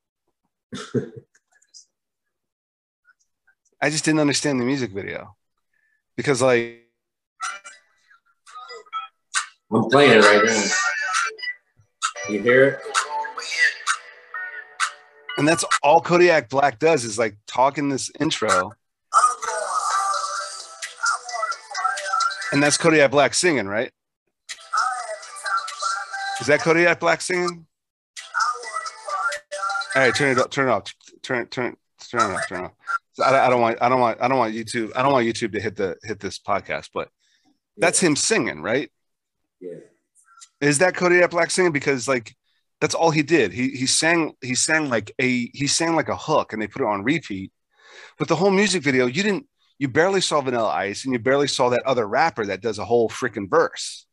I 3.81 3.91
just 3.91 4.05
didn't 4.05 4.21
understand 4.21 4.61
the 4.61 4.65
music 4.65 4.91
video 4.91 5.37
because 6.17 6.43
like 6.43 6.91
I'm 9.73 9.89
playing 9.91 10.19
it 10.19 10.25
right 10.25 10.43
now. 10.45 10.65
You 12.29 12.41
hear 12.41 12.65
it? 12.65 12.81
And 15.37 15.47
that's 15.47 15.65
all 15.83 16.01
Kodiak 16.01 16.49
Black 16.49 16.79
does 16.79 17.05
is 17.05 17.19
like 17.19 17.37
talking 17.47 17.89
this 17.89 18.11
intro. 18.21 18.73
And 22.53 22.63
that's 22.63 22.77
Kodiak 22.77 23.11
Black 23.11 23.35
singing, 23.35 23.67
right? 23.67 23.91
Is 26.41 26.47
that 26.47 26.61
Kodiak 26.61 27.01
Black 27.01 27.21
singing? 27.21 27.67
All 29.97 30.03
right, 30.03 30.15
turn 30.15 30.33
it 30.33 30.39
up, 30.39 30.51
turn 30.51 30.69
it 30.69 30.71
off, 30.71 30.95
turn 31.23 31.47
turn 31.47 31.77
turn 32.11 32.31
it 32.31 32.35
off, 32.35 32.49
turn 32.49 32.65
it 32.65 32.65
off. 32.65 32.73
I, 33.23 33.47
I 33.47 33.51
don't 33.51 33.61
want 33.61 33.79
I 33.81 33.89
don't 33.89 34.01
want 34.01 34.21
I 34.21 34.29
don't 34.29 34.39
want 34.39 34.55
YouTube 34.55 34.93
I 34.97 35.03
don't 35.03 35.13
want 35.13 35.27
YouTube 35.27 35.53
to 35.53 35.61
hit 35.61 35.77
the 35.77 35.97
hit 36.03 36.21
this 36.21 36.39
podcast, 36.39 36.91
but 36.95 37.09
that's 37.77 38.01
him 38.01 38.17
singing, 38.17 38.63
right? 38.63 38.91
Yeah. 39.61 39.79
Is 40.61 40.79
that 40.79 40.95
Kodiak 40.95 41.31
Black 41.31 41.51
singing? 41.51 41.73
Because 41.73 42.09
like 42.09 42.35
that's 42.81 42.95
all 42.95 43.11
he 43.11 43.23
did. 43.23 43.53
He 43.53 43.71
he 43.71 43.87
sang 43.87 44.35
he 44.41 44.55
sang 44.55 44.89
like 44.89 45.13
a 45.19 45.47
he 45.55 45.67
sang 45.67 45.97
like 45.97 46.09
a 46.09 46.17
hook 46.17 46.53
and 46.53 46.61
they 46.61 46.67
put 46.67 46.83
it 46.83 46.89
on 46.89 47.05
repeat. 47.05 47.53
But 48.19 48.29
the 48.29 48.37
whole 48.37 48.51
music 48.51 48.83
video, 48.83 49.07
you 49.07 49.23
didn't 49.23 49.47
you 49.79 49.89
barely 49.89 50.21
saw 50.21 50.41
Vanilla 50.41 50.71
Ice 50.71 51.05
and 51.05 51.13
you 51.13 51.19
barely 51.19 51.49
saw 51.49 51.71
that 51.71 51.83
other 51.85 52.07
rapper 52.07 52.47
that 52.47 52.63
does 52.63 52.79
a 52.79 52.85
whole 52.85 53.09
freaking 53.09 53.49
verse. 53.49 54.07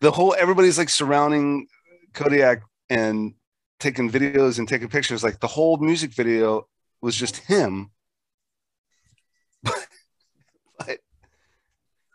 The 0.00 0.10
whole 0.10 0.34
everybody's 0.38 0.78
like 0.78 0.88
surrounding 0.88 1.66
Kodiak 2.12 2.62
and 2.90 3.34
taking 3.80 4.10
videos 4.10 4.58
and 4.58 4.68
taking 4.68 4.88
pictures. 4.88 5.22
Like 5.22 5.40
the 5.40 5.46
whole 5.46 5.76
music 5.78 6.12
video 6.12 6.66
was 7.00 7.14
just 7.16 7.36
him. 7.36 7.90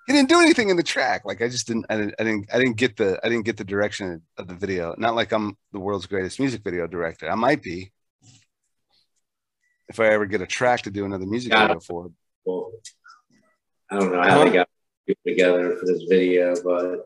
He 0.10 0.16
didn't 0.16 0.30
do 0.30 0.42
anything 0.42 0.70
in 0.70 0.76
the 0.76 0.82
track. 0.82 1.22
Like 1.24 1.40
I 1.40 1.48
just 1.50 1.68
didn't, 1.68 1.86
I 1.88 1.96
didn't, 1.96 2.16
I 2.18 2.24
didn't, 2.24 2.50
I 2.52 2.58
didn't 2.58 2.78
get 2.78 2.98
the, 2.98 3.20
I 3.24 3.30
didn't 3.30 3.46
get 3.46 3.58
the 3.58 3.64
direction 3.64 4.24
of 4.38 4.48
the 4.48 4.56
video. 4.56 4.96
Not 4.98 5.14
like 5.14 5.32
I'm 5.32 5.56
the 5.72 5.80
world's 5.80 6.08
greatest 6.08 6.40
music 6.40 6.64
video 6.64 6.88
director. 6.88 7.30
I 7.30 7.36
might 7.36 7.62
be 7.62 7.92
if 9.88 10.00
I 10.00 10.08
ever 10.08 10.26
get 10.26 10.42
a 10.42 10.48
track 10.48 10.82
to 10.82 10.90
do 10.90 11.06
another 11.06 11.28
music 11.28 11.54
video 11.54 11.80
for. 11.80 12.10
Well, 12.44 12.72
I 13.92 14.00
don't 14.00 14.12
know 14.12 14.24
how 14.24 14.44
they 14.44 14.52
got 14.52 14.68
people 15.06 15.22
together 15.28 15.76
for 15.76 15.86
this 15.86 16.02
video, 16.10 16.56
but 16.64 17.06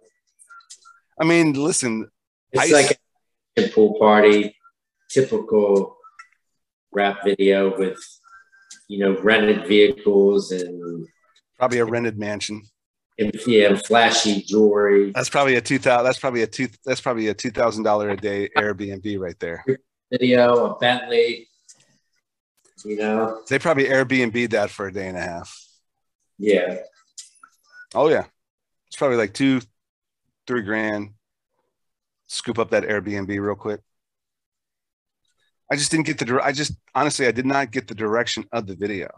I 1.19 1.25
mean, 1.25 1.51
listen, 1.55 2.07
it's 2.53 2.71
I, 2.71 2.73
like 2.73 3.01
a 3.57 3.67
pool 3.67 3.99
party, 3.99 4.55
typical 5.09 5.97
rap 6.93 7.25
video 7.25 7.77
with 7.77 7.99
you 8.87 8.99
know 8.99 9.19
rented 9.21 9.67
vehicles 9.67 10.53
and 10.53 11.05
probably 11.57 11.79
a 11.79 11.85
rented 11.85 12.17
mansion 12.17 12.61
yeah, 13.18 13.76
flashy 13.76 14.41
jewelry. 14.41 15.11
That's 15.11 15.30
probably 15.30 15.55
a 15.55 15.61
two 15.61 15.80
thousand. 15.80 16.05
That's 16.05 16.20
probably 16.20 16.43
a 16.43 16.47
two. 16.47 16.68
That's 16.86 17.01
probably 17.01 17.28
a 17.28 17.34
two 17.34 17.51
thousand 17.51 17.84
dollar 17.84 18.09
a 18.09 18.18
day 18.18 18.49
Airbnb 18.57 19.20
right 19.20 19.39
there. 19.39 19.64
Video, 20.11 20.74
a 20.74 20.80
Bentley. 20.80 21.47
You 22.86 22.97
know, 22.97 23.41
they 23.49 23.59
probably 23.59 23.86
Airbnb 23.86 24.49
that 24.51 24.70
for 24.70 24.88
a 24.88 24.93
day 24.93 25.07
and 25.07 25.18
a 25.18 25.22
half. 25.22 25.57
Yeah. 26.38 26.80
Oh 27.95 28.09
yeah, 28.09 28.26
it's 28.88 28.97
probably 28.97 29.18
like 29.18 29.34
two, 29.34 29.61
three 30.47 30.64
grand. 30.64 31.11
Scoop 32.28 32.57
up 32.57 32.72
that 32.72 32.84
Airbnb 32.84 33.30
real 33.30 33.55
quick. 33.55 33.82
I 35.72 35.76
just 35.76 35.91
didn't 35.91 36.07
get 36.07 36.18
the. 36.18 36.39
I 36.43 36.51
just 36.51 36.74
honestly, 36.95 37.28
I 37.28 37.32
did 37.32 37.45
not 37.45 37.72
get 37.72 37.88
the 37.88 37.95
direction 37.95 38.45
of 38.51 38.66
the 38.66 38.76
video 38.76 39.09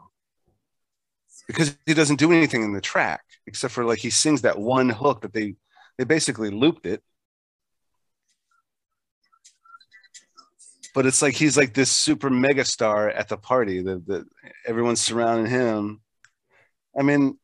because 1.48 1.78
he 1.86 1.94
doesn't 1.94 2.20
do 2.20 2.32
anything 2.32 2.64
in 2.64 2.74
the 2.74 2.82
track 2.82 3.24
except 3.48 3.74
for 3.74 3.86
like 3.86 4.00
he 4.00 4.10
sings 4.10 4.42
that 4.42 4.60
one 4.60 4.90
hook 4.90 5.22
that 5.22 5.34
they 5.34 5.56
they 5.98 6.04
basically 6.04 6.50
looped 6.50 6.86
it. 6.86 7.02
But 10.94 11.06
it's 11.06 11.22
like 11.22 11.34
he's 11.34 11.58
like 11.58 11.74
this 11.74 11.92
super 11.92 12.30
mega 12.30 12.64
star 12.64 13.10
at 13.10 13.28
the 13.28 13.38
party 13.38 13.82
that 13.82 14.26
everyone's 14.66 15.02
surrounding 15.02 15.52
him. 15.52 16.02
I 16.98 17.04
mean 17.04 17.38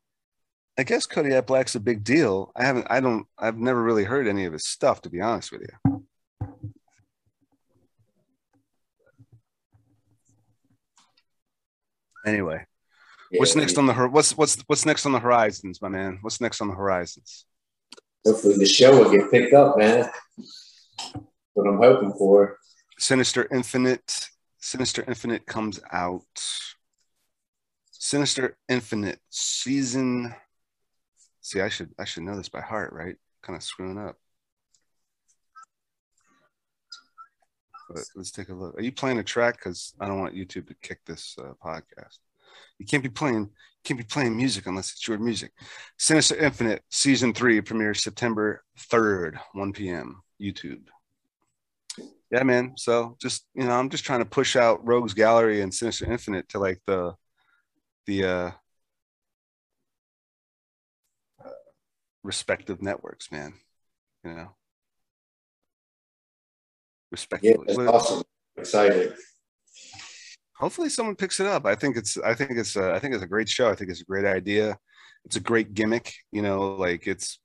i 0.78 0.84
guess 0.84 1.06
kodiak 1.06 1.46
black's 1.48 1.76
a 1.76 1.80
big 1.80 2.04
deal. 2.04 2.52
I 2.56 2.64
haven't 2.66 2.88
i 2.90 3.00
don't 3.00 3.28
i've 3.38 3.58
never 3.58 3.84
really 3.84 4.06
heard 4.06 4.28
any 4.28 4.46
of 4.46 4.54
his 4.54 4.66
stuff 4.66 5.02
to 5.02 5.10
be 5.10 5.22
honest 5.22 5.52
with 5.52 5.62
you. 5.62 6.06
Anyway 12.26 12.66
what's 13.38 13.56
next 13.56 13.78
on 13.78 13.86
the 13.86 13.94
what's 13.94 14.38
what's 14.38 14.62
what's 14.68 14.86
next 14.86 15.06
on 15.06 15.12
the 15.12 15.20
horizons, 15.20 15.82
my 15.82 15.90
man? 15.90 16.20
What's 16.22 16.42
next 16.42 16.62
on 16.62 16.68
the 16.68 16.76
horizons? 16.76 17.46
Hopefully 18.26 18.58
the 18.58 18.66
show 18.66 18.98
will 18.98 19.12
get 19.12 19.32
picked 19.32 19.54
up, 19.54 19.78
man. 19.78 20.10
What 21.54 21.68
I'm 21.68 21.78
hoping 21.78 22.14
for. 22.14 22.58
Sinister 22.98 23.48
Infinite. 23.52 24.30
Sinister 24.60 25.04
Infinite 25.08 25.46
comes 25.46 25.80
out. 25.92 26.24
Sinister 27.92 28.58
Infinite 28.70 29.20
season. 29.30 30.36
See, 31.42 31.62
I 31.62 31.70
should 31.70 31.90
I 31.98 32.06
should 32.06 32.24
know 32.24 32.38
this 32.38 32.50
by 32.50 32.62
heart, 32.62 32.94
right? 32.94 33.16
Kind 33.42 33.58
of 33.58 33.64
screwing 33.64 33.98
up. 33.98 34.18
But 37.90 38.04
let's 38.16 38.32
take 38.32 38.50
a 38.50 38.54
look. 38.54 38.78
Are 38.78 38.84
you 38.84 38.92
playing 38.92 39.20
a 39.20 39.24
track? 39.24 39.58
Because 39.58 39.94
I 40.00 40.08
don't 40.08 40.20
want 40.20 40.36
YouTube 40.36 40.68
to 40.68 40.76
kick 40.82 41.00
this 41.06 41.36
uh, 41.38 41.54
podcast. 41.64 42.20
You 42.80 42.86
can't 42.86 43.04
be 43.04 43.10
playing 43.10 43.50
can't 43.84 43.98
be 44.00 44.04
playing 44.04 44.38
music 44.38 44.68
unless 44.68 44.92
it's 44.92 45.08
your 45.08 45.18
music. 45.18 45.52
Sinister 45.98 46.36
Infinite 46.36 46.84
season 46.90 47.34
three 47.34 47.60
premieres 47.62 48.04
September 48.04 48.64
3rd, 48.78 49.40
1 49.54 49.74
p.m. 49.74 50.22
YouTube. 50.40 50.84
Yeah, 52.32 52.44
man. 52.44 52.74
So 52.78 53.18
just 53.20 53.46
you 53.56 53.66
know, 53.66 53.72
I'm 53.72 53.90
just 53.90 54.04
trying 54.06 54.20
to 54.20 54.26
push 54.26 54.56
out 54.56 54.86
Rogues 54.86 55.14
Gallery 55.14 55.62
and 55.62 55.74
Sinister 55.74 56.12
Infinite 56.12 56.48
to 56.50 56.60
like 56.60 56.80
the 56.86 57.16
the 58.06 58.24
uh 58.26 58.52
respective 62.24 62.82
networks, 62.82 63.32
man. 63.32 63.54
You 64.24 64.32
know, 64.34 64.38
Yeah, 64.38 64.48
respectively. 67.12 67.66
that's 67.68 67.80
awesome. 67.80 68.24
Excited. 68.58 69.16
Hopefully 70.62 70.90
someone 70.90 71.16
picks 71.16 71.40
it 71.40 71.48
up. 71.48 71.66
I 71.66 71.76
think 71.76 71.98
it's 71.98 72.18
I 72.18 72.34
think 72.36 72.52
it's 72.52 72.76
a, 72.76 72.94
I 72.94 73.00
think 73.00 73.14
it's 73.16 73.24
a 73.24 73.28
great 73.28 73.50
show. 73.50 73.70
I 73.70 73.76
think 73.76 73.90
it's 73.90 74.02
a 74.02 74.06
great 74.06 74.26
idea. 74.26 74.78
It's 75.26 75.36
a 75.36 75.40
great 75.42 75.74
gimmick, 75.74 76.14
you 76.32 76.42
know, 76.42 76.76
like 76.76 77.08
it's 77.08 77.40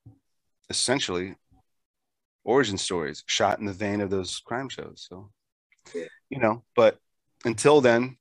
essentially 0.70 1.34
origin 2.44 2.78
stories 2.78 3.24
shot 3.26 3.58
in 3.58 3.66
the 3.66 3.72
vein 3.72 4.00
of 4.00 4.10
those 4.10 4.40
crime 4.46 4.68
shows. 4.68 5.06
So, 5.08 5.30
Yeah. 5.94 6.04
you 6.30 6.38
know, 6.38 6.62
but 6.76 6.98
until 7.44 7.80
then, 7.80 8.16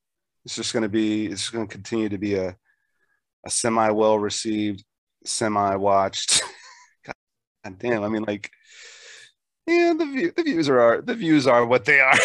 it's 0.46 0.56
just 0.56 0.74
going 0.74 0.84
to 0.84 0.89
be 0.89 1.28
it's 1.28 1.50
going 1.50 1.68
to 1.68 1.72
continue 1.72 2.10
to 2.10 2.18
be 2.18 2.36
a 2.36 2.56
a 3.46 3.50
semi 3.50 3.89
well 3.91 4.18
received, 4.18 4.84
semi 5.26 5.76
watched. 5.76 6.41
God 7.06 7.78
damn, 7.80 8.04
I 8.04 8.10
mean 8.10 8.24
like 8.24 8.50
yeah, 9.68 9.93
the 9.98 10.06
view, 10.06 10.32
the 10.36 10.43
views 10.43 10.70
are 10.70 11.02
the 11.02 11.16
views 11.16 11.48
are 11.48 11.66
what 11.66 11.86
they 11.86 12.00
are. 12.00 12.18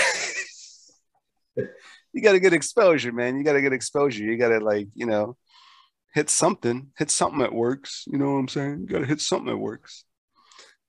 you 2.13 2.23
got 2.23 2.33
to 2.33 2.41
get 2.41 2.53
exposure, 2.53 3.13
man. 3.13 3.37
You 3.37 3.45
got 3.45 3.55
to 3.55 3.63
get 3.63 3.73
exposure. 3.73 4.25
You 4.25 4.37
got 4.37 4.49
to 4.49 4.59
like, 4.59 4.89
you 4.95 5.07
know, 5.07 5.37
hit 6.15 6.31
something, 6.31 6.89
hit 6.99 7.11
something 7.11 7.41
that 7.41 7.53
works. 7.53 8.05
You 8.07 8.19
know 8.19 8.33
what 8.33 8.39
I'm 8.39 8.49
saying? 8.49 8.81
You 8.81 8.87
got 8.87 8.99
to 9.01 9.07
hit 9.07 9.21
something 9.21 9.47
that 9.47 9.59
works. 9.59 10.05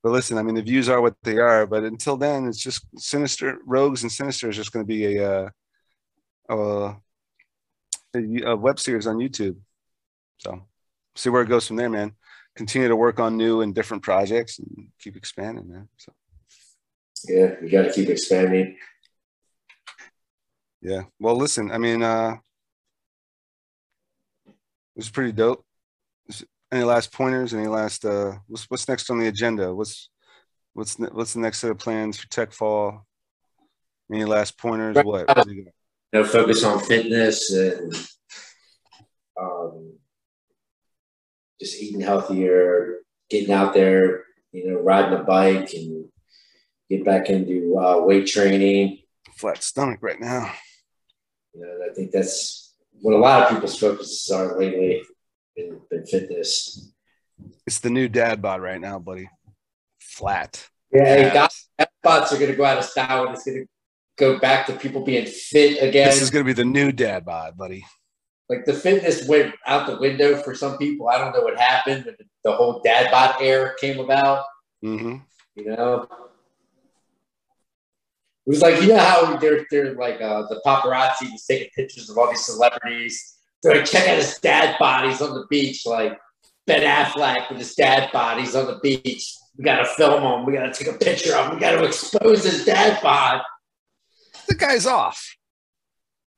But 0.02 0.10
listen, 0.10 0.36
I 0.36 0.42
mean, 0.42 0.56
the 0.56 0.62
views 0.62 0.88
are 0.88 1.00
what 1.00 1.14
they 1.22 1.38
are. 1.38 1.64
But 1.66 1.84
until 1.84 2.16
then, 2.16 2.46
it's 2.46 2.58
just 2.58 2.84
sinister. 2.96 3.58
Rogues 3.64 4.02
and 4.02 4.10
Sinister 4.10 4.48
is 4.48 4.56
just 4.56 4.72
going 4.72 4.84
to 4.84 4.88
be 4.88 5.16
a, 5.16 5.30
uh, 5.30 5.48
a, 6.48 6.94
a 8.44 8.56
web 8.56 8.80
series 8.80 9.06
on 9.06 9.18
YouTube. 9.18 9.56
So 10.38 10.66
see 11.14 11.30
where 11.30 11.42
it 11.42 11.48
goes 11.48 11.68
from 11.68 11.76
there, 11.76 11.88
man. 11.88 12.12
Continue 12.56 12.88
to 12.88 12.96
work 12.96 13.20
on 13.20 13.36
new 13.36 13.60
and 13.60 13.74
different 13.74 14.02
projects 14.02 14.58
and 14.58 14.88
keep 15.00 15.16
expanding, 15.16 15.68
man. 15.68 15.88
So 15.96 16.12
Yeah, 17.28 17.54
you 17.62 17.70
got 17.70 17.82
to 17.82 17.92
keep 17.92 18.08
expanding. 18.08 18.76
Yeah. 20.82 21.02
Well, 21.18 21.36
listen, 21.36 21.70
I 21.70 21.78
mean, 21.78 22.02
uh, 22.02 22.36
it 24.46 24.52
was 24.96 25.10
pretty 25.10 25.32
dope. 25.32 25.64
Any 26.70 26.84
last 26.84 27.12
pointers? 27.12 27.52
Any 27.52 27.66
last 27.66 28.04
uh 28.04 28.32
what's 28.46 28.64
what's 28.64 28.88
next 28.88 29.10
on 29.10 29.18
the 29.18 29.28
agenda? 29.28 29.74
What's 29.74 30.08
what's 30.72 30.98
ne- 30.98 31.10
what's 31.12 31.34
the 31.34 31.40
next 31.40 31.58
set 31.58 31.70
of 31.70 31.78
plans 31.78 32.18
for 32.18 32.28
Tech 32.28 32.52
Fall? 32.52 33.06
Any 34.10 34.24
last 34.24 34.58
pointers? 34.58 34.96
What? 34.96 35.28
what 35.28 35.46
you 35.48 35.64
got? 35.64 35.72
You 36.12 36.20
know, 36.20 36.24
focus 36.24 36.64
on 36.64 36.78
fitness 36.80 37.50
and 37.52 37.94
um, 39.40 39.94
just 41.60 41.80
eating 41.80 42.00
healthier, 42.00 42.98
getting 43.30 43.52
out 43.52 43.72
there, 43.74 44.24
you 44.52 44.70
know, 44.70 44.80
riding 44.80 45.18
a 45.18 45.22
bike 45.22 45.72
and 45.74 46.06
get 46.90 47.04
back 47.04 47.30
into 47.30 47.78
uh, 47.78 47.98
weight 48.00 48.26
training. 48.26 48.98
Flat 49.36 49.62
stomach 49.62 50.00
right 50.02 50.20
now. 50.20 50.52
You 51.54 51.60
know, 51.62 51.78
I 51.90 51.94
think 51.94 52.10
that's 52.12 52.74
what 53.00 53.14
a 53.14 53.18
lot 53.18 53.42
of 53.42 53.50
people's 53.50 53.78
focuses 53.78 54.30
are 54.30 54.58
lately 54.58 55.02
in, 55.56 55.80
in 55.90 56.06
fitness. 56.06 56.92
It's 57.66 57.78
the 57.80 57.90
new 57.90 58.08
dad 58.08 58.40
bod 58.40 58.62
right 58.62 58.80
now, 58.80 58.98
buddy. 58.98 59.28
Flat. 60.00 60.68
Yeah, 60.92 61.16
Yeah. 61.16 61.48
that 61.78 61.90
spots 62.00 62.32
are 62.32 62.38
going 62.38 62.50
to 62.50 62.56
go 62.56 62.64
out 62.64 62.78
of 62.78 62.84
style 62.84 63.26
and 63.26 63.34
it's 63.34 63.44
going 63.44 63.58
to 63.62 63.66
go 64.18 64.38
back 64.38 64.66
to 64.66 64.74
people 64.74 65.04
being 65.04 65.26
fit 65.26 65.82
again. 65.82 66.08
This 66.08 66.20
is 66.22 66.30
gonna 66.30 66.44
be 66.44 66.52
the 66.52 66.64
new 66.66 66.92
dad 66.92 67.24
bod, 67.24 67.56
buddy. 67.56 67.84
like 68.50 68.66
the 68.66 68.74
fitness 68.74 69.26
went 69.26 69.54
out 69.66 69.86
the 69.86 69.98
window 69.98 70.36
for 70.36 70.54
some 70.54 70.76
people. 70.76 71.08
I 71.08 71.16
don't 71.16 71.32
know 71.34 71.40
what 71.42 71.58
happened 71.58 72.04
the 72.44 72.52
whole 72.52 72.80
dad 72.84 73.10
bod 73.10 73.36
era 73.40 73.72
came 73.80 73.98
about. 74.00 74.44
hmm 74.82 75.16
You 75.54 75.64
know, 75.74 76.06
it 78.46 78.50
was 78.50 78.60
like 78.60 78.80
you 78.82 78.88
know 78.88 78.98
how 78.98 79.36
they're 79.36 79.64
they're 79.70 79.94
like 79.94 80.20
uh, 80.20 80.42
the 80.48 80.60
paparazzi 80.66 81.30
was 81.30 81.44
taking 81.46 81.68
pictures 81.76 82.10
of 82.10 82.18
all 82.18 82.28
these 82.28 82.44
celebrities. 82.44 83.38
They're 83.62 83.76
like, 83.76 83.84
check 83.84 84.08
out 84.08 84.16
his 84.16 84.38
dad 84.38 84.76
bodies 84.80 85.22
on 85.22 85.34
the 85.34 85.46
beach, 85.48 85.86
like 85.86 86.18
Ben 86.66 86.82
Affleck 86.82 87.48
with 87.48 87.58
his 87.58 87.74
dad 87.76 88.10
bodies 88.12 88.56
on 88.56 88.66
the 88.66 88.80
beach. 88.82 89.36
We 89.56 89.64
gotta 89.64 89.84
film 89.84 90.22
him. 90.22 90.44
We 90.44 90.54
gotta 90.54 90.72
take 90.72 90.92
a 90.92 90.98
picture 90.98 91.36
of 91.36 91.46
him. 91.46 91.54
We 91.54 91.60
gotta 91.60 91.84
expose 91.84 92.44
his 92.44 92.64
dad 92.64 93.00
bod. 93.00 93.42
The 94.48 94.56
guy's 94.56 94.86
off. 94.86 95.36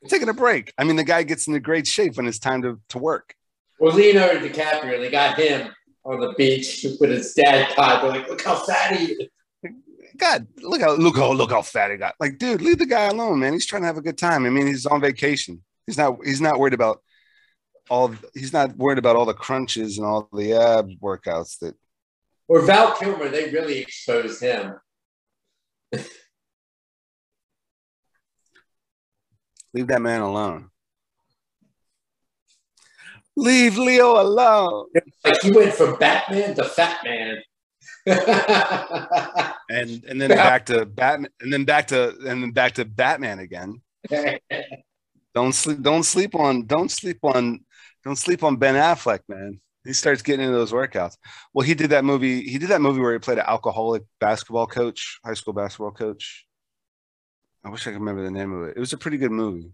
Taking 0.09 0.28
a 0.28 0.34
break. 0.34 0.74
I 0.76 0.84
mean, 0.84 0.96
the 0.96 1.05
guy 1.05 1.22
gets 1.22 1.46
into 1.46 1.61
great 1.61 1.86
shape 1.86 2.18
when 2.18 2.26
it's 2.26 2.38
time 2.38 2.61
to, 2.62 2.78
to 2.90 2.98
work. 2.98 3.34
Well, 3.80 3.94
Leonardo 3.94 4.46
DiCaprio, 4.46 4.98
they 5.00 5.11
got 5.11 5.38
him 5.38 5.72
on 6.05 6.20
the 6.20 6.34
beach 6.36 6.84
with 7.00 7.11
his 7.11 7.32
dad 7.32 7.74
bod. 7.74 8.02
They're 8.02 8.11
like, 8.11 8.28
look 8.28 8.42
how 8.42 8.57
fat 8.57 8.96
he 8.96 9.07
is. 9.07 9.28
God, 10.16 10.46
look 10.58 10.80
how 10.80 10.94
look 10.94 11.16
how 11.16 11.32
look 11.32 11.50
how 11.50 11.62
fat 11.62 11.90
he 11.90 11.96
got. 11.96 12.14
Like, 12.20 12.38
dude, 12.38 12.62
leave 12.62 12.78
the 12.78 12.86
guy 12.86 13.06
alone, 13.06 13.40
man. 13.40 13.52
He's 13.52 13.66
trying 13.66 13.82
to 13.82 13.86
have 13.86 13.96
a 13.96 14.02
good 14.02 14.18
time. 14.18 14.46
I 14.46 14.50
mean, 14.50 14.66
he's 14.66 14.86
on 14.86 15.00
vacation. 15.00 15.62
He's 15.86 15.98
not 15.98 16.16
he's 16.24 16.40
not 16.40 16.58
worried 16.58 16.74
about 16.74 17.02
all 17.90 18.14
he's 18.32 18.52
not 18.52 18.76
worried 18.76 18.98
about 18.98 19.16
all 19.16 19.26
the 19.26 19.34
crunches 19.34 19.98
and 19.98 20.06
all 20.06 20.28
the 20.32 20.52
ab 20.54 20.88
workouts 21.02 21.58
that 21.58 21.74
Or 22.48 22.62
Val 22.62 22.94
Kilmer, 22.96 23.28
they 23.28 23.50
really 23.50 23.78
exposed 23.78 24.40
him. 24.40 24.74
leave 29.74 29.88
that 29.88 30.00
man 30.00 30.20
alone. 30.20 30.70
Leave 33.36 33.76
Leo 33.76 34.20
alone. 34.22 34.86
Like 35.24 35.42
he 35.42 35.50
went 35.50 35.74
from 35.74 35.96
Batman 35.98 36.54
to 36.54 36.64
Fat 36.64 37.00
Man. 37.04 37.42
And 38.07 40.05
and 40.05 40.20
then 40.20 40.28
back 40.28 40.66
to 40.66 40.84
Batman 40.84 41.30
and 41.40 41.52
then 41.52 41.64
back 41.64 41.86
to 41.88 42.11
and 42.26 42.42
then 42.42 42.50
back 42.50 42.74
to 42.74 42.84
Batman 42.84 43.38
again. 43.38 43.80
Don't 45.34 45.52
sleep 45.52 45.80
don't 45.82 46.05
sleep 46.05 46.34
on 46.34 46.66
don't 46.66 46.90
sleep 46.90 47.18
on 47.22 47.64
don't 48.05 48.16
sleep 48.16 48.44
on 48.44 48.57
Ben 48.57 48.74
Affleck, 48.74 49.20
man. 49.28 49.61
He 49.84 49.92
starts 49.92 50.22
getting 50.22 50.46
into 50.46 50.57
those 50.57 50.72
workouts. 50.72 51.16
Well, 51.52 51.66
he 51.66 51.74
did 51.74 51.90
that 51.90 52.05
movie. 52.05 52.42
He 52.42 52.59
did 52.59 52.70
that 52.70 52.80
movie 52.80 53.00
where 53.00 53.12
he 53.12 53.18
played 53.18 53.38
an 53.38 53.44
alcoholic 53.46 54.02
basketball 54.18 54.66
coach, 54.66 55.18
high 55.24 55.34
school 55.34 55.52
basketball 55.52 55.90
coach. 55.90 56.46
I 57.64 57.70
wish 57.70 57.86
I 57.86 57.90
could 57.90 58.00
remember 58.00 58.22
the 58.22 58.30
name 58.30 58.52
of 58.52 58.68
it. 58.68 58.76
It 58.76 58.80
was 58.80 58.92
a 58.92 58.98
pretty 58.98 59.16
good 59.16 59.30
movie. 59.30 59.72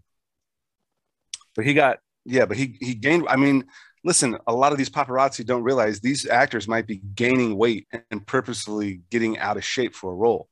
But 1.55 1.65
he 1.65 1.73
got 1.73 1.99
yeah, 2.25 2.45
but 2.45 2.57
he 2.57 2.77
he 2.79 2.93
gained. 2.93 3.25
I 3.27 3.35
mean, 3.35 3.65
listen, 4.03 4.37
a 4.47 4.53
lot 4.53 4.71
of 4.71 4.77
these 4.77 4.89
paparazzi 4.89 5.45
don't 5.45 5.63
realize 5.63 5.99
these 5.99 6.27
actors 6.27 6.67
might 6.67 6.87
be 6.87 7.01
gaining 7.15 7.57
weight 7.57 7.87
and 8.09 8.25
purposefully 8.25 9.01
getting 9.09 9.37
out 9.37 9.57
of 9.57 9.63
shape 9.63 9.95
for 9.95 10.11
a 10.11 10.15
role. 10.15 10.47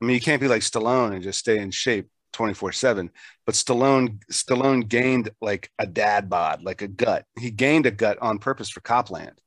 I 0.00 0.04
mean, 0.04 0.14
you 0.14 0.20
can't 0.20 0.40
be 0.40 0.48
like 0.48 0.62
Stallone 0.62 1.14
and 1.14 1.22
just 1.22 1.40
stay 1.40 1.58
in 1.58 1.70
shape 1.70 2.08
24 2.34 2.72
7 2.72 3.10
but 3.46 3.54
stallone 3.54 4.20
stallone 4.30 4.86
gained 4.86 5.30
like 5.40 5.70
a 5.78 5.86
dad 5.86 6.28
bod 6.28 6.62
like 6.62 6.82
a 6.82 6.88
gut. 6.88 7.24
He 7.38 7.50
gained 7.50 7.86
a 7.86 7.90
gut 7.90 8.18
on 8.20 8.38
purpose 8.38 8.68
for 8.68 8.80
Cop 8.80 9.10
Land. 9.10 9.40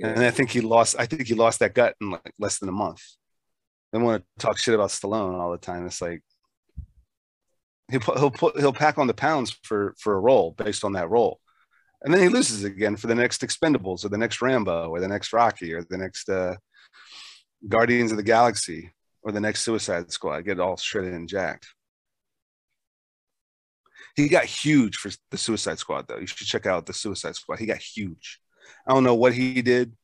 And 0.00 0.18
i 0.20 0.30
think 0.30 0.50
he 0.50 0.60
lost 0.60 0.94
i 0.98 1.06
think 1.06 1.26
he 1.26 1.34
lost 1.34 1.60
that 1.60 1.74
gut 1.74 1.96
in 2.00 2.10
like 2.10 2.32
less 2.38 2.58
than 2.58 2.68
a 2.68 2.72
month. 2.72 3.02
They 3.92 3.98
want 3.98 4.22
to 4.22 4.46
talk 4.46 4.58
shit 4.58 4.74
about 4.74 4.90
stallone 4.90 5.40
all 5.40 5.52
the 5.52 5.58
time. 5.58 5.86
It's 5.86 6.00
like 6.00 6.22
he'll 7.92 8.16
he'll 8.16 8.30
put 8.30 8.58
he'll 8.58 8.72
pack 8.72 8.98
on 8.98 9.06
the 9.06 9.14
pounds 9.14 9.56
for 9.62 9.94
for 9.98 10.14
a 10.14 10.20
role 10.20 10.52
based 10.58 10.84
on 10.84 10.92
that 10.92 11.10
role 11.10 11.38
and 12.02 12.12
then 12.12 12.20
he 12.20 12.28
loses 12.28 12.64
again 12.64 12.96
for 12.96 13.06
the 13.06 13.14
next 13.14 13.42
expendables 13.42 14.04
or 14.04 14.08
the 14.08 14.18
next 14.18 14.42
rambo 14.42 14.88
or 14.88 14.98
the 14.98 15.08
next 15.08 15.32
rocky 15.32 15.72
or 15.72 15.82
the 15.84 15.98
next 15.98 16.28
uh 16.28 16.56
guardians 17.68 18.10
of 18.10 18.16
the 18.16 18.22
galaxy 18.22 18.90
or 19.22 19.30
the 19.30 19.40
next 19.40 19.62
suicide 19.62 20.10
squad 20.10 20.40
get 20.40 20.58
all 20.58 20.76
shredded 20.76 21.14
and 21.14 21.28
jacked 21.28 21.68
he 24.14 24.28
got 24.28 24.44
huge 24.44 24.96
for 24.96 25.10
the 25.30 25.38
Suicide 25.38 25.78
Squad, 25.78 26.06
though. 26.06 26.18
You 26.18 26.26
should 26.26 26.46
check 26.46 26.66
out 26.66 26.86
the 26.86 26.92
Suicide 26.92 27.34
Squad. 27.34 27.58
He 27.58 27.66
got 27.66 27.78
huge. 27.78 28.40
I 28.86 28.92
don't 28.92 29.04
know 29.04 29.14
what 29.14 29.32
he 29.32 29.62
did, 29.62 29.96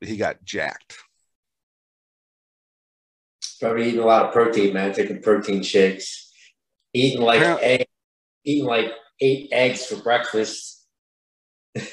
but 0.00 0.08
he 0.08 0.16
got 0.16 0.44
jacked. 0.44 0.96
Probably 3.60 3.88
eating 3.88 4.00
a 4.00 4.06
lot 4.06 4.26
of 4.26 4.32
protein, 4.32 4.74
man. 4.74 4.92
Taking 4.92 5.22
protein 5.22 5.62
shakes, 5.62 6.27
eating 6.92 7.20
like 7.22 7.40
egg, 7.62 7.86
eating 8.44 8.64
like 8.66 8.92
eight 9.20 9.48
eggs 9.52 9.84
for 9.86 9.96
breakfast. 10.02 10.86
It 11.74 11.86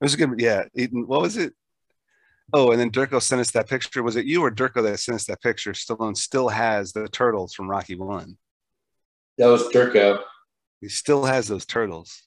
was 0.00 0.14
a 0.14 0.16
good, 0.16 0.40
yeah. 0.40 0.64
Eating, 0.74 1.06
what 1.06 1.20
was 1.20 1.36
it? 1.36 1.52
Oh, 2.52 2.72
and 2.72 2.80
then 2.80 2.90
Durko 2.90 3.22
sent 3.22 3.40
us 3.40 3.52
that 3.52 3.68
picture. 3.68 4.02
Was 4.02 4.16
it 4.16 4.26
you 4.26 4.42
or 4.42 4.50
Durko 4.50 4.82
that 4.82 4.98
sent 4.98 5.14
us 5.16 5.26
that 5.26 5.40
picture? 5.40 5.72
Stallone 5.72 6.16
still 6.16 6.48
has 6.48 6.92
the 6.92 7.08
turtles 7.08 7.54
from 7.54 7.70
Rocky 7.70 7.94
One. 7.94 8.36
That 9.38 9.46
was 9.46 9.62
Durko. 9.68 10.20
He 10.80 10.88
still 10.88 11.24
has 11.24 11.46
those 11.48 11.64
turtles 11.64 12.22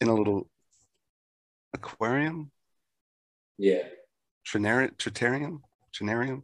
in 0.00 0.08
a 0.08 0.14
little 0.14 0.48
aquarium, 1.72 2.52
Yeah. 3.56 3.88
trinarium, 4.46 4.94
tritarium, 4.96 5.60
trinarium, 5.94 6.42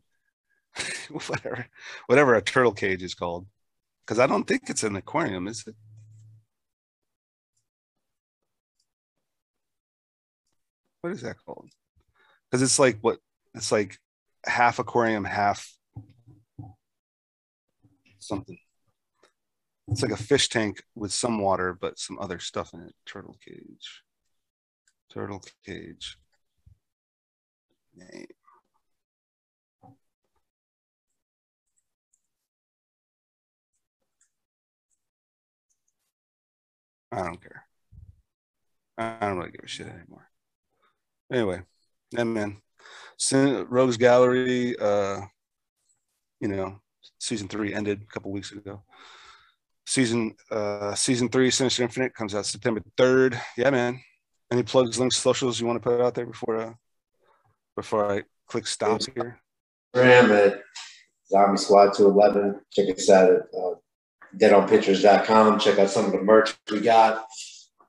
whatever, 1.11 1.67
whatever 2.07 2.35
a 2.35 2.43
turtle 2.43 2.73
cage 2.73 3.03
is 3.03 3.15
called. 3.15 3.47
Because 4.05 4.19
I 4.19 4.27
don't 4.27 4.45
think 4.45 4.63
it's 4.69 4.85
an 4.85 4.97
aquarium, 4.97 5.49
is 5.49 5.65
it? 5.67 5.75
what 11.07 11.15
is 11.15 11.23
that 11.23 11.37
called? 11.47 11.71
Because 12.51 12.63
it's 12.63 12.81
like 12.81 12.99
what 13.01 13.19
it's 13.55 13.71
like 13.71 13.97
half 14.45 14.81
aquarium, 14.81 15.25
half 15.25 15.73
something. 18.19 18.59
It's 19.87 20.03
like 20.03 20.11
a 20.11 20.17
fish 20.17 20.49
tank 20.49 20.83
with 20.97 21.13
some 21.13 21.41
water, 21.41 21.79
but 21.81 22.01
some 22.01 22.19
other 22.19 22.41
stuff 22.41 22.75
in 22.75 22.81
it. 22.81 22.95
Turtle 23.07 23.37
cage. 23.47 24.03
Turtle 25.09 25.41
cage. 25.65 26.19
Name. 27.95 28.27
I 37.17 37.23
don't 37.23 37.41
care. 37.41 37.65
I 38.99 39.17
don't 39.21 39.39
really 39.39 39.51
give 39.51 39.65
a 39.65 39.69
shit 39.69 39.87
anymore. 39.87 40.29
Anyway, 41.33 41.63
yeah, 42.13 42.25
man. 42.25 42.59
Rogues 43.33 43.97
Gallery, 43.97 44.79
uh, 44.79 45.23
you 46.41 46.49
know, 46.49 46.81
season 47.19 47.49
three 47.49 47.73
ended 47.73 48.03
a 48.03 48.13
couple 48.13 48.31
weeks 48.31 48.53
ago. 48.53 48.83
Season 49.87 50.35
uh 50.51 50.95
season 50.95 51.29
three, 51.29 51.51
Sinister 51.51 51.85
Infinite 51.85 52.15
comes 52.15 52.35
out 52.35 52.45
September 52.45 52.83
3rd. 52.99 53.41
Yeah, 53.57 53.71
man. 53.71 54.01
Any 54.51 54.63
plugs, 54.63 54.99
links, 54.99 55.17
socials 55.17 55.61
you 55.61 55.67
want 55.67 55.83
to 55.83 55.89
put 55.89 56.01
out 56.01 56.15
there 56.15 56.27
before 56.27 56.57
uh 56.61 56.75
before 57.77 58.13
I 58.13 58.23
click 58.47 58.67
stop 58.67 59.01
here? 59.15 59.41
Instagram 59.95 60.47
at 60.47 60.63
Zombie 61.29 61.59
Squad 61.59 61.95
211. 61.95 62.61
Check 62.73 62.97
us 62.97 63.09
out 63.11 63.31
at 63.31 63.41
uh, 63.59 63.75
deadonpictures.com. 64.39 65.59
Check 65.61 65.79
out 65.79 65.91
some 65.91 66.07
of 66.07 66.13
the 66.13 66.23
merch 66.23 66.55
we 66.71 66.81
got. 66.81 67.27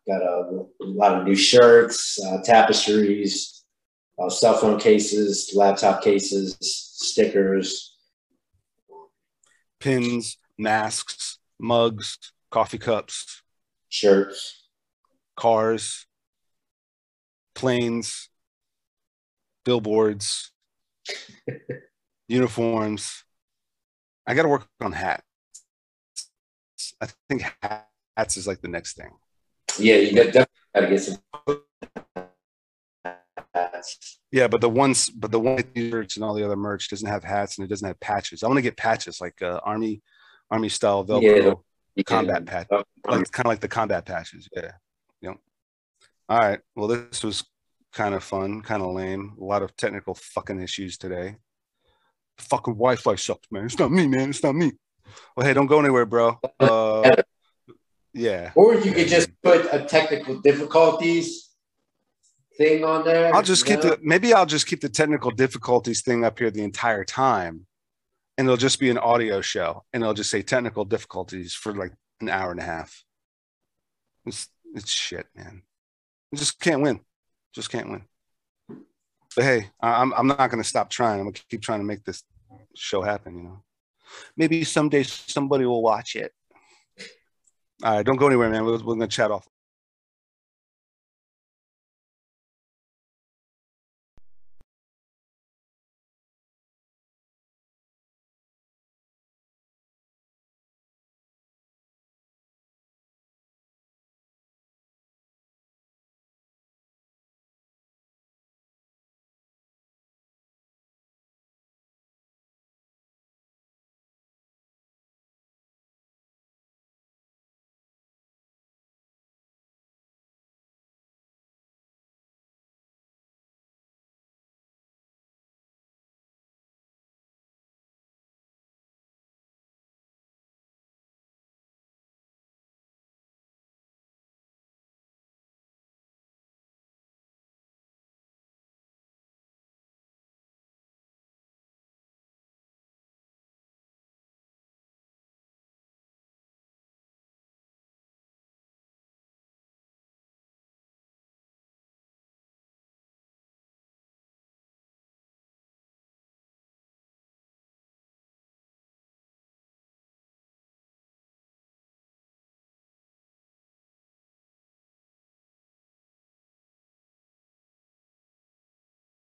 Got 0.08 0.22
a, 0.22 0.66
a 0.82 0.86
lot 0.86 1.18
of 1.18 1.26
new 1.26 1.36
shirts, 1.36 2.18
uh, 2.24 2.42
tapestries, 2.44 3.66
uh, 4.20 4.30
cell 4.30 4.58
phone 4.58 4.80
cases, 4.80 5.52
laptop 5.54 6.02
cases, 6.02 6.58
stickers, 6.62 7.98
pins, 9.80 10.38
masks, 10.58 11.40
mugs, 11.60 12.18
coffee 12.50 12.78
cups, 12.78 13.44
shirts, 13.90 14.68
cars, 15.36 16.08
planes, 17.54 18.30
billboards, 19.66 20.52
uniforms. 22.28 23.24
I 24.26 24.34
got 24.34 24.44
to 24.44 24.50
work 24.50 24.68
on 24.82 24.94
hats. 24.94 25.24
I 27.02 27.08
think 27.30 27.44
hats 28.16 28.38
is 28.38 28.48
like 28.48 28.62
the 28.62 28.68
next 28.68 28.96
thing. 28.98 29.12
Yeah, 29.78 29.98
you 29.98 30.12
definitely 30.16 30.46
got 30.74 30.82
to 30.82 30.88
get 30.88 31.02
some. 31.02 31.18
Hats. 33.54 34.20
Yeah, 34.32 34.48
but 34.48 34.62
the 34.62 34.70
ones, 34.70 35.10
but 35.10 35.32
the 35.32 35.40
one 35.40 35.64
shirts 35.76 36.16
and 36.16 36.26
all 36.26 36.34
the 36.34 36.44
other 36.44 36.56
merch 36.56 36.90
doesn't 36.90 37.08
have 37.08 37.24
hats 37.24 37.58
and 37.58 37.66
it 37.66 37.70
doesn't 37.70 37.88
have 37.88 38.00
patches. 38.00 38.44
I 38.44 38.48
want 38.48 38.58
to 38.58 38.64
get 38.64 38.78
patches 38.78 39.22
like 39.22 39.42
uh, 39.42 39.60
army, 39.64 40.02
army 40.50 40.70
style 40.70 41.06
Velcro 41.06 41.62
yeah, 41.96 42.04
combat 42.04 42.44
yeah. 42.46 42.52
patch, 42.52 42.68
like, 43.08 43.32
kind 43.32 43.46
of 43.46 43.50
like 43.50 43.60
the 43.60 43.68
combat 43.68 44.06
patches. 44.06 44.50
Yeah, 44.56 44.72
yep. 45.22 45.38
All 46.30 46.40
right. 46.40 46.60
Well, 46.76 46.88
this 46.88 47.24
was 47.24 47.44
kind 47.94 48.14
of 48.14 48.24
fun, 48.24 48.62
kind 48.62 48.84
of 48.84 48.94
lame. 48.94 49.36
A 49.40 49.44
lot 49.44 49.64
of 49.64 49.76
technical 49.78 50.14
fucking 50.14 50.62
issues 50.62 50.98
today. 50.98 51.38
Fucking 52.38 52.76
Wi-Fi 52.76 53.16
sucks, 53.16 53.48
man. 53.52 53.66
It's 53.66 53.80
not 53.80 53.92
me, 53.92 54.08
man. 54.08 54.30
It's 54.30 54.44
not 54.44 54.56
me. 54.56 54.74
Well, 55.36 55.46
hey, 55.46 55.54
don't 55.54 55.68
go 55.68 55.80
anywhere, 55.80 56.06
bro. 56.06 56.40
Uh, 56.60 57.16
yeah. 58.14 58.52
Or 58.56 58.76
you 58.76 58.92
could 58.92 59.08
just 59.08 59.30
put 59.44 59.68
a 59.72 59.86
technical 59.86 60.40
difficulties 60.42 61.50
thing 62.58 62.84
on 62.84 63.06
there. 63.06 63.34
I'll 63.34 63.44
just 63.44 63.66
keep 63.66 63.84
know? 63.84 63.92
the 63.92 64.00
maybe 64.02 64.34
I'll 64.34 64.46
just 64.46 64.68
keep 64.68 64.82
the 64.82 64.90
technical 64.90 65.32
difficulties 65.32 66.02
thing 66.02 66.24
up 66.24 66.40
here 66.40 66.50
the 66.50 66.64
entire 66.64 67.04
time. 67.04 67.68
And 68.38 68.48
it'll 68.48 68.58
just 68.58 68.80
be 68.80 68.90
an 68.90 68.98
audio 68.98 69.42
show. 69.42 69.84
And 69.94 70.04
it'll 70.04 70.14
just 70.14 70.30
say 70.30 70.42
technical 70.42 70.86
difficulties 70.86 71.54
for 71.54 71.74
like 71.74 71.94
an 72.22 72.30
hour 72.30 72.52
and 72.52 72.60
a 72.60 72.64
half. 72.64 73.04
It's 74.26 74.48
it's 74.76 74.92
shit, 74.92 75.28
man. 75.36 75.64
You 76.32 76.38
just 76.38 76.60
can't 76.60 76.82
win. 76.82 77.00
Just 77.54 77.72
can't 77.72 77.90
win. 77.90 78.04
But 79.36 79.46
hey, 79.46 79.70
I'm 79.80 80.14
I'm 80.14 80.28
not 80.28 80.50
gonna 80.50 80.64
stop 80.64 80.90
trying. 80.90 81.20
I'm 81.20 81.28
gonna 81.28 81.38
keep 81.50 81.62
trying 81.62 81.80
to 81.80 81.86
make 81.86 82.04
this 82.04 82.24
show 82.76 83.02
happen, 83.02 83.38
you 83.38 83.44
know. 83.44 83.64
Maybe 84.36 84.64
someday 84.64 85.04
somebody 85.04 85.66
will 85.66 85.82
watch 85.82 86.16
it. 86.16 86.32
All 87.84 87.98
right, 87.98 88.06
don't 88.06 88.16
go 88.18 88.28
anywhere, 88.28 88.50
man. 88.50 88.66
We're, 88.66 88.84
we're 88.84 88.96
gonna 88.96 89.08
chat 89.08 89.32
off. 89.32 89.48